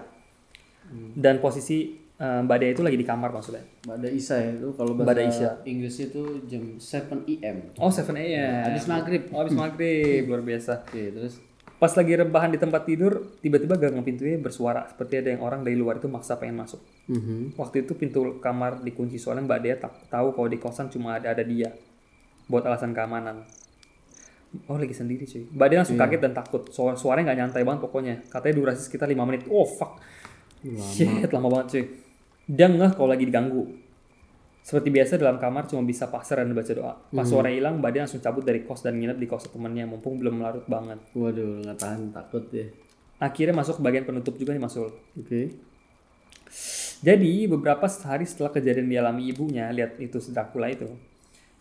dan 1.17 1.41
posisi 1.41 1.97
eh, 2.15 2.39
Mbak 2.45 2.57
Dea 2.61 2.71
itu 2.71 2.83
lagi 2.85 2.97
di 2.97 3.07
kamar 3.07 3.33
maksudnya. 3.33 3.65
Pada 3.81 4.07
Isa 4.07 4.37
ya 4.37 4.53
itu 4.53 4.69
kalau 4.77 4.93
bahasa 4.93 5.21
Isya. 5.25 5.49
Inggrisnya 5.65 6.05
itu 6.13 6.23
jam 6.45 6.63
7 6.77 7.25
AM. 7.25 7.57
Oh 7.81 7.89
7 7.89 8.13
a.m. 8.15 8.51
Habis 8.69 8.85
maghrib. 8.85 9.21
Oh, 9.33 9.39
habis 9.41 9.55
maghrib 9.57 10.23
luar 10.29 10.41
biasa. 10.45 10.85
Oke, 10.85 11.11
terus 11.11 11.41
Pas 11.75 11.91
lagi 11.91 12.15
rebahan 12.15 12.55
di 12.55 12.59
tempat 12.59 12.87
tidur, 12.87 13.35
tiba-tiba 13.43 13.75
gagang 13.75 13.99
pintunya 13.99 14.39
bersuara 14.39 14.87
seperti 14.87 15.19
ada 15.19 15.29
yang 15.35 15.43
orang 15.43 15.59
dari 15.59 15.75
luar 15.75 15.99
itu 15.99 16.07
maksa 16.07 16.39
pengen 16.39 16.63
masuk. 16.63 16.79
Mhm. 17.11 17.59
Waktu 17.59 17.83
itu 17.83 17.99
pintu 17.99 18.39
kamar 18.39 18.79
dikunci 18.79 19.19
soalnya 19.19 19.43
Mbak 19.43 19.59
Dea 19.59 19.75
tak 19.75 19.93
tahu 20.07 20.31
kalau 20.31 20.47
di 20.47 20.55
kosan 20.55 20.87
cuma 20.87 21.19
ada 21.19 21.35
ada 21.35 21.43
dia 21.43 21.75
buat 22.47 22.63
alasan 22.63 22.95
keamanan. 22.95 23.43
Oh 24.67 24.77
lagi 24.79 24.95
sendiri 24.95 25.27
cuy. 25.27 25.43
Mbak 25.51 25.67
Dea 25.67 25.77
langsung 25.83 25.99
kaget 25.99 26.21
dan 26.23 26.33
takut. 26.33 26.63
Suara 26.71 26.95
suaranya 26.95 27.31
nggak 27.31 27.39
nyantai 27.39 27.63
banget 27.67 27.81
pokoknya. 27.83 28.15
Katanya 28.27 28.53
durasi 28.61 28.81
sekitar 28.85 29.07
5 29.11 29.27
menit. 29.27 29.47
Oh 29.51 29.67
fuck. 29.67 29.99
Shit 30.65 31.29
lama 31.31 31.47
banget 31.51 31.67
cuy. 31.71 31.83
Dia 32.45 32.67
ngeh 32.69 32.91
kalau 32.93 33.09
lagi 33.09 33.25
diganggu. 33.25 33.85
Seperti 34.65 34.89
biasa 34.89 35.21
dalam 35.21 35.37
kamar 35.37 35.69
cuma 35.69 35.85
bisa 35.85 36.09
pasar 36.09 36.41
dan 36.41 36.49
baca 36.57 36.73
doa. 36.73 36.97
Pas 36.97 37.25
suara 37.29 37.53
hilang, 37.53 37.77
Mbak 37.77 38.09
langsung 38.09 38.17
cabut 38.17 38.41
dari 38.41 38.65
kos 38.65 38.81
dan 38.81 38.97
nginep 38.97 39.21
di 39.21 39.29
kos 39.29 39.45
temannya 39.53 39.85
mumpung 39.85 40.17
belum 40.17 40.41
larut 40.41 40.65
banget. 40.65 40.97
Waduh, 41.13 41.61
nggak 41.61 41.77
tahan 41.77 42.09
takut 42.09 42.49
ya. 42.49 42.65
Akhirnya 43.21 43.53
masuk 43.53 43.77
ke 43.77 43.81
bagian 43.85 44.09
penutup 44.09 44.33
juga 44.41 44.57
nih 44.57 44.63
Masul. 44.65 44.89
Oke. 45.21 45.53
Jadi 47.05 47.45
beberapa 47.45 47.85
hari 47.85 48.25
setelah 48.25 48.49
kejadian 48.57 48.89
dialami 48.89 49.29
ibunya, 49.29 49.69
lihat 49.69 50.01
itu 50.01 50.17
si 50.17 50.33
Dracula 50.33 50.65
itu. 50.73 50.89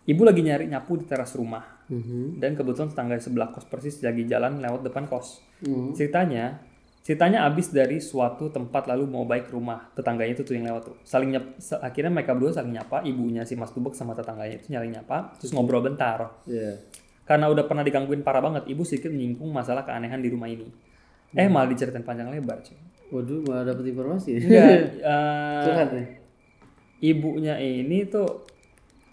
Ibu 0.09 0.21
lagi 0.25 0.41
nyari 0.41 0.65
nyapu 0.65 0.97
di 0.97 1.05
teras 1.05 1.37
rumah. 1.37 1.74
Mhm. 1.85 2.41
Dan 2.41 2.53
kebetulan 2.53 2.89
tetangga 2.89 3.15
sebelah 3.17 3.49
kos 3.49 3.65
persis 3.65 4.01
lagi 4.01 4.25
jalan 4.25 4.57
lewat 4.57 4.81
depan 4.83 5.05
kos. 5.05 5.41
Mhm. 5.61 5.93
Ceritanya, 5.93 6.59
ceritanya 7.01 7.45
abis 7.45 7.69
dari 7.69 8.01
suatu 8.01 8.49
tempat 8.49 8.89
lalu 8.89 9.05
mau 9.05 9.23
baik 9.23 9.53
rumah. 9.53 9.93
Tetangganya 9.93 10.33
itu 10.33 10.41
tuh 10.41 10.57
yang 10.57 10.65
lewat 10.65 10.81
tuh. 10.89 10.95
Saling 11.05 11.29
nyap, 11.31 11.45
akhirnya 11.79 12.11
mereka 12.11 12.33
berdua 12.33 12.53
saling 12.53 12.73
nyapa. 12.73 13.05
Ibunya 13.05 13.45
si 13.45 13.53
Mas 13.53 13.69
Tubek 13.69 13.93
sama 13.93 14.17
tetangganya 14.17 14.57
itu 14.57 14.73
nyari 14.73 14.89
nyapa. 14.89 15.37
Terus 15.37 15.53
ngobrol 15.53 15.85
bentar. 15.85 16.41
Iya. 16.49 16.81
Karena 17.25 17.49
udah 17.49 17.65
pernah 17.65 17.81
digangguin 17.81 18.21
parah 18.21 18.41
banget, 18.41 18.69
ibu 18.69 18.85
sedikit 18.85 19.09
menyinggung 19.09 19.49
masalah 19.49 19.81
keanehan 19.81 20.21
di 20.21 20.29
rumah 20.29 20.45
ini. 20.45 20.69
Eh 21.33 21.49
malah 21.49 21.65
diceritain 21.67 22.05
panjang 22.05 22.29
lebar 22.29 22.61
cuy. 22.61 22.77
Waduh, 23.09 23.41
malah 23.45 23.65
dapet 23.65 23.85
informasi. 23.89 24.41
Enggak, 24.41 24.65
eh, 25.13 25.61
Curhat 25.65 25.89
nih. 25.93 26.07
ibunya 27.01 27.57
ini 27.57 28.05
tuh 28.05 28.45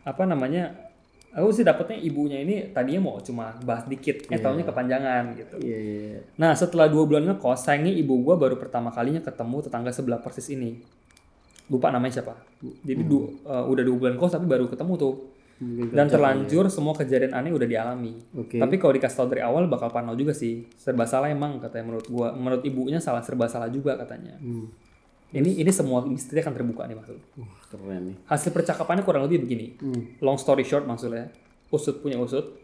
apa 0.04 0.22
namanya 0.24 0.91
aku 1.32 1.48
sih 1.50 1.64
dapetnya 1.64 1.96
ibunya 1.96 2.38
ini 2.38 2.70
tadinya 2.70 3.08
mau 3.08 3.16
cuma 3.18 3.56
bahas 3.64 3.88
dikit 3.88 4.28
eh 4.28 4.36
taunya 4.38 4.62
kepanjangan 4.62 5.32
gitu. 5.34 5.56
Iya, 5.58 5.78
iya. 5.78 5.96
iya. 6.12 6.20
nah 6.36 6.52
setelah 6.52 6.86
dua 6.86 7.08
bulan 7.08 7.24
ngekos 7.24 7.64
sayangnya 7.64 7.92
ibu 7.92 8.20
gua 8.20 8.36
baru 8.36 8.60
pertama 8.60 8.92
kalinya 8.92 9.20
ketemu 9.20 9.64
tetangga 9.64 9.90
sebelah 9.90 10.20
persis 10.20 10.48
ini. 10.48 10.76
Lupa 11.72 11.88
namanya 11.88 12.20
siapa. 12.20 12.36
Jadi 12.60 13.02
du- 13.02 13.32
eh, 13.42 13.64
udah 13.64 13.82
dua 13.82 13.96
bulan 13.96 14.14
kos 14.14 14.32
tapi 14.32 14.44
baru 14.44 14.68
ketemu 14.68 14.92
tuh. 14.94 15.14
Mungkin 15.62 15.94
dan 15.94 16.10
terlanjur 16.10 16.66
semua 16.68 16.90
kejadian 16.92 17.32
aneh 17.32 17.54
udah 17.54 17.64
dialami. 17.64 18.18
Oke. 18.34 18.58
tapi 18.58 18.76
kalau 18.76 18.92
dikasih 18.92 19.16
tahu 19.16 19.28
dari 19.30 19.46
awal 19.46 19.70
bakal 19.70 19.88
parno 19.88 20.12
juga 20.12 20.34
sih. 20.34 20.66
Serba 20.74 21.06
salah 21.06 21.30
emang 21.30 21.62
katanya 21.62 21.88
menurut 21.88 22.06
gua. 22.10 22.34
Menurut 22.34 22.60
ibunya 22.62 22.98
salah 22.98 23.22
serba 23.22 23.46
salah 23.46 23.70
juga 23.70 23.94
katanya. 23.96 24.36
Hmm. 24.36 24.68
Ini 25.32 25.64
ini 25.64 25.70
semua 25.72 26.04
misteri 26.04 26.44
akan 26.44 26.52
terbuka 26.52 26.84
nih 26.84 26.96
maksud 26.96 27.16
Wah, 27.40 27.60
keren 27.72 28.02
nih. 28.12 28.16
hasil 28.28 28.52
percakapannya 28.52 29.02
kurang 29.04 29.24
lebih 29.24 29.48
begini. 29.48 29.76
Hmm. 29.80 30.20
long 30.20 30.36
story 30.36 30.62
short 30.62 30.84
maksudnya 30.84 31.32
usut 31.72 32.04
punya 32.04 32.20
usut 32.20 32.60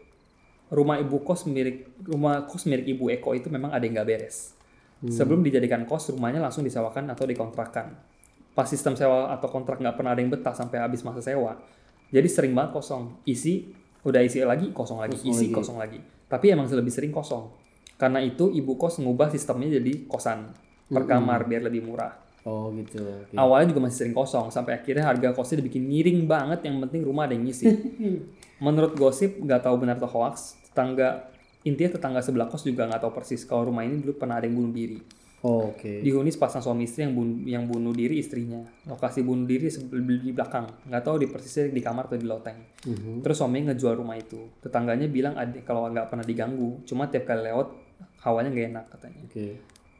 rumah 0.69 1.01
ibu 1.01 1.25
kos 1.25 1.49
milik 1.49 1.89
rumah 2.05 2.45
kos 2.45 2.69
milik 2.69 2.85
ibu 2.85 3.09
Eko 3.09 3.33
itu 3.33 3.49
memang 3.49 3.73
ada 3.73 3.81
yang 3.81 3.97
nggak 3.97 4.09
beres. 4.09 4.53
Sebelum 4.99 5.41
dijadikan 5.41 5.87
kos 5.87 6.11
rumahnya 6.13 6.43
langsung 6.43 6.61
disewakan 6.61 7.07
atau 7.09 7.23
dikontrakan. 7.23 7.95
Pas 8.53 8.67
sistem 8.67 8.93
sewa 8.99 9.31
atau 9.31 9.47
kontrak 9.47 9.79
nggak 9.79 9.95
pernah 9.95 10.11
ada 10.13 10.21
yang 10.21 10.29
betah 10.29 10.51
sampai 10.53 10.83
habis 10.83 11.01
masa 11.01 11.23
sewa 11.25 11.57
jadi 12.09 12.25
sering 12.29 12.53
banget 12.53 12.77
kosong. 12.77 13.21
Isi 13.25 13.69
udah 14.05 14.21
isi 14.21 14.41
lagi 14.41 14.73
kosong 14.73 15.01
lagi. 15.01 15.17
Kosong 15.17 15.29
isi 15.33 15.45
lagi. 15.49 15.55
kosong 15.55 15.77
lagi. 15.77 15.99
Tapi 16.29 16.45
emang 16.53 16.69
lebih 16.69 16.93
sering 16.93 17.13
kosong. 17.13 17.49
Karena 17.97 18.21
itu 18.21 18.49
ibu 18.53 18.77
kos 18.77 19.01
ngubah 19.01 19.29
sistemnya 19.33 19.81
jadi 19.81 20.05
kosan 20.05 20.53
per 20.89 21.05
kamar 21.05 21.45
biar 21.45 21.69
lebih 21.69 21.85
murah 21.85 22.28
Oh, 22.47 22.71
gitu. 22.71 23.03
Oke. 23.03 23.35
Awalnya 23.35 23.75
juga 23.75 23.81
masih 23.87 23.97
sering 24.05 24.15
kosong 24.15 24.47
sampai 24.47 24.79
akhirnya 24.79 25.03
harga 25.03 25.35
kosnya 25.35 25.59
dibikin 25.59 25.83
miring 25.83 26.23
banget 26.23 26.63
yang 26.67 26.79
penting 26.87 27.03
rumah 27.03 27.27
ada 27.27 27.35
yang 27.35 27.43
ngisi. 27.43 27.67
Menurut 28.65 28.95
gosip 28.95 29.39
nggak 29.39 29.63
tahu 29.63 29.75
benar 29.79 29.99
atau 29.99 30.07
hoax, 30.07 30.55
tetangga 30.71 31.31
intinya 31.67 31.99
tetangga 31.99 32.23
sebelah 32.23 32.47
kos 32.47 32.63
juga 32.63 32.87
nggak 32.87 33.03
tahu 33.03 33.11
persis 33.11 33.43
kalau 33.43 33.67
rumah 33.67 33.83
ini 33.83 33.99
dulu 33.99 34.15
pernah 34.15 34.39
ada 34.39 34.47
yang 34.47 34.55
bunuh 34.55 34.71
diri. 34.71 34.99
Oh, 35.39 35.71
Oke. 35.71 36.03
Dihuni 36.03 36.35
sepasang 36.35 36.59
suami 36.59 36.83
istri 36.83 37.07
yang 37.07 37.15
bunuh, 37.15 37.39
yang 37.47 37.63
bunuh 37.63 37.95
diri 37.95 38.19
istrinya. 38.19 38.59
Lokasi 38.83 39.23
bunuh 39.23 39.47
diri 39.47 39.71
di 39.71 40.35
belakang, 40.35 40.67
nggak 40.91 40.99
tahu 40.99 41.15
di 41.23 41.31
persisnya 41.31 41.71
di 41.71 41.79
kamar 41.79 42.11
atau 42.11 42.19
di 42.19 42.27
loteng. 42.27 42.59
Mhm. 42.83 43.23
Terus 43.23 43.39
suaminya 43.39 43.71
ngejual 43.71 43.95
rumah 43.95 44.19
itu. 44.19 44.51
Tetangganya 44.59 45.07
bilang 45.07 45.39
ada 45.39 45.55
kalau 45.63 45.87
nggak 45.87 46.11
pernah 46.11 46.27
diganggu, 46.27 46.83
cuma 46.83 47.07
tiap 47.07 47.23
kali 47.23 47.47
lewat 47.47 47.71
hawanya 48.27 48.51
nggak 48.51 48.67
enak 48.67 48.85
katanya. 48.91 49.23
Oke. 49.31 49.47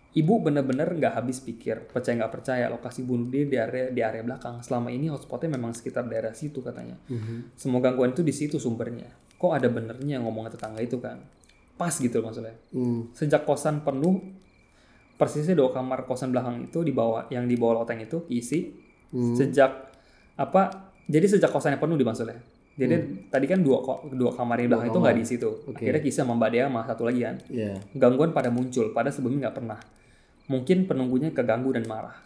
Ibu 0.09 0.41
bener-bener 0.41 0.89
nggak 0.89 1.21
habis 1.21 1.37
pikir, 1.37 1.85
percaya 1.85 2.17
nggak 2.17 2.33
percaya 2.33 2.65
lokasi 2.65 3.05
bunuh 3.05 3.29
diri 3.29 3.45
di 3.45 3.57
area 3.61 3.93
di 3.93 4.01
area 4.01 4.25
belakang. 4.25 4.57
Selama 4.65 4.89
ini 4.89 5.05
hotspotnya 5.05 5.53
memang 5.53 5.69
sekitar 5.77 6.09
daerah 6.09 6.33
situ 6.33 6.65
katanya. 6.65 6.97
Mhm. 7.13 7.53
Semua 7.53 7.77
gangguan 7.77 8.17
itu 8.17 8.25
di 8.25 8.33
situ 8.33 8.57
sumbernya. 8.57 9.05
Kok 9.37 9.53
ada 9.53 9.69
benernya 9.69 10.17
ngomongnya 10.17 10.57
tetangga 10.57 10.81
itu 10.81 10.97
kan? 10.97 11.21
Pas 11.77 11.93
gitu 11.93 12.19
loh 12.19 12.33
maksudnya. 12.33 12.57
Hmm. 12.73 13.07
Sejak 13.15 13.45
kosan 13.45 13.85
penuh, 13.85 14.19
persisnya 15.15 15.55
dua 15.55 15.71
kamar 15.71 16.03
kosan 16.03 16.33
belakang 16.33 16.65
itu 16.65 16.81
di 16.81 16.91
bawah 16.91 17.29
yang 17.29 17.45
di 17.45 17.55
bawah 17.55 17.85
loteng 17.85 18.01
itu 18.01 18.25
isi. 18.27 18.73
Hmm. 19.13 19.37
Sejak 19.37 19.93
apa? 20.35 20.91
Jadi 21.05 21.37
sejak 21.37 21.53
kosannya 21.53 21.77
penuh 21.77 21.95
di 21.95 22.03
maksudnya. 22.03 22.35
Jadi 22.75 22.95
Hmm. 22.95 23.27
tadi 23.29 23.45
kan 23.45 23.59
dua 23.59 23.79
dua 24.09 24.31
kamar 24.31 24.57
di 24.57 24.67
belakang 24.71 24.87
itu 24.89 24.99
nggak 24.99 25.15
di 25.15 25.25
situ. 25.27 25.49
Akhirnya 25.69 26.01
kisah 26.01 26.23
sama 26.23 26.33
Mbak 26.33 26.49
Dea 26.49 26.65
sama 26.65 26.81
satu 26.83 27.03
lagi 27.05 27.21
kan 27.21 27.35
Iya. 27.47 27.75
gangguan 27.93 28.31
pada 28.31 28.49
muncul 28.49 28.89
pada 28.91 29.11
sebelumnya 29.13 29.47
nggak 29.47 29.57
pernah 29.59 29.79
mungkin 30.49 30.89
penunggunya 30.89 31.29
keganggu 31.31 31.71
dan 31.71 31.85
marah. 31.85 32.17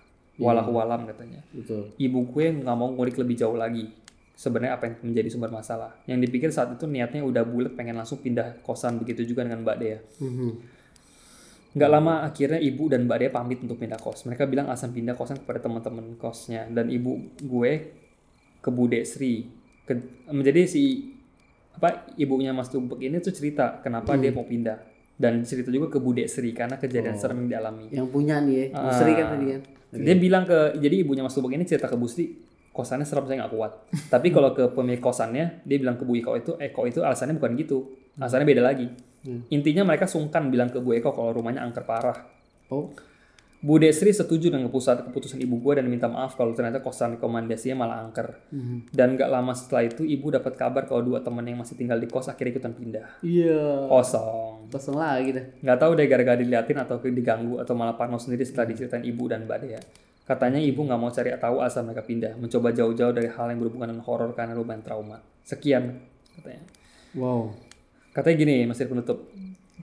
Walau 0.41 0.73
walam 0.73 1.05
katanya. 1.05 1.45
Betul. 1.53 1.93
ibu 2.01 2.25
gue 2.25 2.45
nggak 2.65 2.73
mau 2.73 2.89
ngulik 2.89 3.21
lebih 3.21 3.37
jauh 3.37 3.53
lagi 3.53 3.85
sebenarnya 4.33 4.81
apa 4.81 4.89
yang 4.89 4.95
menjadi 5.13 5.29
sumber 5.29 5.53
masalah. 5.53 5.93
Yang 6.09 6.25
dipikir 6.25 6.49
saat 6.49 6.73
itu 6.73 6.89
niatnya 6.89 7.21
udah 7.21 7.45
bulat 7.45 7.77
pengen 7.77 8.01
langsung 8.01 8.17
pindah 8.17 8.65
kosan 8.65 8.97
begitu 8.97 9.21
juga 9.29 9.45
dengan 9.45 9.61
mbak 9.61 9.77
Dea. 9.77 9.99
Mhm. 10.23 10.51
nggak 11.73 11.89
lama 11.89 12.21
akhirnya 12.21 12.61
ibu 12.61 12.85
dan 12.85 13.09
mbak 13.09 13.17
Dea 13.17 13.29
pamit 13.33 13.57
untuk 13.61 13.81
pindah 13.81 13.97
kos. 13.97 14.25
Mereka 14.29 14.45
bilang 14.45 14.69
asal 14.69 14.93
pindah 14.93 15.17
kosan 15.17 15.41
kepada 15.41 15.57
teman-teman 15.61 16.17
kosnya. 16.21 16.69
Dan 16.69 16.89
ibu 16.89 17.17
gue 17.41 17.71
ke 18.61 18.69
Bude 18.69 19.01
Sri. 19.05 19.49
Ke- 19.85 20.29
menjadi 20.29 20.69
si 20.69 21.13
apa 21.73 22.05
ibunya 22.15 22.53
Mas 22.53 22.69
Tumpek 22.69 23.01
ini 23.01 23.17
tuh 23.17 23.33
cerita 23.33 23.81
kenapa 23.81 24.13
dia 24.13 24.29
mau 24.29 24.45
pindah 24.45 24.92
dan 25.23 25.39
cerita 25.41 25.71
juga 25.71 25.87
ke 25.87 25.97
Bude 25.97 26.27
Sri 26.27 26.51
karena 26.51 26.75
kejadian 26.75 27.15
serem 27.15 27.39
yang 27.39 27.49
dialami 27.49 27.87
Yang 27.89 28.07
punya 28.09 28.35
nih 28.37 28.55
ya. 28.59 28.65
Bu 28.75 28.89
Sri 28.91 29.11
kan 29.13 29.25
tadi 29.31 29.45
kan. 29.47 29.61
dia 29.95 30.15
bilang 30.17 30.43
ke 30.43 30.57
jadi 30.75 30.95
ibunya 30.99 31.21
Mas 31.21 31.31
Tumpek 31.31 31.53
ini 31.53 31.63
cerita 31.63 31.85
ke 31.85 31.95
Busti 31.95 32.35
kosannya 32.69 33.03
serem 33.03 33.23
saya 33.23 33.37
nggak 33.39 33.53
kuat 33.53 33.71
tapi 34.13 34.27
kalau 34.27 34.51
ke 34.51 34.67
pemilik 34.67 34.99
kosannya 34.99 35.61
dia 35.61 35.77
bilang 35.77 35.95
ke 35.95 36.03
Bu 36.03 36.13
Eko 36.15 36.33
itu 36.33 36.51
Eko 36.57 36.83
itu 36.83 36.99
alasannya 36.99 37.37
bukan 37.37 37.55
gitu 37.55 37.77
alasannya 38.17 38.43
beda 38.45 38.61
lagi 38.61 38.87
Hmm. 39.23 39.39
intinya 39.47 39.87
mereka 39.87 40.03
sungkan 40.03 40.51
bilang 40.51 40.67
ke 40.67 40.77
Bu 40.77 40.91
Eko 40.93 41.09
kalau 41.09 41.31
rumahnya 41.31 41.63
angker 41.63 41.87
parah 41.87 42.27
Oh. 42.67 42.91
Bu 43.63 43.79
Desri 43.79 44.11
setuju 44.11 44.51
dengan 44.51 44.67
keputusan 44.67 45.07
keputusan 45.07 45.39
ibu 45.39 45.55
gue 45.63 45.79
dan 45.79 45.87
minta 45.87 46.11
maaf 46.11 46.35
kalau 46.35 46.51
ternyata 46.51 46.83
kosan 46.83 47.15
rekomendasinya 47.15 47.87
malah 47.87 48.03
angker. 48.03 48.43
Mhm. 48.51 48.91
Dan 48.91 49.15
gak 49.15 49.31
lama 49.31 49.55
setelah 49.55 49.87
itu 49.87 50.03
ibu 50.03 50.27
dapat 50.27 50.59
kabar 50.59 50.83
kalau 50.83 50.99
dua 50.99 51.23
teman 51.23 51.47
yang 51.47 51.63
masih 51.63 51.79
tinggal 51.79 51.95
di 51.95 52.11
kos 52.11 52.27
akhirnya 52.27 52.59
ikutan 52.59 52.75
pindah. 52.75 53.23
Iya. 53.23 53.87
Kosong. 53.87 54.67
Kosong 54.67 54.99
lagi 54.99 55.31
dah. 55.31 55.45
Nggak 55.63 55.77
tahu 55.79 55.91
deh 55.95 56.05
gara-gara 56.11 56.35
diliatin 56.35 56.75
atau 56.75 56.99
diganggu 56.99 57.63
atau 57.63 57.71
malah 57.71 57.95
parno 57.95 58.19
sendiri 58.19 58.43
setelah 58.43 58.67
diceritain 58.67 59.07
ibu 59.07 59.31
dan 59.31 59.47
Mbak 59.47 59.59
Dea. 59.63 59.79
Katanya 60.27 60.59
ibu 60.59 60.83
nggak 60.83 60.99
mau 60.99 61.11
cari 61.11 61.31
tahu 61.35 61.63
asal 61.63 61.87
mereka 61.87 62.03
pindah, 62.03 62.35
mencoba 62.35 62.75
jauh-jauh 62.75 63.15
dari 63.15 63.31
hal 63.31 63.47
yang 63.47 63.59
berhubungan 63.63 63.95
dengan 63.95 64.03
horor 64.03 64.35
karena 64.35 64.55
lumayan 64.55 64.83
trauma. 64.83 65.23
Sekian 65.43 66.03
katanya. 66.35 66.63
Wow. 67.15 67.55
Katanya 68.11 68.35
gini, 68.39 68.55
masih 68.67 68.87
penutup. 68.91 69.31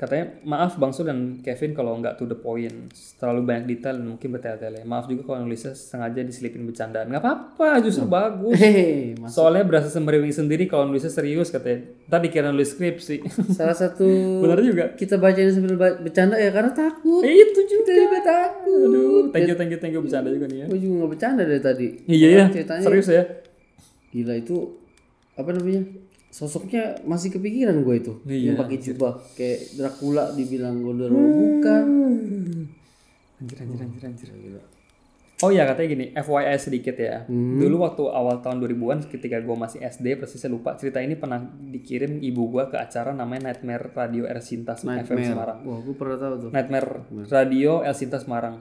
Katanya, 0.00 0.40
maaf 0.42 0.80
Bang 0.80 0.96
Sul 0.96 1.12
dan 1.12 1.44
Kevin 1.44 1.76
kalau 1.76 1.92
nggak 1.94 2.16
to 2.16 2.24
the 2.24 2.32
point. 2.32 2.88
Terlalu 3.20 3.44
banyak 3.44 3.64
detail 3.68 4.00
dan 4.00 4.08
mungkin 4.08 4.32
bertele-tele. 4.32 4.80
Maaf 4.82 5.04
juga 5.04 5.28
kalau 5.28 5.44
nulisnya 5.44 5.76
sengaja 5.76 6.24
diselipin 6.24 6.64
bercandaan. 6.64 7.12
Nggak 7.12 7.20
apa-apa, 7.20 7.84
justru 7.84 8.08
bagus. 8.08 8.56
Hehehe, 8.56 9.20
mas. 9.20 9.36
Soalnya 9.36 9.60
berasa 9.60 9.92
semeriwing 9.92 10.32
sendiri 10.32 10.64
kalau 10.64 10.88
nulisnya 10.88 11.12
serius 11.12 11.52
katanya. 11.52 11.84
Tadi 12.08 12.32
kira 12.32 12.48
nulis 12.48 12.72
skripsi. 12.72 13.20
Salah 13.60 13.76
satu 13.76 14.08
Benar 14.40 14.64
juga. 14.64 14.84
kita 14.96 15.20
bacain 15.20 15.52
sambil 15.52 15.76
bercanda 15.76 16.40
ya 16.40 16.48
karena 16.48 16.72
takut. 16.72 17.20
Eh, 17.20 17.36
itu 17.36 17.60
juga. 17.68 17.92
Juga 17.92 18.20
takut. 18.24 18.88
Aduh, 18.88 19.28
thank 19.36 19.44
you, 19.44 19.56
thank 19.60 19.68
you, 19.68 19.76
thank 19.76 19.92
you 19.92 20.00
bercanda 20.00 20.32
juga 20.32 20.48
nih 20.48 20.64
ya. 20.64 20.66
Gue 20.72 20.80
juga 20.80 20.94
nggak 21.04 21.10
bercanda 21.12 21.42
dari 21.44 21.60
tadi. 21.60 21.88
Iya 22.08 22.28
ya, 22.32 22.44
Ceritanya 22.48 22.82
serius 22.88 23.08
ya. 23.12 23.24
gila 24.10 24.32
itu 24.34 24.56
apa 25.36 25.52
namanya? 25.52 25.82
Sosoknya 26.30 27.02
masih 27.02 27.34
kepikiran 27.34 27.82
gue 27.82 27.94
itu. 27.98 28.12
Iya, 28.22 28.54
yang 28.54 28.56
pakai 28.56 28.78
jubah 28.78 29.18
kayak 29.34 29.74
Dracula 29.74 30.30
dibilang 30.30 30.78
Gondoro 30.78 31.18
bukan. 31.18 31.84
Anjir, 33.42 33.58
anjir, 33.58 33.80
anjir, 33.82 34.02
anjir. 34.06 34.28
Gila. 34.30 34.62
Oh 35.40 35.48
iya 35.48 35.64
katanya 35.64 35.88
gini, 35.96 36.06
FYI 36.12 36.56
sedikit 36.60 37.00
ya. 37.00 37.24
Dulu 37.24 37.80
waktu 37.80 38.04
awal 38.12 38.44
tahun 38.44 38.60
2000-an 38.60 39.08
ketika 39.08 39.40
gue 39.40 39.56
masih 39.56 39.80
SD, 39.80 40.20
persisnya 40.20 40.52
lupa, 40.52 40.76
cerita 40.76 41.00
ini 41.00 41.16
pernah 41.16 41.40
dikirim 41.48 42.20
ibu 42.20 42.52
gue 42.52 42.68
ke 42.68 42.76
acara 42.76 43.16
namanya 43.16 43.48
Nightmare 43.48 43.88
Radio 43.96 44.28
El 44.28 44.44
Sintas 44.44 44.84
FM 44.84 45.16
Semarang. 45.32 45.64
Wah, 45.64 45.80
gue 45.80 45.96
pernah 45.96 46.16
tahu 46.20 46.34
tuh. 46.36 46.50
Nightmare 46.52 47.08
Radio 47.32 47.80
El 47.80 47.96
Sintas 47.96 48.28
Semarang. 48.28 48.60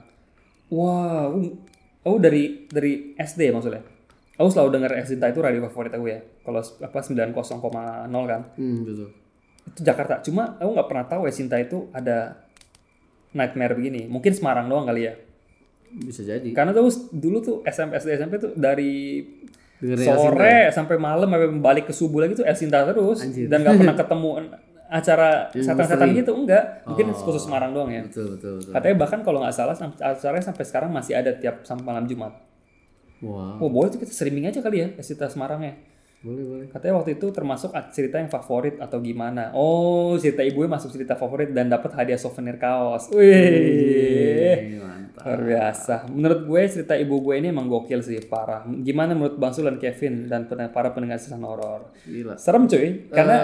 Wah, 0.72 1.28
wow, 1.28 1.52
oh 2.08 2.16
dari 2.16 2.64
dari 2.72 3.12
SD 3.12 3.52
ya 3.52 3.52
maksudnya. 3.52 3.84
Aku 4.40 4.48
selalu 4.48 4.80
denger 4.80 4.90
El 4.96 5.04
Sinta 5.04 5.28
itu 5.28 5.44
radio 5.44 5.60
favorit 5.68 5.92
aku 5.92 6.08
ya. 6.08 6.24
Kalau 6.40 6.64
apa 6.64 6.98
90,0 7.04 8.08
kan. 8.08 8.40
Hmm, 8.56 8.80
betul. 8.88 9.08
Itu 9.68 9.80
Jakarta. 9.84 10.24
Cuma 10.24 10.56
aku 10.56 10.70
nggak 10.72 10.88
pernah 10.88 11.04
tahu 11.04 11.28
Sinta 11.28 11.60
itu 11.60 11.92
ada 11.92 12.40
Nightmare 13.36 13.76
begini. 13.76 14.08
Mungkin 14.08 14.32
Semarang 14.32 14.72
doang 14.72 14.88
kali 14.88 15.04
ya. 15.04 15.14
Bisa 15.92 16.24
jadi. 16.24 16.48
Karena 16.56 16.72
tuh 16.72 16.88
dulu 17.12 17.38
tuh 17.44 17.56
SMP 17.68 18.00
SD 18.00 18.16
SMP 18.16 18.40
tuh 18.40 18.56
dari 18.56 19.20
Dengerin 19.80 20.06
sore 20.12 20.56
sampai 20.76 20.96
malam 21.00 21.28
sampai 21.28 21.48
balik 21.56 21.84
ke 21.88 21.94
subuh 21.96 22.24
lagi 22.24 22.36
tuh 22.36 22.44
El 22.44 22.56
Sinta 22.56 22.84
terus 22.84 23.24
dan 23.24 23.64
nggak 23.64 23.76
pernah 23.80 23.96
ketemu 24.04 24.30
acara 24.90 25.48
setan-setan 25.54 26.10
gitu 26.12 26.34
enggak 26.36 26.84
mungkin 26.84 27.14
khusus 27.16 27.48
Semarang 27.48 27.72
doang 27.72 27.88
ya 27.88 28.02
Betul, 28.04 28.36
betul, 28.36 28.58
betul. 28.60 28.72
katanya 28.76 28.96
bahkan 29.00 29.20
kalau 29.24 29.38
nggak 29.40 29.54
salah 29.54 29.72
acaranya 30.02 30.44
sampai 30.44 30.64
sekarang 30.68 30.90
masih 30.92 31.14
ada 31.16 31.32
tiap 31.32 31.62
sampai 31.64 31.86
malam 31.86 32.04
Jumat 32.04 32.34
Wah, 33.20 33.56
oh 33.56 33.68
boleh 33.68 33.88
tuh 33.88 34.00
kita 34.00 34.10
streaming 34.10 34.46
aja 34.46 34.60
kali 34.60 34.76
ya 34.78 34.88
El 34.92 35.04
Sinta 35.04 35.28
Semarang 35.28 35.60
ya 35.60 35.74
boleh, 36.20 36.44
boleh. 36.44 36.66
katanya 36.68 37.00
waktu 37.00 37.16
itu 37.16 37.32
termasuk 37.32 37.72
cerita 37.90 38.16
yang 38.16 38.28
favorit 38.28 38.76
atau 38.76 39.00
gimana 39.00 39.52
oh 39.52 40.16
cerita 40.16 40.40
ibunya 40.40 40.68
masuk 40.68 40.92
cerita 40.92 41.16
favorit 41.16 41.48
dan 41.48 41.68
dapat 41.68 41.92
hadiah 41.92 42.16
souvenir 42.16 42.56
kaos 42.56 43.08
wih 43.12 44.76
mantap. 44.76 45.22
Luar 45.26 45.40
biasa. 45.42 45.94
Menurut 46.08 46.40
gue 46.44 46.60
cerita 46.66 46.94
ibu 46.94 47.20
gue 47.20 47.34
ini 47.36 47.48
emang 47.48 47.66
gokil 47.66 48.00
sih, 48.00 48.20
parah. 48.22 48.64
Gimana 48.66 49.12
menurut 49.12 49.36
Bang 49.36 49.52
Sul 49.52 49.64
dan 49.64 49.76
Kevin 49.76 50.28
dan 50.28 50.44
para 50.70 50.92
pendengar 50.92 51.16
sesan 51.16 51.40
horor? 51.40 51.92
Gila. 52.04 52.36
Serem 52.36 52.64
cuy, 52.64 53.08
karena 53.08 53.36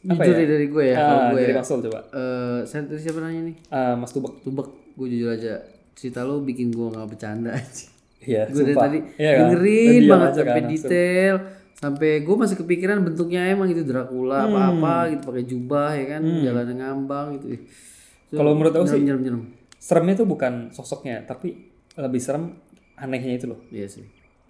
Eh, 0.00 0.16
jujur 0.16 0.32
ya? 0.34 0.48
dari 0.48 0.66
gue 0.66 0.84
ya, 0.86 0.96
kalau 0.96 1.20
Ah, 1.20 1.28
gue 1.30 1.40
dari 1.42 1.52
Bang 1.52 1.66
Sul 1.66 1.80
coba. 1.80 2.00
eh 2.10 2.64
tadi 2.64 2.96
siapa 2.96 3.20
nanya 3.20 3.40
nih? 3.44 3.56
Ah, 3.68 3.92
Mas 3.94 4.12
Tubek. 4.12 4.40
Tubek, 4.40 4.68
gue 4.96 5.06
jujur 5.08 5.28
aja. 5.30 5.60
Cerita 5.92 6.24
lo 6.24 6.40
bikin 6.40 6.72
gue 6.72 6.86
nggak 6.88 7.04
bercanda 7.06 7.52
aja. 7.52 7.89
Iya, 8.20 8.42
gue 8.46 8.62
dari 8.62 8.76
tadi 8.76 8.98
Iya 9.16 9.30
kan? 9.30 9.40
dengerin 9.42 9.88
Diam 9.96 10.10
banget 10.10 10.30
sampai 10.30 10.44
kan, 10.44 10.56
langsung. 10.60 10.70
detail 10.84 11.34
sampai 11.72 12.10
gue 12.20 12.36
masih 12.36 12.56
kepikiran 12.58 12.98
bentuknya 13.00 13.42
emang 13.48 13.68
itu 13.68 13.82
Dracula 13.82 14.38
Hmm. 14.38 14.52
apa-apa 14.52 14.94
gitu 15.08 15.22
pakai 15.24 15.44
jubah 15.44 15.90
ya 15.92 16.04
kan 16.06 16.22
jalan 16.22 16.66
ngambang 16.70 17.26
gitu. 17.34 17.46
Itu 17.50 18.34
Kalau 18.34 18.52
menurut 18.52 18.74
aku 18.74 18.86
sih- 18.86 19.00
nyerem, 19.00 19.22
nyerem, 19.22 19.42
Seremnya 19.74 20.14
tuh 20.14 20.28
bukan 20.28 20.68
sosoknya, 20.70 21.24
tapi 21.24 21.56
lebih 21.94 22.20
serem 22.20 22.52
anehnya 22.94 23.32
itu 23.34 23.48
loh. 23.48 23.64
Iya 23.66 23.88
sih. 23.88 24.04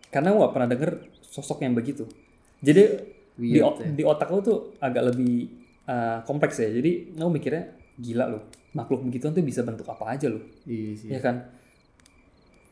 Karena 0.08 0.34
gue 0.34 0.42
pernah 0.48 0.66
denger 0.66 0.90
sosok 1.22 1.62
yang 1.62 1.72
begitu. 1.72 2.02
Jadi 2.58 2.82
di, 3.32 3.56
Weird, 3.56 3.62
o- 3.62 3.78
di 3.88 4.02
otak 4.02 4.26
lu 4.28 4.42
tuh 4.42 4.58
agak 4.76 5.14
lebih 5.14 5.46
uh, 5.86 6.18
kompleks 6.20 6.58
ya. 6.58 6.66
Jadi 6.68 7.14
lu 7.14 7.30
mikirnya 7.30 7.70
gila 7.94 8.26
loh. 8.26 8.42
Makhluk 8.72 9.02
begituan 9.02 9.30
tuh 9.30 9.40
bisa 9.40 9.62
bentuk 9.62 9.86
apa 9.86 10.02
aja 10.10 10.26
loh. 10.26 10.42
Iya 10.62 10.98
sih. 10.98 11.08
ya 11.08 11.20
kan 11.20 11.46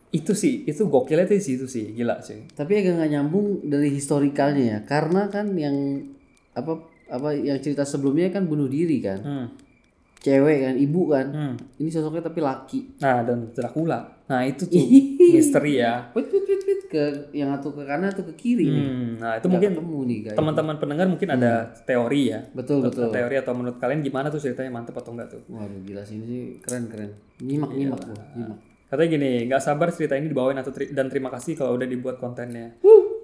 itu 0.08 0.32
sih 0.32 0.64
itu 0.64 0.88
gokilnya 0.88 1.28
tuh 1.28 1.36
di 1.36 1.44
situ 1.44 1.64
sih 1.68 1.92
gila 1.92 2.24
sih 2.24 2.48
Tapi 2.52 2.80
agak 2.80 2.96
nggak 2.96 3.10
nyambung 3.12 3.46
dari 3.68 3.92
historikalnya 3.92 4.64
ya, 4.64 4.78
karena 4.88 5.28
kan 5.28 5.52
yang 5.52 5.76
apa 6.56 6.80
apa 7.08 7.36
yang 7.36 7.60
cerita 7.60 7.84
sebelumnya 7.84 8.28
kan 8.28 8.44
bunuh 8.44 8.68
diri 8.68 9.00
kan, 9.00 9.20
hmm. 9.20 9.46
cewek 10.20 10.58
kan, 10.64 10.74
ibu 10.76 11.02
kan. 11.08 11.26
Hmm. 11.28 11.54
Ini 11.76 11.88
sosoknya 11.88 12.24
tapi 12.24 12.40
laki. 12.40 13.00
nah 13.00 13.20
dan 13.20 13.52
Dracula 13.52 14.18
nah 14.28 14.44
itu 14.44 14.68
tuh 14.68 14.76
misteri 15.32 15.80
ya 15.80 16.12
Wait, 16.12 16.28
wait, 16.28 16.44
wait, 16.44 16.60
wait. 16.68 16.82
ke 16.92 17.04
yang 17.32 17.48
atau 17.48 17.72
ke 17.72 17.80
kanan 17.80 18.12
atau 18.12 18.20
ke 18.28 18.36
kiri 18.36 18.68
nih. 18.68 18.84
hmm. 18.84 19.10
nah 19.24 19.32
itu 19.40 19.48
mungkin 19.48 19.72
ketemu 19.72 19.98
nih 20.04 20.18
teman-teman 20.36 20.76
pendengar 20.76 21.06
mungkin 21.08 21.28
ada 21.32 21.72
teori 21.88 22.36
ya 22.36 22.44
Betul 22.52 22.84
betul. 22.84 23.08
teori 23.08 23.40
atau 23.40 23.56
menurut 23.56 23.80
kalian 23.80 24.04
gimana 24.04 24.28
tuh 24.28 24.36
ceritanya 24.36 24.68
mantep 24.68 24.92
atau 24.92 25.16
enggak 25.16 25.32
tuh 25.32 25.40
Waduh 25.48 25.80
gila 25.80 26.04
sih 26.04 26.20
ini 26.20 26.26
sih 26.28 26.40
keren 26.60 26.92
keren. 26.92 27.08
Nyimak 27.40 27.72
nyimak 27.72 28.00
gua, 28.04 28.20
nyimak. 28.36 28.58
Katanya 28.88 29.08
gini 29.10 29.30
nggak 29.46 29.60
sabar 29.60 29.92
cerita 29.92 30.16
ini 30.16 30.26
dibawain 30.26 30.56
atau 30.56 30.72
tri- 30.72 30.90
dan 30.90 31.06
terima 31.06 31.28
kasih 31.28 31.52
kalau 31.54 31.76
udah 31.76 31.84
dibuat 31.84 32.16
kontennya 32.16 32.72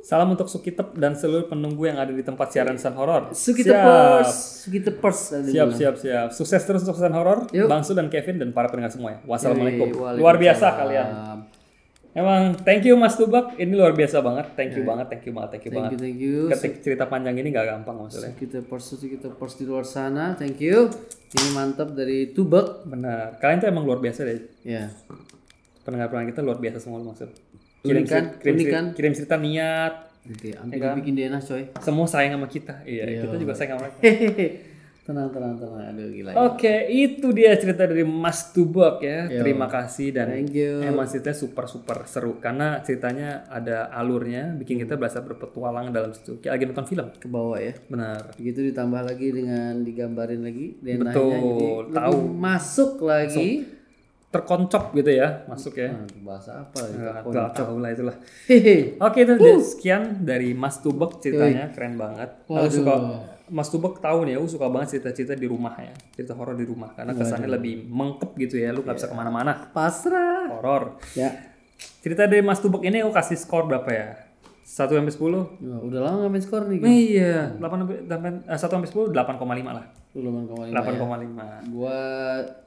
salam 0.04 0.28
untuk 0.28 0.44
Sukitep 0.44 0.92
dan 0.94 1.16
seluruh 1.16 1.48
penunggu 1.48 1.88
yang 1.88 1.96
ada 1.96 2.12
di 2.12 2.20
tempat 2.20 2.52
siaran 2.52 2.76
San 2.76 2.92
Horor 2.92 3.32
Suki 3.32 3.64
Siap. 3.64 3.72
tepers, 3.72 4.30
suki 4.60 4.80
tepers. 4.84 5.18
ada 5.32 5.48
Siap, 5.48 5.68
siap, 5.72 5.94
siap. 5.96 6.28
Sukses 6.28 6.60
terus 6.60 6.84
untuk 6.84 7.00
Sesan 7.00 7.16
Horor, 7.16 7.48
Yuk. 7.48 7.64
Bang 7.64 7.80
Su 7.80 7.96
dan 7.96 8.12
Kevin 8.12 8.36
dan 8.36 8.52
para 8.52 8.68
pendengar 8.68 8.92
semua 8.92 9.16
ya. 9.16 9.18
Wassalamualaikum. 9.24 9.96
Luar 10.20 10.36
biasa 10.36 10.76
kalian. 10.76 11.08
Emang 12.14 12.54
thank 12.62 12.84
you 12.84 12.94
Mas 12.94 13.16
Tubak, 13.16 13.58
ini 13.58 13.74
luar 13.74 13.90
biasa 13.90 14.22
banget. 14.22 14.54
Thank 14.54 14.78
you 14.78 14.84
banget, 14.86 15.10
thank 15.10 15.24
you 15.26 15.32
banget, 15.34 15.50
thank 15.50 15.64
you 15.66 15.72
Thank 15.72 15.80
banget. 15.82 15.90
you, 15.90 15.98
thank 15.98 16.18
you. 16.20 16.36
Ketik 16.46 16.74
cerita 16.78 17.10
panjang 17.10 17.34
ini 17.34 17.48
gak 17.50 17.66
gampang 17.66 17.96
maksudnya. 17.98 18.30
Suki 18.30 18.46
tepers, 18.46 18.84
suki 18.86 19.16
tepers 19.18 19.58
di 19.58 19.64
luar 19.66 19.82
sana. 19.82 20.36
Thank 20.38 20.62
you. 20.62 20.92
Ini 21.34 21.48
mantap 21.50 21.90
dari 21.90 22.30
Tubek. 22.30 22.86
Benar. 22.86 23.40
Kalian 23.42 23.58
tuh 23.58 23.68
emang 23.72 23.82
luar 23.82 23.98
biasa 23.98 24.28
deh. 24.28 24.46
Ya. 24.62 24.94
Pendengar-pendengar 25.84 26.32
kita 26.32 26.40
luar 26.40 26.58
biasa 26.58 26.78
semua 26.80 26.98
maksud. 27.04 27.30
Kirim, 27.84 28.04
kan? 28.08 28.40
kirim, 28.40 28.56
cerita, 28.56 28.72
kan? 28.72 28.84
kirim 28.96 29.12
cerita 29.12 29.36
niat. 29.36 29.94
Oke, 30.24 30.56
hampir 30.56 30.80
bikin 31.04 31.12
DNA 31.12 31.40
coy. 31.44 31.68
Semua 31.84 32.08
sayang 32.08 32.40
sama 32.40 32.48
kita. 32.48 32.80
Iya, 32.88 33.28
kita 33.28 33.36
juga 33.36 33.52
sayang 33.52 33.76
sama 33.76 33.92
mereka. 33.92 34.00
Tenang, 35.04 35.28
tenang, 35.36 35.60
tenang. 35.60 35.84
Aduh 35.92 36.08
gila. 36.08 36.32
ya. 36.32 36.36
Oke, 36.48 36.74
itu 36.88 37.28
dia 37.36 37.52
cerita 37.60 37.84
dari 37.84 38.08
Mas 38.08 38.56
Tubak 38.56 39.04
ya. 39.04 39.28
Terima 39.28 39.68
kasih 39.68 40.16
dan 40.16 40.32
Thank 40.32 40.56
you. 40.56 40.80
emang 40.80 41.04
ceritanya 41.04 41.36
super 41.36 41.68
super 41.68 42.08
seru 42.08 42.40
karena 42.40 42.80
ceritanya 42.80 43.44
ada 43.52 43.92
alurnya, 43.92 44.56
bikin 44.56 44.80
kita 44.80 44.96
berasa 44.96 45.20
berpetualang 45.20 45.92
dalam 45.92 46.16
situ. 46.16 46.40
Kayak 46.40 46.56
lagi 46.56 46.64
nonton 46.72 46.86
film. 46.88 47.06
Ke 47.20 47.28
bawah 47.28 47.60
ya. 47.60 47.76
Benar. 47.84 48.32
Begitu 48.40 48.72
ditambah 48.72 49.02
lagi 49.04 49.28
dengan 49.28 49.84
digambarin 49.84 50.40
lagi 50.40 50.66
DNA-nya 50.80 51.12
Betul, 51.12 51.36
jadi 51.92 51.96
tahu. 52.00 52.18
masuk 52.32 52.92
lagi. 53.04 53.50
Terkoncop 54.34 54.90
gitu 54.98 55.14
ya, 55.14 55.46
masuk 55.46 55.78
ya. 55.78 55.94
Nah, 55.94 56.10
bahasa 56.26 56.66
apa 56.66 56.82
ya? 56.90 57.22
Nggak 57.22 57.54
tahu 57.54 57.78
lah 57.78 57.94
itulah. 57.94 58.16
Hehe. 58.50 58.98
Oke, 58.98 59.22
itu 59.22 59.38
dia 59.38 59.54
sekian 59.62 60.26
dari 60.26 60.50
Mas 60.58 60.82
Tubek 60.82 61.22
ceritanya 61.22 61.70
keren 61.70 61.94
banget. 61.94 62.42
Aku 62.50 62.66
suka 62.66 62.94
Mas 63.46 63.70
Tubek 63.70 64.02
tahu 64.02 64.26
nih, 64.26 64.34
aku 64.34 64.50
suka 64.50 64.66
banget 64.66 64.98
cerita-cerita 64.98 65.38
di 65.38 65.46
rumah 65.46 65.78
ya, 65.78 65.94
cerita 66.18 66.34
horor 66.34 66.58
di 66.58 66.66
rumah 66.66 66.90
karena 66.98 67.14
kesannya 67.14 67.46
lebih 67.46 67.86
mengkep 67.86 68.34
gitu 68.42 68.58
ya, 68.58 68.74
lu 68.74 68.82
nggak 68.82 68.98
bisa 68.98 69.06
ke 69.06 69.14
mana-mana. 69.14 69.70
Pasrah. 69.70 70.50
Horor. 70.50 70.98
Ya. 71.14 71.54
Cerita 72.02 72.26
dari 72.26 72.42
Mas 72.42 72.58
Tubek 72.58 72.82
ini 72.82 73.06
aku 73.06 73.14
kasih 73.14 73.38
skor 73.38 73.70
berapa 73.70 73.90
ya? 73.94 74.18
1 74.64 74.88
sampai 74.88 75.12
10? 75.12 75.20
Wah, 75.60 75.80
udah 75.84 76.00
lama 76.00 76.16
nggak 76.24 76.32
main 76.32 76.42
skor 76.42 76.62
nih. 76.66 76.78
Iya, 76.80 77.52
8 77.60 77.68
sampai 77.84 77.96
8 78.08 78.48
1 78.48 78.56
sampai 78.56 78.88
10 78.88 79.12
8,5 79.12 79.76
lah. 79.76 79.84
Lu 80.16 80.20
lumayan 80.24 80.46
kemarin. 80.48 80.72
8,5. 80.72 81.68
Gua 81.68 81.98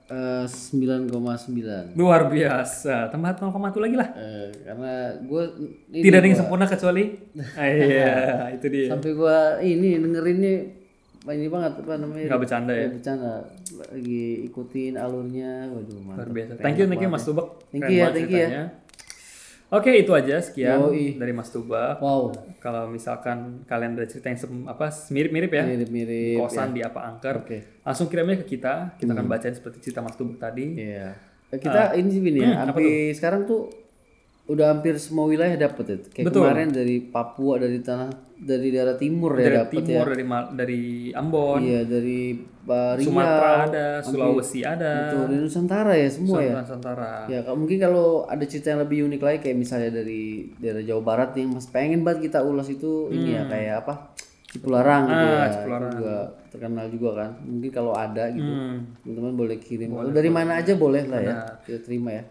eh, 0.08 0.46
9,9. 0.46 1.98
Luar 1.98 2.30
biasa. 2.30 3.10
Tambah 3.10 3.30
0,1 3.34 3.82
lagi 3.82 3.96
lah. 3.98 4.10
Eh, 4.14 4.48
karena 4.62 4.94
gua 5.26 5.44
ini 5.90 6.02
Tidak 6.06 6.18
ada 6.18 6.28
yang 6.28 6.38
sempurna 6.38 6.66
kecuali 6.66 7.04
Ah, 7.60 7.66
iya, 7.66 8.14
itu 8.54 8.68
dia. 8.70 8.86
sampai 8.88 9.12
gua 9.12 9.58
ini 9.60 9.98
dengerinnya 9.98 10.54
ini 11.28 11.52
banget 11.52 11.84
apa 11.84 12.00
namanya? 12.00 12.26
Nggak 12.30 12.40
bercanda 12.40 12.72
ya. 12.72 12.88
Nggak 12.88 12.96
bercanda. 13.02 13.34
Lagi 13.90 14.24
ikutin 14.48 14.94
alurnya. 14.96 15.52
Waduh, 15.74 15.98
Luar 15.98 16.16
mantap. 16.24 16.32
biasa. 16.32 16.52
Thank 16.62 16.78
you, 16.78 16.86
thank 16.88 17.02
you 17.02 17.10
Mas 17.10 17.26
Tubak. 17.26 17.48
Thank 17.68 17.84
Keren 17.84 17.92
you 17.92 18.00
ya, 18.00 18.08
thank 18.14 18.32
you 18.32 18.40
ya. 18.40 18.64
Oke, 19.68 19.92
itu 19.92 20.16
aja 20.16 20.40
sekian 20.40 20.80
Yoi. 20.80 21.20
dari 21.20 21.36
Mas 21.36 21.52
Tubak. 21.52 22.00
Wow. 22.00 22.32
Kalau 22.58 22.88
misalkan 22.88 23.68
kalian 23.68 24.00
ada 24.00 24.08
cerita 24.08 24.32
yang 24.32 24.40
sem- 24.40 24.64
apa 24.64 24.88
mirip-mirip 25.12 25.52
ya, 25.52 25.64
Mirip-mirip. 25.68 26.40
kosan 26.40 26.72
di 26.72 26.80
apa 26.80 27.04
angker, 27.04 27.44
Oke. 27.44 27.84
langsung 27.84 28.08
kirimnya 28.08 28.40
ke 28.40 28.48
kita. 28.50 28.96
Kita 28.96 29.12
akan 29.12 29.28
bacain 29.28 29.52
seperti 29.52 29.84
cerita 29.84 30.00
Mas 30.00 30.16
Tubak 30.16 30.40
tadi. 30.40 30.80
Iya. 30.80 31.20
Eh, 31.48 31.60
Kita 31.60 31.92
ini 31.94 32.08
sih 32.08 32.20
ya, 32.24 32.64
hampir 32.64 33.12
sekarang 33.12 33.44
tuh 33.44 33.68
udah 34.48 34.66
hampir 34.70 34.96
semua 34.96 35.26
wilayah 35.26 35.60
dapet 35.60 35.86
ya. 35.86 35.98
Kayak 36.10 36.26
Betul. 36.28 36.42
kemarin 36.42 36.70
dari 36.72 36.96
Papua, 37.02 37.54
dari 37.58 37.80
tanah 37.80 38.10
dari 38.34 38.70
daerah 38.70 38.96
timur 38.96 39.34
ya 39.34 39.44
Dari 39.44 39.58
dapet 39.58 39.74
ya. 39.76 39.82
timur, 39.84 40.08
dari 40.08 40.26
dari 40.54 40.82
Ambon, 41.12 41.60
Iya, 41.60 41.82
dari 41.84 42.20
uh, 42.64 42.94
Riau, 42.94 43.04
Sumatera 43.04 43.50
ada, 43.66 43.86
Sulawesi 44.00 44.60
ada, 44.62 44.92
Betul, 45.04 45.22
dari 45.26 45.40
Nusantara 45.42 45.94
ya 45.94 46.08
semua 46.08 46.38
ya. 46.40 46.54
Nusantara. 46.56 47.12
Ya, 47.28 47.40
kalau- 47.42 47.58
mungkin 47.58 47.78
kalau 47.78 48.08
ada 48.24 48.44
cerita 48.44 48.68
yang 48.70 48.82
lebih 48.82 49.04
unik 49.04 49.22
lagi 49.22 49.40
kayak 49.42 49.58
misalnya 49.58 49.92
dari 49.92 50.22
daerah 50.56 50.80
Jawa 50.82 51.02
Barat 51.02 51.34
yang 51.34 51.50
mas 51.52 51.66
pengen 51.66 52.02
banget 52.02 52.30
kita 52.30 52.40
ulas 52.40 52.68
itu 52.68 53.10
ini 53.10 53.36
ya 53.36 53.44
kayak 53.46 53.84
apa? 53.84 53.94
Cipularang 54.48 55.04
gitu 55.04 55.18
Hmm. 55.18 55.28
Ah, 55.28 55.44
ya. 55.44 55.48
Cipularang. 55.52 55.90
Itu 55.90 55.98
juga 56.00 56.18
terkenal 56.48 56.86
juga 56.88 57.10
kan. 57.14 57.30
Mungkin 57.44 57.70
kalau 57.70 57.92
ada 57.92 58.24
gitu, 58.32 58.48
Hmm. 58.48 58.80
teman-teman 58.98 59.34
boleh 59.36 59.58
kirim. 59.60 59.92
Atau 59.92 60.14
dari 60.14 60.32
mana 60.32 60.52
aja 60.56 60.74
boleh 60.74 61.04
lah 61.04 61.20
ya. 61.20 61.34
Kita 61.62 61.84
terima 61.84 62.16
ya. 62.16 62.24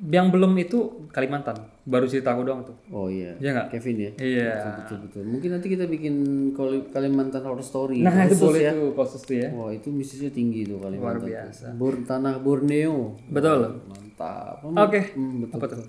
Yang 0.00 0.26
belum 0.32 0.52
itu 0.56 0.78
Kalimantan, 1.12 1.60
baru 1.84 2.08
cerita 2.08 2.32
aku 2.32 2.48
doang 2.48 2.64
tuh. 2.64 2.72
Oh 2.88 3.12
iya. 3.12 3.36
Iya 3.36 3.52
nggak? 3.52 3.68
Kevin 3.68 3.96
ya. 4.00 4.10
Iya. 4.16 4.52
Betul 4.80 4.98
betul. 5.04 5.22
Mungkin 5.28 5.48
nanti 5.52 5.66
kita 5.68 5.84
bikin 5.84 6.14
Kali- 6.56 6.88
Kalimantan 6.88 7.44
Horror 7.44 7.60
Story. 7.60 8.00
Nah 8.00 8.24
itu 8.24 8.40
boleh 8.40 8.60
ya. 8.64 8.72
tuh 8.72 8.96
khusus 8.96 9.20
tuh 9.20 9.36
ya. 9.36 9.52
Wah 9.52 9.68
itu 9.68 9.92
mistisnya 9.92 10.32
tinggi 10.32 10.64
tuh 10.64 10.80
Kalimantan. 10.80 11.04
Luar 11.04 11.18
biasa. 11.20 11.76
Bor 11.76 11.94
tanah 12.00 12.40
Borneo. 12.40 13.12
Betul. 13.28 13.60
Mantap. 13.92 14.64
Oke. 14.64 15.12
Hmm, 15.12 15.44
betul. 15.44 15.68
Tuh? 15.68 15.84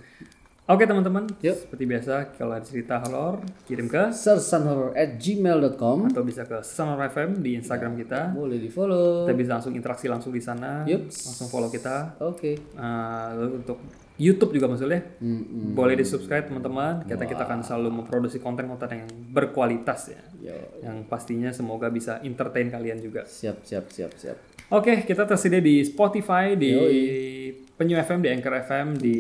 Oke 0.69 0.85
teman-teman, 0.85 1.25
Yuk. 1.41 1.57
seperti 1.57 1.83
biasa 1.89 2.37
kalau 2.37 2.53
ada 2.53 2.61
cerita 2.63 3.01
horor 3.01 3.41
kirim 3.65 3.89
ke 3.89 4.13
sersanhorror 4.13 4.93
at 4.93 5.17
gmail.com 5.17 6.13
atau 6.13 6.21
bisa 6.21 6.45
ke 6.45 6.61
Horror 6.61 7.09
FM 7.11 7.29
di 7.41 7.57
Instagram 7.57 7.97
kita. 7.97 8.29
boleh 8.31 8.61
di 8.61 8.69
follow 8.69 9.25
Kita 9.25 9.33
bisa 9.33 9.57
langsung 9.57 9.73
interaksi 9.73 10.05
langsung 10.05 10.29
di 10.29 10.39
sana, 10.39 10.85
Yups. 10.85 11.27
langsung 11.27 11.49
follow 11.49 11.67
kita. 11.67 12.15
oke 12.21 12.77
Nah, 12.77 13.33
lalu 13.35 13.51
untuk 13.57 13.77
YouTube 14.21 14.53
juga 14.53 14.69
maksudnya, 14.69 15.01
Mm-mm. 15.17 15.73
boleh 15.73 15.97
di 15.97 16.05
subscribe 16.05 16.45
teman-teman. 16.45 17.09
Kita 17.09 17.25
kita 17.25 17.41
akan 17.41 17.65
selalu 17.65 17.89
memproduksi 18.05 18.37
konten-konten 18.37 18.89
yang 18.93 19.09
berkualitas 19.33 20.13
ya, 20.13 20.21
Yo, 20.39 20.55
yang 20.85 21.09
pastinya 21.09 21.49
semoga 21.49 21.89
bisa 21.89 22.21
entertain 22.21 22.69
kalian 22.69 23.01
juga. 23.01 23.25
siap 23.25 23.65
siap 23.65 23.89
siap 23.89 24.13
siap 24.13 24.37
Oke, 24.71 25.03
kita 25.03 25.25
tersedia 25.27 25.59
di 25.59 25.83
Spotify, 25.83 26.55
di 26.55 26.71
Penyu 27.75 27.97
FM, 27.97 28.23
di 28.23 28.29
Anchor 28.31 28.55
FM, 28.61 28.87
di 28.95 29.17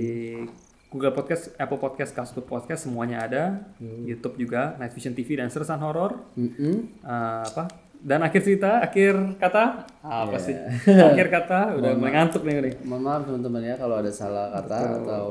Google 0.91 1.13
Podcast, 1.13 1.55
Apple 1.55 1.79
Podcast, 1.79 2.11
Kasut 2.11 2.43
Podcast, 2.43 2.83
semuanya 2.83 3.23
ada. 3.23 3.43
YouTube 3.79 4.35
juga, 4.37 4.75
Night 4.75 4.91
Vision 4.91 5.11
TV 5.11 5.33
dan 5.33 5.47
Sersan 5.47 5.79
Horror. 5.79 6.19
Mm-mm. 6.35 6.99
Eh, 6.99 7.43
apa? 7.47 7.65
Dan 7.95 8.17
akhir 8.19 8.41
cerita, 8.41 8.81
akhir 8.81 9.13
kata, 9.37 9.85
apa 10.01 10.33
sih? 10.35 10.57
akhir 11.13 11.29
kata, 11.29 11.77
udah 11.77 11.93
mulai 11.93 12.11
ngantuk 12.11 12.41
nih 12.41 12.57
nih. 12.59 12.73
mohon 12.81 13.05
maaf 13.05 13.21
teman-teman 13.23 13.61
ya 13.61 13.75
kalau 13.77 13.95
ada 13.95 14.09
salah 14.09 14.49
kata 14.51 14.77
atau 14.99 15.25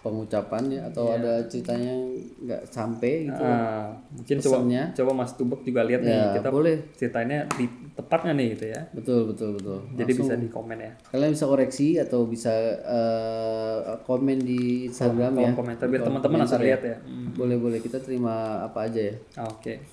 pengucapan 0.00 0.62
ya 0.68 0.82
atau 0.90 1.14
ada 1.14 1.46
ceritanya 1.46 1.94
nggak 2.42 2.62
sampai 2.66 3.30
gitu 3.30 3.38
Ah, 3.40 3.94
mungkin 4.10 4.36
coba 4.38 4.56
Pesannya. 4.58 4.82
coba 4.90 5.10
Mas 5.14 5.32
Tubek 5.32 5.60
juga 5.62 5.86
lihat 5.86 6.02
nih 6.02 6.10
ya 6.10 6.24
kita 6.34 6.48
boleh 6.50 6.74
ceritanya 6.92 7.46
di 7.54 7.64
tepatnya 8.00 8.32
nih 8.32 8.46
gitu 8.54 8.64
ya. 8.72 8.80
betul 8.90 9.28
betul 9.28 9.48
betul 9.54 9.78
Jadi 9.92 10.12
bisa 10.12 10.34
di 10.34 10.48
komen 10.48 10.78
ya. 10.78 10.92
kalian 11.12 11.30
bisa 11.30 11.44
koreksi 11.44 11.88
atau 11.96 12.24
bisa 12.24 12.52
eh, 12.80 13.78
komen 14.02 14.38
di 14.40 14.88
Instagram 14.88 15.32
ya 15.32 15.40
Kolom 15.46 15.54
komentar 15.54 15.84
biar 15.86 16.02
teman-teman 16.02 16.38
langsung 16.40 16.64
lihat 16.64 16.80
ya. 16.80 16.96
Hmm. 17.04 17.36
boleh 17.36 17.56
boleh 17.60 17.78
kita 17.78 18.00
terima 18.00 18.64
apa 18.64 18.88
aja 18.88 19.00
ya 19.04 19.14
Oke. 19.46 19.84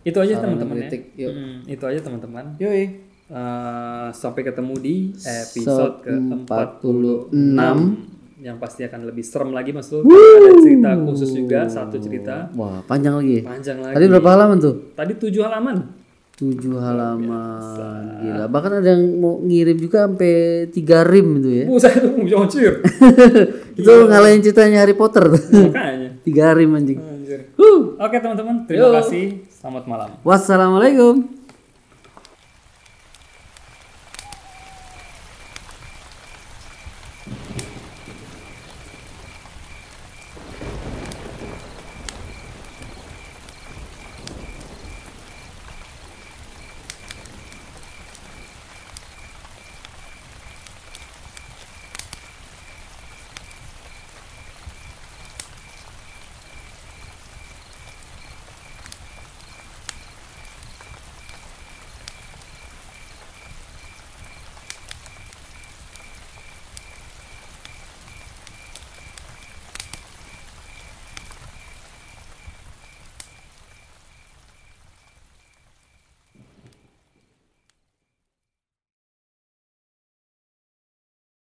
Itu 0.00 0.20
aja 0.20 0.38
teman-teman 0.38 0.78
ya. 0.78 0.88
yuk. 1.18 1.32
Hmm, 1.34 1.58
itu 1.66 1.84
aja 1.84 2.00
teman-teman. 2.00 2.44
yoi 2.56 3.08
Eh, 3.28 4.08
sampai 4.08 4.40
ketemu 4.40 4.72
di 4.80 4.96
episode 5.12 6.00
ke-46 6.00 6.48
46 7.28 8.40
yang 8.40 8.56
pasti 8.56 8.88
akan 8.88 9.04
lebih 9.04 9.20
serem 9.20 9.52
lagi 9.52 9.68
Mas 9.68 9.92
Lul. 9.92 10.08
Ada 10.08 10.64
cerita 10.64 10.90
khusus 11.04 11.30
juga, 11.36 11.68
satu 11.68 12.00
cerita 12.00 12.48
wah 12.56 12.80
panjang 12.88 13.20
lagi 13.20 13.44
panjang 13.44 13.84
lagi. 13.84 14.00
tadi 14.00 14.06
berapa 14.08 14.28
halaman 14.32 14.56
tuh 14.56 14.74
Tadi 14.96 15.12
tujuh 15.20 15.44
halaman. 15.44 15.76
Tujuh 16.38 16.78
halaman 16.78 18.22
gila 18.22 18.44
bahkan 18.46 18.78
ada 18.78 18.94
yang 18.94 19.18
mau 19.18 19.42
ngirim 19.42 19.74
juga 19.74 20.06
sampai 20.06 20.34
tiga 20.70 21.02
rim 21.02 21.42
itu 21.42 21.50
ya 21.50 21.64
Buset 21.66 21.92
itu 21.98 22.08
jocir. 22.30 22.72
itu 23.78 23.92
ngalahin 24.06 24.38
ceritanya 24.38 24.86
Harry 24.86 24.94
Potter 24.94 25.26
tuh 25.34 25.42
Makanya. 25.70 26.10
tiga 26.26 26.54
rim 26.54 26.70
anjing 26.78 26.98
Anjir. 27.02 27.40
Huh. 27.58 27.98
Oke 28.00 28.16
teman-teman, 28.22 28.64
terima 28.64 28.88
kasih. 29.02 29.44
Selamat 29.50 29.84
malam. 29.84 30.08
wassalamualaikum 30.22 31.37